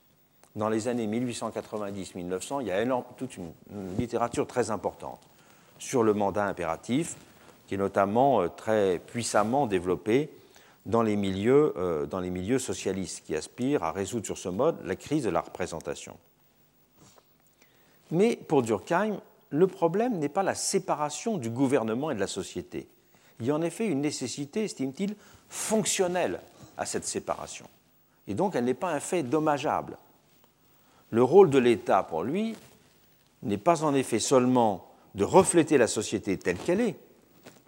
Dans 0.57 0.69
les 0.69 0.89
années 0.89 1.07
1890-1900, 1.07 2.63
il 2.63 2.67
y 2.69 2.71
a 2.73 3.05
toute 3.17 3.37
une, 3.37 3.53
littérature 3.99 4.47
très 4.47 4.71
importante 4.71 5.21
sur 5.79 6.03
le 6.03 6.15
mandat 6.15 6.47
impératif, 6.47 7.17
qui 7.67 7.75
est 7.75 7.79
notamment 7.79 8.43
euh, 8.43 8.49
très 8.49 8.99
puissamment 8.99 9.67
développé 9.67 10.31
dans 10.87 11.03
les, 11.03 11.17
milieux, 11.17 11.75
euh, 11.77 12.07
dans 12.07 12.21
les 12.21 12.31
milieux 12.31 12.59
socialistes, 12.59 13.25
qui 13.27 13.37
aspirent 13.37 13.83
à 13.83 13.93
résoudre 13.93 14.27
sur 14.27 14.39
ce 14.39 14.49
mode 14.49 14.79
la 14.85 14.97
crise 14.97 15.25
de 15.25 15.31
la 15.31 15.41
représentation. 15.41 16.17
Mais 18.11 18.37
pour 18.37 18.63
Durkheim, 18.63 19.21
le 19.51 19.67
problème 19.67 20.19
n'est 20.19 20.29
pas 20.29 20.43
la 20.43 20.55
séparation 20.55 21.37
du 21.37 21.51
gouvernement 21.51 22.11
et 22.11 22.15
de 22.15 22.21
la 22.21 22.27
société. 22.27 22.89
Il 23.41 23.47
y 23.47 23.51
a 23.51 23.55
en 23.55 23.63
effet 23.63 23.87
une 23.87 24.01
nécessité, 24.01 24.65
estime-t-il, 24.65 25.17
fonctionnelle 25.49 26.41
à 26.77 26.87
cette 26.87 27.07
séparation. 27.07 27.67
Et 28.29 28.35
donc 28.35 28.55
elle 28.55 28.65
n'est 28.65 28.75
pas 28.75 28.93
un 28.93 29.01
fait 29.01 29.23
dommageable. 29.23 29.97
Le 31.11 31.23
rôle 31.23 31.51
de 31.51 31.59
l'État, 31.59 32.03
pour 32.03 32.23
lui, 32.23 32.55
n'est 33.43 33.59
pas 33.59 33.83
en 33.83 33.95
effet 33.95 34.21
seulement 34.21 34.89
de 35.15 35.25
refléter 35.25 35.79
la 35.79 35.89
société 35.89 36.39
telle 36.39 36.59
qu'elle 36.59 36.81
est, 36.81 36.97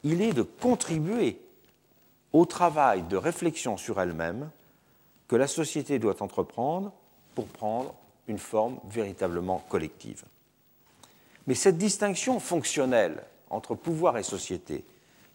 il 0.05 0.23
est 0.23 0.33
de 0.33 0.43
contribuer 0.43 1.41
au 2.33 2.45
travail 2.47 3.03
de 3.03 3.17
réflexion 3.17 3.77
sur 3.77 4.01
elle-même 4.01 4.51
que 5.29 5.37
la 5.37 5.47
société 5.47 5.99
doit 5.99 6.23
entreprendre 6.23 6.93
pour 7.35 7.47
prendre 7.47 7.95
une 8.29 8.39
forme 8.39 8.79
véritablement 8.89 9.65
collective. 9.69 10.25
Mais 11.47 11.55
cette 11.55 11.79
distinction 11.79 12.39
fonctionnelle 12.41 13.23
entre 13.51 13.75
pouvoir 13.75 14.17
et 14.17 14.23
société, 14.23 14.85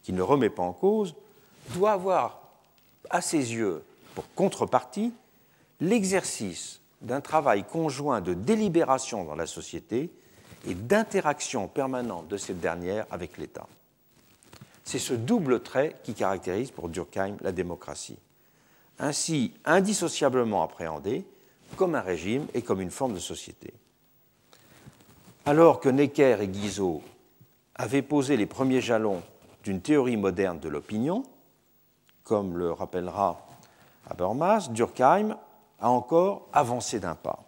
qui 0.03 0.13
ne 0.13 0.21
remet 0.21 0.49
pas 0.49 0.63
en 0.63 0.73
cause, 0.73 1.15
doit 1.69 1.91
avoir 1.91 2.41
à 3.09 3.21
ses 3.21 3.53
yeux 3.53 3.83
pour 4.15 4.25
contrepartie 4.33 5.13
l'exercice 5.79 6.81
d'un 7.01 7.21
travail 7.21 7.63
conjoint 7.63 8.21
de 8.21 8.33
délibération 8.33 9.23
dans 9.23 9.35
la 9.35 9.45
société 9.45 10.09
et 10.65 10.73
d'interaction 10.73 11.67
permanente 11.67 12.27
de 12.27 12.37
cette 12.37 12.59
dernière 12.59 13.05
avec 13.11 13.37
l'État. 13.37 13.67
C'est 14.87 14.99
ce 14.99 15.13
double 15.13 15.59
trait 15.59 15.97
qui 16.03 16.13
caractérise 16.13 16.71
pour 16.71 16.87
Durkheim 16.87 17.35
la 17.41 17.51
démocratie, 17.51 18.17
ainsi 18.99 19.51
indissociablement 19.65 20.63
appréhendée 20.63 21.25
comme 21.75 21.93
un 21.93 21.99
régime 21.99 22.47
et 22.53 22.61
comme 22.61 22.79
une 22.79 22.89
forme 22.89 23.13
de 23.13 23.19
société. 23.19 23.73
Alors 25.45 25.81
que 25.81 25.89
Necker 25.89 26.37
et 26.39 26.47
Guizot 26.47 27.01
avaient 27.75 28.01
posé 28.01 28.37
les 28.37 28.45
premiers 28.45 28.79
jalons 28.79 29.21
d'une 29.65 29.81
théorie 29.81 30.15
moderne 30.15 30.61
de 30.61 30.69
l'opinion, 30.69 31.23
comme 32.23 32.57
le 32.57 32.71
rappellera 32.71 33.45
Habermas, 34.09 34.69
Durkheim 34.69 35.37
a 35.81 35.89
encore 35.89 36.47
avancé 36.53 37.01
d'un 37.01 37.15
pas, 37.15 37.43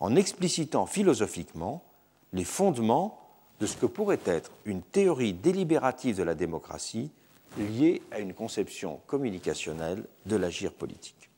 en 0.00 0.16
explicitant 0.16 0.86
philosophiquement 0.86 1.84
les 2.32 2.44
fondements 2.44 3.25
de 3.60 3.66
ce 3.66 3.76
que 3.76 3.86
pourrait 3.86 4.20
être 4.26 4.50
une 4.64 4.82
théorie 4.82 5.32
délibérative 5.32 6.16
de 6.16 6.22
la 6.22 6.34
démocratie 6.34 7.10
liée 7.58 8.02
à 8.10 8.18
une 8.20 8.34
conception 8.34 9.00
communicationnelle 9.06 10.04
de 10.26 10.36
l'agir 10.36 10.72
politique. 10.72 11.30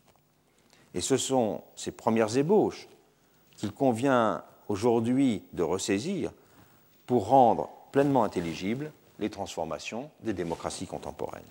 Et 0.94 1.00
ce 1.00 1.16
sont 1.16 1.62
ces 1.76 1.92
premières 1.92 2.36
ébauches 2.36 2.88
qu'il 3.56 3.72
convient 3.72 4.42
aujourd'hui 4.68 5.42
de 5.52 5.62
ressaisir 5.62 6.32
pour 7.06 7.28
rendre 7.28 7.70
pleinement 7.92 8.24
intelligibles 8.24 8.92
les 9.18 9.30
transformations 9.30 10.10
des 10.22 10.32
démocraties 10.32 10.86
contemporaines. 10.86 11.42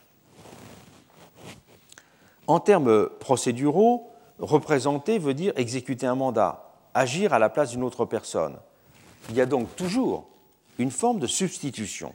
En 2.48 2.60
termes 2.60 3.10
procéduraux, 3.20 4.10
représenter 4.40 5.20
veut 5.20 5.34
dire 5.34 5.54
exécuter 5.58 6.08
un 6.08 6.16
mandat, 6.16 6.72
agir 6.94 7.34
à 7.34 7.40
la 7.40 7.50
place 7.50 7.72
d'une 7.72 7.84
autre 7.84 8.06
personne. 8.06 8.58
Il 9.30 9.36
y 9.36 9.42
a 9.42 9.46
donc 9.46 9.76
toujours 9.76 10.28
une 10.78 10.92
forme 10.92 11.20
de 11.20 11.28
substitution 11.28 12.14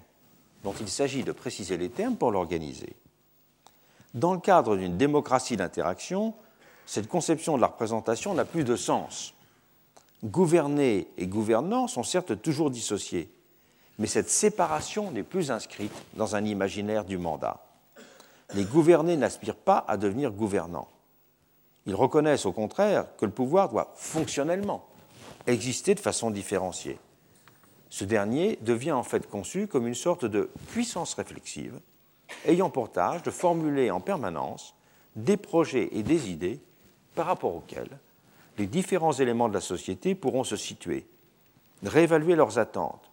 dont 0.65 0.75
il 0.81 0.89
s'agit 0.89 1.25
de 1.25 1.33
préciser 1.33 1.77
les 1.77 1.89
termes 1.89 2.17
pour 2.17 2.31
l'organiser. 2.31 2.95
Dans 4.15 4.35
le 4.35 4.41
cadre 4.41 4.77
d'une 4.77 4.97
démocratie 4.97 5.57
d'interaction, 5.57 6.35
cette 6.87 7.09
conception 7.09 7.57
de 7.57 7.61
la 7.61 7.69
représentation 7.69 8.35
n'a 8.35 8.45
plus 8.45 8.65
de 8.65 8.77
sens 8.77 9.35
Gouverner 10.25 11.09
et 11.17 11.27
gouvernant 11.27 11.89
sont 11.89 12.05
certes 12.05 12.41
toujours 12.41 12.71
dissociés, 12.71 13.29
mais 13.99 14.07
cette 14.07 14.31
séparation 14.31 15.11
n'est 15.11 15.25
plus 15.25 15.51
inscrite 15.51 15.93
dans 16.15 16.37
un 16.37 16.45
imaginaire 16.45 17.05
du 17.05 17.19
mandat. 17.19 17.61
Les 18.55 18.65
gouvernés 18.65 19.17
n'aspirent 19.17 19.57
pas 19.57 19.85
à 19.89 19.97
devenir 19.97 20.31
gouvernants. 20.31 20.89
Ils 21.87 21.97
reconnaissent 21.97 22.47
au 22.47 22.53
contraire 22.53 23.07
que 23.17 23.25
le 23.25 23.33
pouvoir 23.33 23.69
doit 23.69 23.93
fonctionnellement 23.97 24.87
exister 25.49 25.97
de 25.97 26.01
façon 26.01 26.31
différenciée. 26.31 26.99
Ce 27.93 28.05
dernier 28.05 28.59
devient 28.62 28.93
en 28.93 29.03
fait 29.03 29.28
conçu 29.28 29.66
comme 29.66 29.86
une 29.86 29.95
sorte 29.95 30.24
de 30.24 30.49
puissance 30.68 31.12
réflexive, 31.12 31.78
ayant 32.47 32.70
pour 32.70 32.90
tâche 32.90 33.22
de 33.22 33.30
formuler 33.30 33.90
en 33.90 34.01
permanence 34.01 34.74
des 35.14 35.36
projets 35.36 35.90
et 35.93 36.03
des 36.03 36.30
idées 36.30 36.59
par 37.14 37.26
rapport 37.26 37.55
auxquels 37.55 37.99
les 38.57 38.66
différents 38.66 39.12
éléments 39.12 39.51
de 39.51 39.53
la 39.53 39.61
société 39.61 40.14
pourront 40.14 40.43
se 40.43 40.57
situer, 40.57 41.07
réévaluer 41.84 42.34
leurs 42.34 42.59
attentes, 42.59 43.11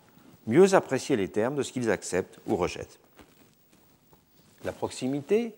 mieux 0.48 0.74
apprécier 0.76 1.18
les 1.18 1.28
termes 1.28 1.58
de 1.58 1.64
ce 1.64 1.74
qu'ils 1.74 1.92
acceptent 1.92 2.40
ou 2.48 2.56
rejettent. 2.56 3.00
La 4.64 4.72
proximité 4.72 5.56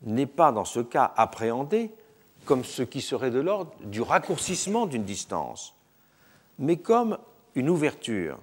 n'est 0.00 0.24
pas 0.24 0.50
dans 0.50 0.64
ce 0.64 0.80
cas 0.80 1.12
appréhendée 1.18 1.90
comme 2.46 2.64
ce 2.64 2.80
qui 2.80 3.02
serait 3.02 3.30
de 3.30 3.40
l'ordre 3.40 3.74
du 3.84 4.00
raccourcissement 4.00 4.86
d'une 4.86 5.04
distance, 5.04 5.74
mais 6.58 6.78
comme 6.78 7.18
une 7.56 7.70
ouverture, 7.70 8.38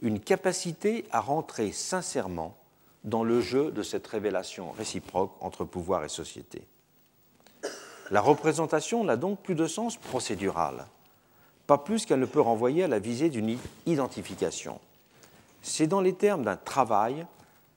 une 0.00 0.20
capacité 0.20 1.04
à 1.10 1.20
rentrer 1.20 1.72
sincèrement 1.72 2.56
dans 3.02 3.24
le 3.24 3.40
jeu 3.40 3.72
de 3.72 3.82
cette 3.82 4.06
révélation 4.06 4.70
réciproque 4.70 5.32
entre 5.40 5.64
pouvoir 5.64 6.04
et 6.04 6.08
société. 6.08 6.62
La 8.10 8.20
représentation 8.20 9.02
n'a 9.02 9.16
donc 9.16 9.40
plus 9.40 9.56
de 9.56 9.66
sens 9.66 9.96
procédural, 9.96 10.86
pas 11.66 11.78
plus 11.78 12.06
qu'elle 12.06 12.20
ne 12.20 12.26
peut 12.26 12.40
renvoyer 12.40 12.84
à 12.84 12.88
la 12.88 13.00
visée 13.00 13.28
d'une 13.28 13.58
identification. 13.86 14.80
C'est 15.60 15.88
dans 15.88 16.00
les 16.00 16.14
termes 16.14 16.44
d'un 16.44 16.56
travail 16.56 17.26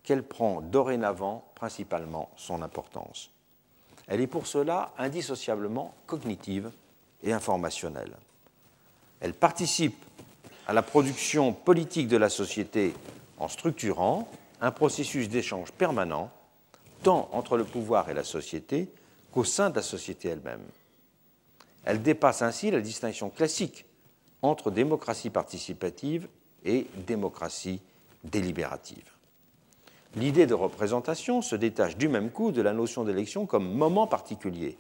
qu'elle 0.04 0.24
prend 0.24 0.62
dorénavant 0.62 1.44
principalement 1.56 2.30
son 2.38 2.62
importance. 2.62 3.32
Elle 4.08 4.22
est 4.22 4.28
pour 4.28 4.46
cela 4.46 4.94
indissociablement 5.00 5.96
cognitive 6.06 6.70
et 7.24 7.34
informationnelle. 7.34 8.14
Elle 9.22 9.34
participe 9.34 10.06
à 10.68 10.74
la 10.74 10.82
production 10.82 11.54
politique 11.54 12.08
de 12.08 12.18
la 12.18 12.30
société 12.30 12.94
en 13.38 13.48
structurant 13.48 14.28
un 14.62 14.72
processus 14.72 15.28
d'échange 15.28 15.72
permanent, 15.72 16.32
tant 17.04 17.30
entre 17.34 17.58
le 17.58 17.64
pouvoir 17.64 18.10
et 18.10 18.14
la 18.14 18.24
société 18.24 18.90
qu'au 19.32 19.44
sein 19.44 19.70
de 19.70 19.76
la 19.76 19.82
société 19.82 20.30
elle-même. 20.30 20.62
Elle 21.84 22.02
dépasse 22.02 22.42
ainsi 22.42 22.70
la 22.70 22.82
distinction 22.82 23.30
classique 23.30 23.86
entre 24.42 24.72
démocratie 24.72 25.30
participative 25.30 26.28
et 26.64 26.86
démocratie 27.08 27.82
délibérative. 28.24 29.10
L'idée 30.16 30.46
de 30.46 30.54
représentation 30.54 31.42
se 31.42 31.56
détache 31.56 31.98
du 31.98 32.08
même 32.08 32.30
coup 32.30 32.52
de 32.52 32.62
la 32.62 32.74
notion 32.74 33.04
d'élection 33.04 33.46
comme 33.46 33.74
moment 33.74 34.08
particulier, 34.08 34.78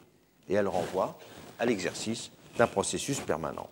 et 0.49 0.53
elle 0.53 0.67
renvoie 0.67 1.17
à 1.57 1.65
l'exercice 1.65 2.32
d'un 2.57 2.67
processus 2.67 3.19
permanent. 3.19 3.69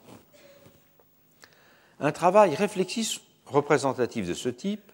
Un 1.99 2.11
travail 2.11 2.55
réflexif 2.55 3.21
représentatif 3.45 4.27
de 4.27 4.33
ce 4.33 4.49
type 4.49 4.91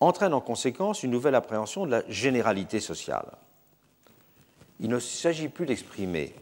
entraîne 0.00 0.34
en 0.34 0.40
conséquence 0.40 1.02
une 1.02 1.10
nouvelle 1.10 1.34
appréhension 1.34 1.86
de 1.86 1.90
la 1.90 2.02
généralité 2.08 2.80
sociale. 2.80 3.32
Il 4.80 4.90
ne 4.90 4.98
s'agit 4.98 5.48
plus 5.48 5.66
d'exprimer 5.66 6.34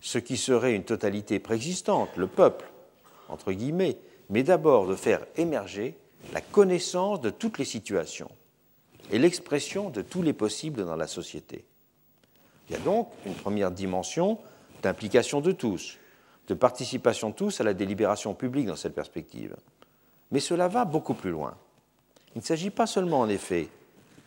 ce 0.00 0.18
qui 0.18 0.36
serait 0.36 0.74
une 0.74 0.84
totalité 0.84 1.38
préexistante, 1.38 2.16
le 2.16 2.26
peuple, 2.26 2.70
entre 3.28 3.52
guillemets, 3.52 3.98
mais 4.28 4.42
d'abord 4.42 4.86
de 4.86 4.94
faire 4.94 5.26
émerger 5.36 5.96
la 6.32 6.40
connaissance 6.40 7.20
de 7.20 7.30
toutes 7.30 7.58
les 7.58 7.64
situations 7.64 8.30
et 9.10 9.18
l'expression 9.18 9.90
de 9.90 10.02
tous 10.02 10.22
les 10.22 10.32
possibles 10.32 10.84
dans 10.84 10.96
la 10.96 11.06
société. 11.06 11.64
Il 12.68 12.74
y 12.74 12.76
a 12.76 12.80
donc 12.80 13.08
une 13.26 13.34
première 13.34 13.72
dimension 13.72 14.38
d'implication 14.82 15.40
de 15.40 15.52
tous, 15.52 15.98
de 16.50 16.54
participation 16.54 17.30
tous 17.30 17.60
à 17.60 17.64
la 17.64 17.74
délibération 17.74 18.34
publique 18.34 18.66
dans 18.66 18.74
cette 18.74 18.94
perspective. 18.94 19.54
Mais 20.32 20.40
cela 20.40 20.66
va 20.66 20.84
beaucoup 20.84 21.14
plus 21.14 21.30
loin. 21.30 21.54
Il 22.34 22.38
ne 22.38 22.44
s'agit 22.44 22.70
pas 22.70 22.88
seulement, 22.88 23.20
en 23.20 23.28
effet, 23.28 23.68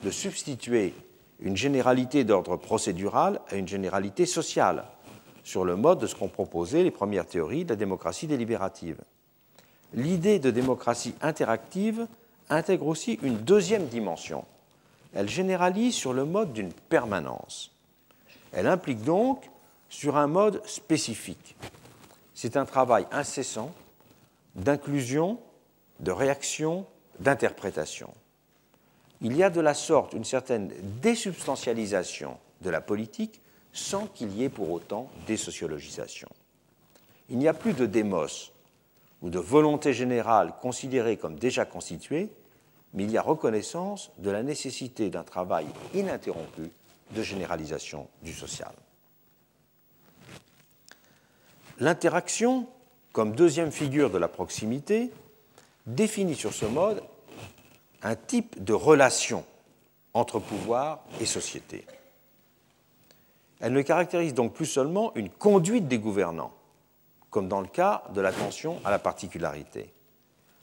de 0.04 0.10
substituer 0.10 0.94
une 1.42 1.58
généralité 1.58 2.24
d'ordre 2.24 2.56
procédural 2.56 3.42
à 3.50 3.56
une 3.56 3.68
généralité 3.68 4.26
sociale, 4.26 4.86
sur 5.44 5.66
le 5.66 5.76
mode 5.76 6.00
de 6.00 6.08
ce 6.08 6.16
qu'ont 6.16 6.30
proposé 6.30 6.84
les 6.84 6.92
premières 6.92 7.26
théories 7.26 7.66
de 7.66 7.72
la 7.72 7.76
démocratie 7.76 8.28
délibérative. 8.28 9.02
L'idée 9.94 10.40
de 10.40 10.50
démocratie 10.50 11.16
interactive 11.22 12.08
intègre 12.50 12.88
aussi 12.88 13.20
une 13.22 13.38
deuxième 13.38 13.88
dimension. 13.88 14.46
Elle 15.14 15.28
généralise 15.28 15.94
sur 15.94 16.14
le 16.14 16.24
mode 16.24 16.54
d'une 16.54 16.72
permanence. 16.72 17.72
Elle 18.54 18.68
implique 18.68 19.04
donc 19.04 19.50
sur 19.90 20.16
un 20.16 20.28
mode 20.28 20.66
spécifique. 20.66 21.58
C'est 22.44 22.58
un 22.58 22.66
travail 22.66 23.08
incessant 23.14 23.72
d'inclusion, 24.56 25.40
de 26.02 26.12
réaction, 26.12 26.86
d'interprétation. 27.22 28.14
Il 29.22 29.38
y 29.38 29.44
a 29.44 29.50
de 29.50 29.62
la 29.62 29.74
sorte 29.74 30.12
une 30.12 30.26
certaine 30.26 30.74
désubstantialisation 31.02 32.38
de 32.60 32.70
la 32.70 32.82
politique 32.82 33.40
sans 33.72 34.08
qu'il 34.08 34.36
y 34.36 34.44
ait 34.44 34.50
pour 34.50 34.72
autant 34.72 35.10
désociologisation. 35.26 36.28
Il 37.30 37.38
n'y 37.38 37.48
a 37.48 37.54
plus 37.54 37.72
de 37.72 37.86
démos 37.86 38.52
ou 39.22 39.30
de 39.30 39.40
volonté 39.40 39.94
générale 39.94 40.54
considérée 40.62 41.16
comme 41.16 41.40
déjà 41.40 41.64
constituée, 41.64 42.30
mais 42.94 43.06
il 43.06 43.12
y 43.12 43.18
a 43.18 43.22
reconnaissance 43.22 44.12
de 44.18 44.30
la 44.30 44.44
nécessité 44.44 45.10
d'un 45.10 45.24
travail 45.24 45.68
ininterrompu 45.94 46.70
de 47.12 47.24
généralisation 47.24 48.10
du 48.22 48.34
social. 48.34 48.74
L'interaction, 51.84 52.66
comme 53.12 53.36
deuxième 53.36 53.74
figure 53.74 54.10
de 54.10 54.18
la 54.18 54.30
proximité, 54.30 55.12
définit 55.86 56.34
sur 56.34 56.54
ce 56.54 56.66
mode 56.66 57.04
un 58.04 58.16
type 58.16 58.64
de 58.64 58.72
relation 58.72 59.44
entre 60.14 60.40
pouvoir 60.40 61.04
et 61.20 61.26
société. 61.26 61.86
Elle 63.60 63.74
ne 63.74 63.82
caractérise 63.82 64.34
donc 64.34 64.54
plus 64.54 64.66
seulement 64.66 65.14
une 65.16 65.30
conduite 65.30 65.90
des 65.90 66.00
gouvernants, 66.00 66.54
comme 67.30 67.50
dans 67.50 67.60
le 67.60 67.68
cas 67.68 68.06
de 68.14 68.22
l'attention 68.22 68.80
à 68.86 68.90
la 68.90 68.98
particularité. 68.98 69.92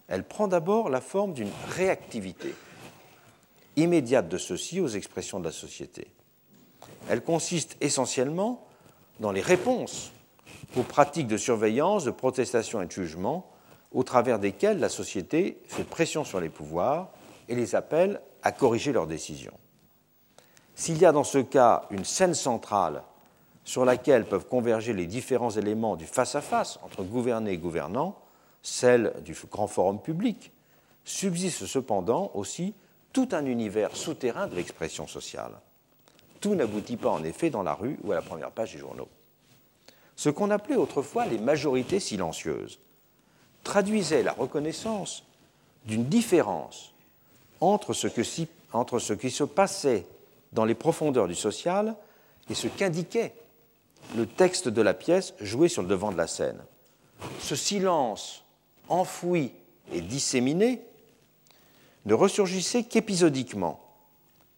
Elle 0.09 0.25
prend 0.25 0.49
d'abord 0.49 0.89
la 0.89 1.03
forme 1.03 1.35
d'une 1.35 1.53
réactivité 1.69 2.55
immédiate 3.77 4.31
de 4.31 4.39
ceux-ci 4.39 4.81
aux 4.81 4.89
expressions 4.89 5.39
de 5.39 5.45
la 5.45 5.53
société. 5.53 6.07
Elle 7.11 7.23
consiste 7.23 7.77
essentiellement 7.83 8.67
dans 9.19 9.33
les 9.33 9.43
réponses 9.43 10.13
aux 10.77 10.83
pratiques 10.83 11.27
de 11.27 11.37
surveillance, 11.37 12.05
de 12.05 12.11
protestation 12.11 12.81
et 12.81 12.87
de 12.87 12.91
jugement 12.91 13.51
au 13.93 14.03
travers 14.05 14.39
desquelles 14.39 14.79
la 14.79 14.89
société 14.89 15.61
fait 15.67 15.85
pression 15.85 16.25
sur 16.25 16.41
les 16.41 16.49
pouvoirs 16.49 17.09
et 17.49 17.55
les 17.55 17.75
appelle 17.75 18.21
à 18.43 18.53
corriger 18.53 18.93
leurs 18.93 19.07
décisions. 19.07 19.57
S'il 20.75 20.99
y 20.99 21.05
a 21.05 21.13
dans 21.13 21.25
ce 21.25 21.39
cas 21.39 21.87
une 21.91 22.05
scène 22.05 22.35
centrale 22.35 23.03
sur 23.65 23.85
laquelle 23.85 24.25
peuvent 24.25 24.47
converger 24.47 24.93
les 24.93 25.07
différents 25.07 25.51
éléments 25.51 25.97
du 25.97 26.07
face-à-face 26.07 26.79
entre 26.83 27.03
gouverné 27.03 27.53
et 27.53 27.59
gouvernant, 27.59 28.17
celle 28.63 29.13
du 29.25 29.37
grand 29.51 29.67
forum 29.67 30.01
public, 30.01 30.53
subsiste 31.05 31.67
cependant 31.67 32.31
aussi 32.35 32.75
tout 33.13 33.29
un 33.33 33.45
univers 33.45 33.97
souterrain 33.97 34.47
de 34.47 34.55
l'expression 34.55 35.07
sociale. 35.07 35.53
Tout 36.41 36.55
n'aboutit 36.55 36.97
pas 36.97 37.11
en 37.11 37.25
effet 37.25 37.51
dans 37.51 37.63
la 37.63 37.75
rue 37.75 37.99
ou 38.05 38.13
à 38.13 38.15
la 38.15 38.23
première 38.23 38.51
page 38.51 38.73
des 38.73 38.79
journaux. 38.79 39.09
Ce 40.21 40.29
qu'on 40.29 40.51
appelait 40.51 40.77
autrefois 40.77 41.25
les 41.25 41.39
majorités 41.39 41.99
silencieuses 41.99 42.79
traduisait 43.65 44.23
la 44.23 44.33
reconnaissance 44.33 45.25
d'une 45.87 46.05
différence 46.05 46.93
entre 47.63 47.95
ce, 47.95 48.07
qui 48.07 49.31
se 49.31 49.45
passait 49.45 50.05
dans 50.53 50.67
les 50.67 50.75
profondeurs 50.75 51.27
du 51.27 51.35
social 51.35 51.97
et 52.51 52.55
ce 52.55 52.69
qu'indiquait 52.69 53.33
le 54.15 54.27
texte 54.27 54.69
de 54.69 54.83
la 54.83 54.93
pièce 54.93 55.33
joué 55.41 55.71
sur 55.71 55.81
le 55.81 55.89
devant 55.89 56.13
de 56.13 56.19
la 56.19 56.27
scène. 56.27 56.61
Ce 57.39 57.57
silence 57.57 58.45
enfoui 58.91 59.53
et 59.91 60.03
disséminé 60.03 60.83
ne 62.05 62.13
ressurgissait 62.13 62.83
qu'épisodiquement, 62.85 63.81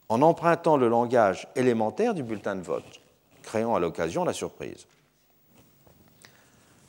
en 0.09 0.23
empruntant 0.23 0.77
le 0.77 0.89
langage 0.89 1.47
élémentaire 1.55 2.15
du 2.15 2.25
bulletin 2.25 2.57
de 2.57 2.63
vote, 2.63 3.01
créant 3.45 3.77
à 3.77 3.79
l'occasion 3.79 4.25
la 4.25 4.33
surprise. 4.33 4.89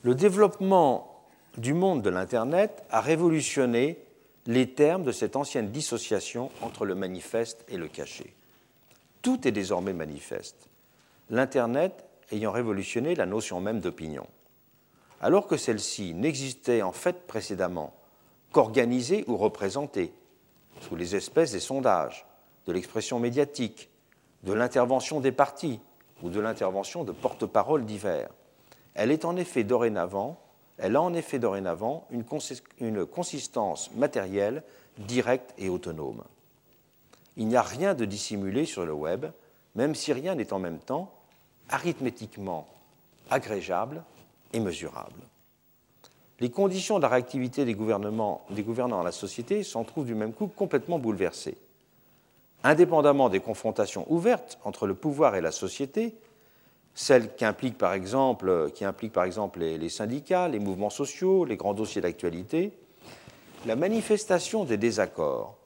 Le 0.03 0.15
développement 0.15 1.23
du 1.57 1.73
monde 1.73 2.01
de 2.01 2.09
l'Internet 2.09 2.83
a 2.89 2.99
révolutionné 2.99 3.97
les 4.45 4.69
termes 4.73 5.03
de 5.03 5.13
cette 5.13 5.37
ancienne 5.37 5.71
dissociation 5.71 6.51
entre 6.61 6.85
le 6.85 6.93
manifeste 6.93 7.63
et 7.69 7.77
le 7.77 7.87
caché. 7.87 8.35
Tout 9.21 9.47
est 9.47 9.53
désormais 9.53 9.93
manifeste, 9.93 10.67
l'Internet 11.29 12.03
ayant 12.31 12.51
révolutionné 12.51 13.15
la 13.15 13.25
notion 13.25 13.61
même 13.61 13.79
d'opinion. 13.79 14.27
Alors 15.21 15.47
que 15.47 15.55
celle-ci 15.55 16.13
n'existait 16.13 16.81
en 16.81 16.91
fait 16.91 17.25
précédemment 17.25 17.93
qu'organisée 18.51 19.23
ou 19.27 19.37
représentée, 19.37 20.13
sous 20.81 20.97
les 20.97 21.15
espèces 21.15 21.53
des 21.53 21.61
sondages, 21.61 22.25
de 22.67 22.73
l'expression 22.73 23.19
médiatique, 23.19 23.89
de 24.43 24.51
l'intervention 24.51 25.21
des 25.21 25.31
partis 25.31 25.79
ou 26.21 26.29
de 26.29 26.41
l'intervention 26.41 27.05
de 27.05 27.13
porte-paroles 27.13 27.85
divers. 27.85 28.29
Elle 28.95 29.11
est 29.11 29.25
en 29.25 29.35
effet 29.35 29.63
dorénavant 29.63 30.39
a 30.79 31.01
en 31.01 31.13
effet 31.13 31.39
dorénavant 31.39 32.07
une, 32.09 33.05
consistance 33.05 33.91
matérielle 33.95 34.63
directe 34.97 35.53
et 35.57 35.69
autonome. 35.69 36.23
Il 37.37 37.47
n'y 37.47 37.55
a 37.55 37.61
rien 37.61 37.93
de 37.93 38.05
dissimulé 38.05 38.65
sur 38.65 38.85
le 38.85 38.93
web, 38.93 39.25
même 39.75 39.95
si 39.95 40.13
rien 40.13 40.35
n'est 40.35 40.53
en 40.53 40.59
même 40.59 40.79
temps 40.79 41.11
arithmétiquement 41.69 42.67
agrégeable 43.29 44.03
et 44.51 44.59
mesurable. 44.59 45.21
Les 46.39 46.51
conditions 46.51 46.97
de 46.97 47.03
la 47.03 47.07
réactivité 47.07 47.65
des, 47.65 47.73
gouvernements, 47.73 48.45
des 48.49 48.63
gouvernants 48.63 49.01
à 49.01 49.03
la 49.03 49.11
société 49.11 49.63
s'en 49.63 49.83
trouvent 49.83 50.05
du 50.05 50.15
même 50.15 50.33
coup 50.33 50.47
complètement 50.47 50.99
bouleversées. 50.99 51.57
Indépendamment 52.63 53.29
des 53.29 53.39
confrontations 53.39 54.05
ouvertes 54.11 54.59
entre 54.63 54.85
le 54.85 54.93
pouvoir 54.93 55.35
et 55.35 55.41
la 55.41 55.51
société, 55.51 56.15
celles 56.95 57.35
qui 57.35 57.45
impliquent 57.45 57.77
par 57.77 57.93
exemple, 57.93 58.71
qui 58.73 58.85
impliquent 58.85 59.13
par 59.13 59.23
exemple 59.23 59.59
les, 59.59 59.77
les 59.77 59.89
syndicats, 59.89 60.47
les 60.47 60.59
mouvements 60.59 60.89
sociaux, 60.89 61.45
les 61.45 61.57
grands 61.57 61.73
dossiers 61.73 62.01
d'actualité, 62.01 62.71
la 63.65 63.75
manifestation 63.75 64.65
des 64.65 64.77
désaccords 64.77 65.57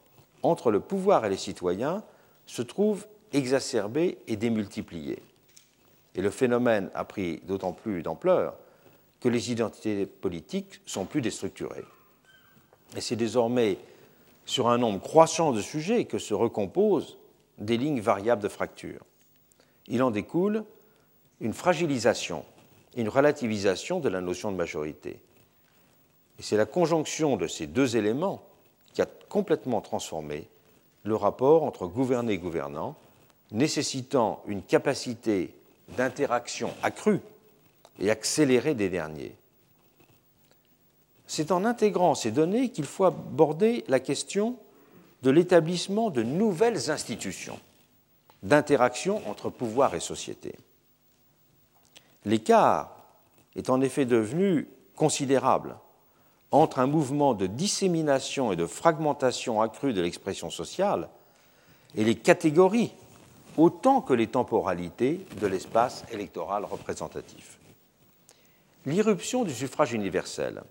entre 0.44 0.72
le 0.72 0.80
pouvoir 0.80 1.26
et 1.26 1.30
les 1.30 1.38
citoyens 1.38 2.04
se 2.46 2.62
trouve 2.62 3.06
exacerbée 3.34 4.18
et 4.28 4.36
démultipliée. 4.36 5.22
Et 6.16 6.22
le 6.22 6.30
phénomène 6.30 6.90
a 6.94 7.04
pris 7.04 7.42
d'autant 7.46 7.74
plus 7.74 8.02
d'ampleur 8.02 8.56
que 9.20 9.30
les 9.30 9.52
identités 9.52 10.06
politiques 10.06 10.82
sont 10.86 11.06
plus 11.06 11.22
déstructurées. 11.22 11.86
Et 12.96 13.02
c'est 13.02 13.16
désormais 13.16 13.78
sur 14.46 14.70
un 14.70 14.78
nombre 14.78 15.02
croissant 15.02 15.52
de 15.52 15.62
sujets 15.62 16.06
que 16.06 16.20
se 16.20 16.34
recomposent 16.34 17.18
des 17.58 17.78
lignes 17.78 18.00
variables 18.00 18.42
de 18.42 18.48
fracture. 18.48 19.02
Il 19.88 20.02
en 20.04 20.12
découle 20.12 20.64
une 21.42 21.54
fragilisation, 21.54 22.44
une 22.96 23.10
relativisation 23.10 24.00
de 24.00 24.10
la 24.10 24.22
notion 24.22 24.52
de 24.52 24.58
majorité. 24.58 25.20
C'est 26.40 26.58
la 26.58 26.66
conjonction 26.66 27.38
de 27.38 27.48
ces 27.48 27.68
deux 27.68 27.98
éléments 27.98 28.44
qui 28.94 29.02
a 29.02 29.08
complètement 29.30 29.82
transformé 29.82 30.48
le 31.04 31.16
rapport 31.16 31.64
entre 31.64 31.88
gouverné 31.88 32.34
et 32.34 32.38
gouvernant, 32.38 32.96
nécessitant 33.52 34.44
une 34.48 34.62
capacité 34.62 35.54
d'interaction 35.96 36.72
accrue 36.84 37.22
et 38.00 38.12
accélérée 38.12 38.76
des 38.76 38.90
derniers. 38.90 39.36
C'est 41.28 41.52
en 41.52 41.66
intégrant 41.66 42.16
ces 42.16 42.32
données 42.32 42.70
qu'il 42.70 42.86
faut 42.86 43.06
aborder 43.06 43.84
la 43.88 44.00
question 44.00 44.58
de 45.24 45.30
l'établissement 45.32 46.10
de 46.10 46.24
nouvelles 46.24 46.90
institutions 46.90 47.60
d'interaction 48.44 49.28
entre 49.28 49.50
pouvoir 49.50 49.96
et 49.96 50.00
société. 50.00 50.56
L'écart 52.26 52.96
est 53.56 53.70
en 53.70 53.82
effet 53.82 54.06
devenu 54.06 54.68
considérable 54.96 55.76
entre 56.52 56.80
un 56.80 56.88
mouvement 56.88 57.34
de 57.34 57.48
dissémination 57.48 58.52
et 58.52 58.56
de 58.56 58.66
fragmentation 58.66 59.62
accrue 59.62 59.94
de 59.94 60.02
l'expression 60.02 60.50
sociale 60.50 61.10
et 61.96 62.04
les 62.04 62.16
catégories 62.16 62.94
autant 63.58 64.02
que 64.02 64.14
les 64.14 64.28
temporalités 64.28 65.26
de 65.42 65.48
l'espace 65.48 66.06
électoral 66.12 66.64
représentatif. 66.64 67.58
L'irruption 68.86 69.44
du 69.44 69.54
suffrage 69.54 69.94
universel 69.94 70.62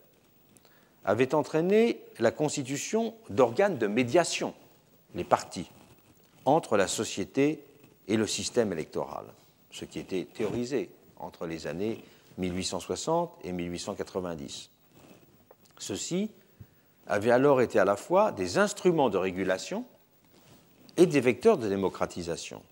avait 1.05 1.35
entraîné 1.35 2.01
la 2.19 2.31
constitution 2.31 3.15
d'organes 3.29 3.79
de 3.79 3.87
médiation, 3.87 4.55
les 5.15 5.25
partis, 5.25 5.71
entre 6.45 6.77
la 6.77 6.87
société 6.87 7.63
et 8.09 8.17
le 8.17 8.27
système 8.27 8.73
électoral, 8.73 9.27
ce 9.71 9.85
qui 9.85 9.99
était 9.99 10.25
théorisé 10.25 10.91
entre 11.19 11.47
les 11.47 11.67
années 11.67 12.03
1860 12.39 13.33
et 13.45 13.53
1890. 13.53 14.71
Ceux-ci 15.79 16.31
avaient 17.07 17.31
alors 17.31 17.61
été 17.61 17.79
à 17.79 17.85
la 17.85 17.97
fois 17.97 18.33
des 18.33 18.59
instruments 18.59 19.11
de 19.11 19.19
régulation 19.19 19.85
et 20.97 21.07
des 21.07 21.21
vecteurs 21.21 21.59
de 21.59 21.69
démocratisation. 21.69 22.63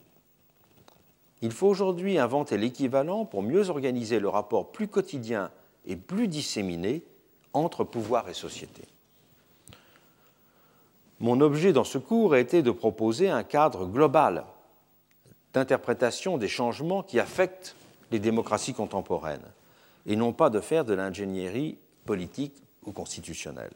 Il 1.43 1.53
faut 1.53 1.69
aujourd'hui 1.69 2.19
inventer 2.19 2.57
l'équivalent 2.57 3.25
pour 3.25 3.43
mieux 3.43 3.69
organiser 3.69 4.19
le 4.19 4.29
rapport 4.29 4.73
plus 4.73 4.89
quotidien 4.89 5.51
et 5.87 5.97
plus 5.97 6.27
disséminé 6.27 7.03
entre 7.53 7.85
pouvoir 7.85 8.29
et 8.29 8.35
société. 8.35 8.83
Mon 11.21 11.41
objet 11.41 11.73
dans 11.73 11.85
ce 11.85 11.99
cours 11.99 12.35
a 12.35 12.41
été 12.41 12.63
de 12.63 12.71
proposer 12.71 13.29
un 13.29 13.45
cadre 13.45 13.87
global 13.87 14.45
d'interprétation 15.53 16.39
des 16.39 16.49
changements 16.49 17.03
qui 17.03 17.21
affectent 17.21 17.77
les 18.11 18.19
démocraties 18.19 18.75
contemporaines, 18.75 19.47
et 20.07 20.17
non 20.17 20.33
pas 20.33 20.51
de 20.51 20.61
faire 20.61 20.85
de 20.85 20.95
l'ingénierie 20.95 21.79
politique 22.05 22.55
ou 22.85 22.93
constitutionnelle. 22.93 23.73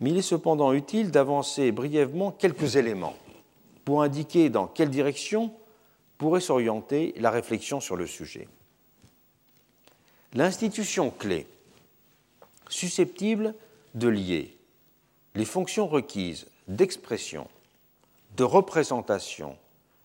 Mais 0.00 0.10
il 0.10 0.18
est 0.18 0.22
cependant 0.22 0.72
utile 0.72 1.10
d'avancer 1.10 1.70
brièvement 1.70 2.32
quelques 2.32 2.76
éléments 2.76 3.16
pour 3.84 4.02
indiquer 4.02 4.50
dans 4.50 4.66
quelle 4.66 4.90
direction 4.90 5.52
pourrait 6.18 6.40
s'orienter 6.40 7.14
la 7.18 7.30
réflexion 7.30 7.80
sur 7.80 7.96
le 7.96 8.06
sujet. 8.06 8.48
L'institution 10.34 11.10
clé, 11.10 11.46
susceptible 12.68 13.54
de 13.94 14.08
lier 14.08 14.56
les 15.34 15.44
fonctions 15.44 15.86
requises 15.86 16.46
d'expression, 16.68 17.48
de 18.36 18.44
représentation 18.44 19.56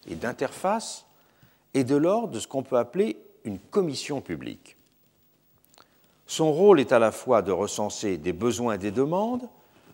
et 0.08 0.16
d'interface, 0.16 1.06
est 1.74 1.84
de 1.84 1.96
l'ordre 1.96 2.34
de 2.34 2.40
ce 2.40 2.48
qu'on 2.48 2.64
peut 2.64 2.78
appeler 2.78 3.18
une 3.44 3.60
commission 3.60 4.22
publique. 4.22 4.78
Son 6.26 6.52
rôle 6.52 6.80
est 6.80 6.92
à 6.92 7.00
la 7.00 7.12
fois 7.12 7.42
de 7.42 7.52
recenser 7.52 8.18
des 8.18 8.34
besoins 8.34 8.76
et 8.76 8.78
des 8.78 8.92
demandes, 8.92 9.48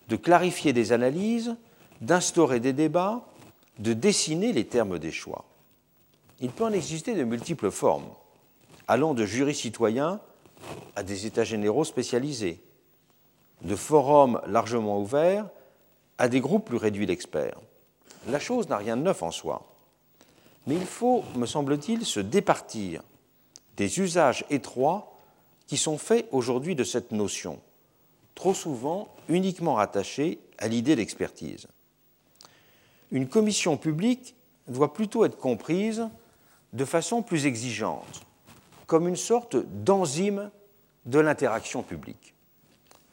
de 0.09 0.15
clarifier 0.15 0.74
des 0.74 0.91
analyses, 0.91 1.55
d'instaurer 2.01 2.59
des 2.59 2.74
débats, 2.74 3.26
de 3.80 3.93
dessiner 3.93 4.51
les 4.51 4.65
termes 4.65 4.99
des 4.99 5.11
choix. 5.11 5.45
Il 6.41 6.49
peut 6.49 6.65
en 6.65 6.74
exister 6.74 7.13
de 7.13 7.24
multiples 7.24 7.71
formes, 7.71 8.09
allant 8.88 9.13
de 9.13 9.26
jurys 9.26 9.55
citoyens 9.55 10.19
à 10.95 11.03
des 11.03 11.26
états 11.26 11.43
généraux 11.43 11.84
spécialisés, 11.84 12.61
de 13.61 13.76
forums 13.76 14.41
largement 14.47 14.99
ouverts 14.99 15.47
à 16.17 16.28
des 16.28 16.41
groupes 16.41 16.65
plus 16.65 16.78
réduits 16.78 17.05
d'experts. 17.05 17.59
La 18.28 18.39
chose 18.39 18.69
n'a 18.69 18.78
rien 18.78 18.97
de 18.97 19.03
neuf 19.03 19.24
en 19.24 19.32
soi, 19.32 19.72
mais 20.68 20.76
il 20.76 20.86
faut, 20.86 21.24
me 21.36 21.45
semble-t-il, 21.45 22.05
se 22.05 22.20
départir 22.20 23.01
des 23.78 23.99
usages 23.99 24.45
étroits 24.49 25.18
qui 25.68 25.78
sont 25.78 25.97
faits 25.97 26.28
aujourd'hui 26.32 26.76
de 26.76 26.84
cette 26.84 27.11
notion, 27.11 27.59
trop 28.36 28.53
souvent 28.53 29.07
uniquement 29.30 29.76
rattachée 29.76 30.39
à 30.57 30.68
l'idée 30.68 30.95
d'expertise. 30.95 31.68
Une 33.11 33.28
commission 33.28 33.78
publique 33.78 34.36
doit 34.68 34.93
plutôt 34.93 35.26
être 35.26 35.38
comprise 35.38 36.07
de 36.74 36.86
façon 36.86 37.22
plus 37.22 37.45
exigeante, 37.45 38.26
comme 38.88 39.07
une 39.07 39.16
sorte 39.16 39.55
d'enzyme 39.55 40.49
de 41.05 41.20
l'interaction 41.20 41.84
publique. 41.84 42.34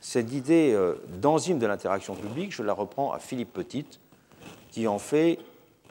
Cette 0.01 0.32
idée 0.32 0.72
euh, 0.72 0.94
d'enzyme 1.20 1.59
de 1.59 1.66
l'interaction 1.66 2.14
publique, 2.14 2.53
je 2.53 2.62
la 2.62 2.72
reprends 2.72 3.12
à 3.12 3.18
Philippe 3.18 3.53
Petit, 3.53 3.84
qui 4.70 4.86
en 4.86 4.98
fait 4.98 5.38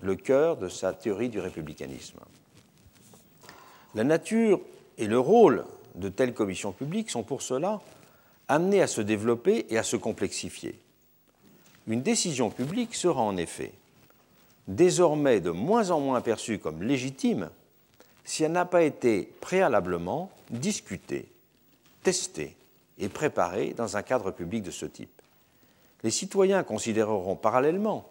le 0.02 0.16
cœur 0.16 0.58
de 0.58 0.70
sa 0.70 0.94
théorie 0.94 1.30
du 1.30 1.40
républicanisme. 1.40 2.20
La 3.96 4.04
nature 4.04 4.62
et 4.98 5.08
le 5.08 5.20
rôle 5.20 5.66
de 5.96 6.10
telles 6.10 6.34
commissions 6.34 6.72
publiques 6.72 7.10
sont 7.10 7.24
pour 7.24 7.42
cela 7.42 7.82
amenés 8.48 8.82
à 8.82 8.88
se 8.88 9.02
développer 9.02 9.66
et 9.70 9.78
à 9.78 9.84
se 9.84 9.96
complexifier. 9.96 10.80
Une 11.88 12.02
décision 12.02 12.50
publique 12.50 12.96
sera 12.96 13.22
en 13.22 13.38
effet 13.38 13.74
désormais 14.68 15.42
de 15.42 15.50
moins 15.50 15.90
en 15.90 16.00
moins 16.00 16.22
perçue 16.22 16.60
comme 16.60 16.84
légitime 16.84 17.50
si 18.24 18.44
elle 18.44 18.52
n'a 18.52 18.66
pas 18.66 18.84
été 18.84 19.24
préalablement 19.42 20.32
discutée, 20.52 21.28
testée 22.04 22.56
et 23.00 23.10
préparée 23.10 23.74
dans 23.74 23.98
un 23.98 24.04
cadre 24.04 24.32
public 24.32 24.64
de 24.64 24.72
ce 24.72 24.86
type. 24.86 25.22
Les 26.04 26.12
citoyens 26.12 26.64
considéreront 26.64 27.36
parallèlement 27.36 28.09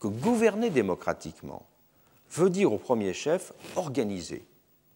que 0.00 0.08
gouverner 0.08 0.70
démocratiquement 0.70 1.66
veut 2.32 2.50
dire 2.50 2.72
au 2.72 2.78
premier 2.78 3.12
chef 3.12 3.52
organiser 3.76 4.44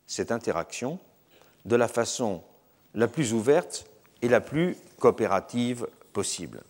cette 0.06 0.32
interaction 0.32 0.98
de 1.64 1.76
la 1.76 1.88
façon 1.88 2.42
la 2.94 3.08
plus 3.08 3.32
ouverte 3.32 3.86
et 4.22 4.28
la 4.28 4.40
plus 4.40 4.76
coopérative 4.98 5.86
possible. 6.12 6.62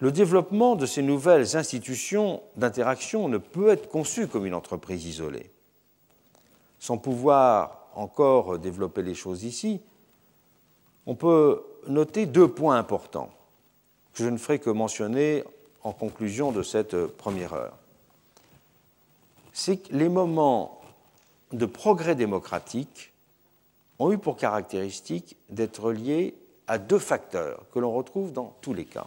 Le 0.00 0.10
développement 0.12 0.76
de 0.76 0.86
ces 0.86 1.02
nouvelles 1.02 1.56
institutions 1.56 2.42
d'interaction 2.56 3.28
ne 3.28 3.38
peut 3.38 3.70
être 3.70 3.88
conçu 3.88 4.26
comme 4.26 4.46
une 4.46 4.54
entreprise 4.54 5.06
isolée 5.06 5.50
sans 6.84 6.98
pouvoir 6.98 7.88
encore 7.94 8.58
développer 8.58 9.00
les 9.00 9.14
choses 9.14 9.42
ici, 9.44 9.80
on 11.06 11.14
peut 11.14 11.62
noter 11.88 12.26
deux 12.26 12.46
points 12.46 12.76
importants 12.76 13.30
que 14.12 14.22
je 14.22 14.28
ne 14.28 14.36
ferai 14.36 14.58
que 14.58 14.68
mentionner 14.68 15.44
en 15.84 15.92
conclusion 15.92 16.50
de 16.50 16.62
cette 16.62 17.06
première 17.06 17.52
heure. 17.52 17.76
C'est 19.52 19.76
que 19.76 19.94
les 19.94 20.08
moments 20.08 20.80
de 21.52 21.66
progrès 21.66 22.14
démocratique 22.14 23.12
ont 23.98 24.10
eu 24.10 24.18
pour 24.18 24.36
caractéristique 24.36 25.36
d'être 25.50 25.92
liés 25.92 26.34
à 26.66 26.78
deux 26.78 26.98
facteurs 26.98 27.64
que 27.72 27.78
l'on 27.78 27.92
retrouve 27.92 28.32
dans 28.32 28.56
tous 28.60 28.74
les 28.74 28.86
cas. 28.86 29.06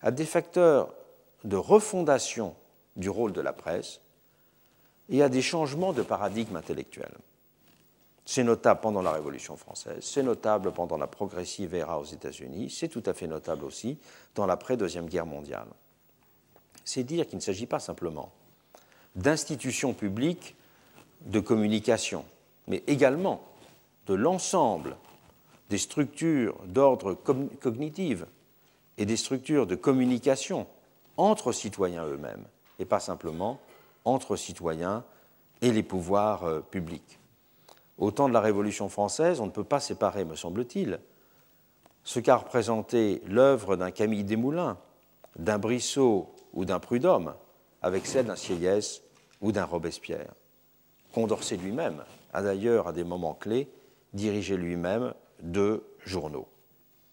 À 0.00 0.10
des 0.10 0.24
facteurs 0.24 0.94
de 1.42 1.56
refondation 1.56 2.54
du 2.96 3.10
rôle 3.10 3.32
de 3.32 3.40
la 3.40 3.52
presse 3.52 4.00
et 5.10 5.22
à 5.22 5.28
des 5.28 5.42
changements 5.42 5.92
de 5.92 6.02
paradigme 6.02 6.56
intellectuel. 6.56 7.12
C'est 8.26 8.44
notable 8.44 8.80
pendant 8.80 9.02
la 9.02 9.12
Révolution 9.12 9.56
française, 9.56 9.98
c'est 10.00 10.22
notable 10.22 10.72
pendant 10.72 10.96
la 10.96 11.06
progressive 11.06 11.74
era 11.74 11.98
aux 11.98 12.04
États-Unis, 12.04 12.70
c'est 12.70 12.88
tout 12.88 13.02
à 13.04 13.12
fait 13.12 13.26
notable 13.26 13.64
aussi 13.64 13.98
dans 14.34 14.46
l'après-deuxième 14.46 15.06
guerre 15.06 15.26
mondiale. 15.26 15.66
C'est 16.84 17.04
dire 17.04 17.26
qu'il 17.26 17.36
ne 17.36 17.42
s'agit 17.42 17.66
pas 17.66 17.80
simplement 17.80 18.32
d'institutions 19.14 19.92
publiques 19.92 20.56
de 21.26 21.40
communication, 21.40 22.24
mais 22.66 22.82
également 22.86 23.42
de 24.06 24.14
l'ensemble 24.14 24.96
des 25.70 25.78
structures 25.78 26.56
d'ordre 26.66 27.14
cognitive 27.14 28.26
et 28.98 29.06
des 29.06 29.16
structures 29.16 29.66
de 29.66 29.74
communication 29.74 30.66
entre 31.16 31.52
citoyens 31.52 32.06
eux-mêmes, 32.06 32.44
et 32.78 32.84
pas 32.84 33.00
simplement 33.00 33.60
entre 34.04 34.36
citoyens 34.36 35.04
et 35.62 35.72
les 35.72 35.82
pouvoirs 35.82 36.44
euh, 36.44 36.60
publics. 36.60 37.18
Au 37.98 38.10
temps 38.10 38.28
de 38.28 38.34
la 38.34 38.40
Révolution 38.40 38.88
française, 38.88 39.40
on 39.40 39.46
ne 39.46 39.50
peut 39.50 39.64
pas 39.64 39.80
séparer, 39.80 40.24
me 40.24 40.34
semble-t-il, 40.34 41.00
ce 42.02 42.20
qu'a 42.20 42.36
représenté 42.36 43.22
l'œuvre 43.26 43.76
d'un 43.76 43.90
Camille 43.90 44.24
Desmoulins, 44.24 44.78
d'un 45.38 45.58
Brissot 45.58 46.34
ou 46.52 46.64
d'un 46.64 46.78
Prudhomme 46.78 47.34
avec 47.82 48.06
celle 48.06 48.26
d'un 48.26 48.36
Sieyès 48.36 49.02
ou 49.40 49.52
d'un 49.52 49.64
Robespierre. 49.64 50.32
Condorcet 51.12 51.56
lui-même 51.56 52.02
a 52.32 52.42
d'ailleurs, 52.42 52.88
à 52.88 52.92
des 52.92 53.04
moments 53.04 53.34
clés, 53.34 53.68
dirigé 54.14 54.56
lui-même 54.56 55.14
deux 55.42 55.84
journaux. 56.04 56.48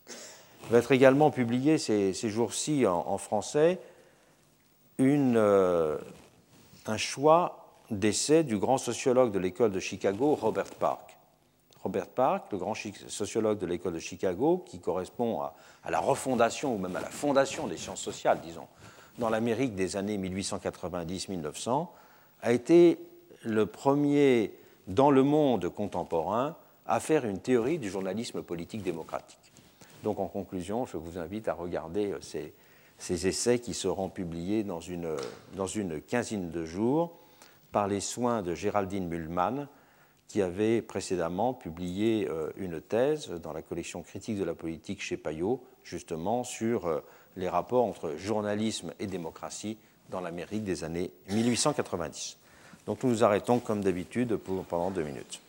Il 0.08 0.72
va 0.72 0.78
être 0.80 0.92
également 0.92 1.32
publié 1.32 1.78
ces, 1.78 2.14
jours-ci 2.14 2.86
en, 2.88 3.18
français 3.18 3.80
euh, 5.00 5.98
un 6.86 6.98
choix 6.98 7.61
d'essai 7.92 8.44
du 8.44 8.58
grand 8.58 8.78
sociologue 8.78 9.32
de 9.32 9.40
l'école 9.40 9.72
de 9.72 9.80
Chicago, 9.80 10.34
Robert 10.36 10.74
Park. 10.80 11.18
Robert 11.84 12.08
Park, 12.08 12.52
le 12.52 12.58
grand 12.58 12.74
sociologue 12.74 13.58
de 13.58 13.66
l'école 13.66 13.94
de 13.94 14.00
Chicago, 14.00 14.64
qui 14.66 14.80
correspond 14.80 15.42
à, 15.42 15.54
la 15.90 16.00
refondation 16.00 16.76
ou 16.76 16.78
même 16.78 16.96
à 16.96 17.02
la 17.02 17.10
fondation 17.10 17.68
des 17.68 17.78
sciences 17.78 18.02
sociales, 18.02 18.40
disons, 18.44 18.68
dans 19.18 19.30
l'Amérique 19.30 19.76
des 19.76 19.98
années 19.98 20.18
1890-1900, 20.18 21.88
a 22.42 22.54
été 22.54 22.98
le 23.44 23.66
premier 23.66 24.54
dans 24.88 25.12
le 25.12 25.24
monde 25.24 25.70
contemporain 25.70 26.56
à 26.88 27.00
faire 27.00 27.26
une 27.26 27.40
théorie 27.40 27.78
du 27.78 27.90
journalisme 27.90 28.42
politique 28.42 28.84
démocratique. 28.84 29.38
Donc 30.04 30.20
en 30.20 30.28
conclusion, 30.28 30.86
je 30.86 30.98
vous 30.98 31.18
invite 31.18 31.48
à 31.48 31.54
regarder 31.54 32.14
ces, 32.22 32.54
ces 32.98 33.28
essais 33.28 33.60
qui 33.60 33.74
seront 33.74 34.10
publiés 34.10 34.64
dans 34.64 34.80
une 34.80 36.02
quinzaine 36.02 36.52
de 36.52 36.66
jours 36.66 37.21
par 37.72 37.88
les 37.88 38.00
soins 38.00 38.42
de 38.42 38.56
Géraldine 38.56 39.08
Mühlmann, 39.08 39.68
qui 40.28 40.42
avait 40.42 40.82
précédemment 40.82 41.54
publié 41.54 42.28
euh, 42.30 42.52
une 42.56 42.80
thèse 42.80 43.30
dans 43.44 43.54
la 43.54 43.62
collection 43.62 44.02
critique 44.02 44.38
de 44.38 44.46
la 44.46 44.54
politique 44.54 45.02
chez 45.02 45.18
Payot, 45.18 45.62
justement 45.84 46.44
sur 46.44 46.88
euh, 46.88 47.02
les 47.36 47.50
rapports 47.50 47.86
entre 47.86 48.16
journalisme 48.18 48.94
et 49.00 49.08
démocratie 49.08 49.78
dans 50.10 50.22
l'Amérique 50.22 50.64
des 50.64 50.84
années 50.84 51.12
1890. 51.30 52.38
Donc 52.86 53.04
nous 53.04 53.10
nous 53.10 53.24
arrêtons 53.24 53.58
comme 53.60 53.84
d'habitude 53.84 54.38
pendant 54.70 54.92
deux 54.92 55.04
minutes. 55.04 55.42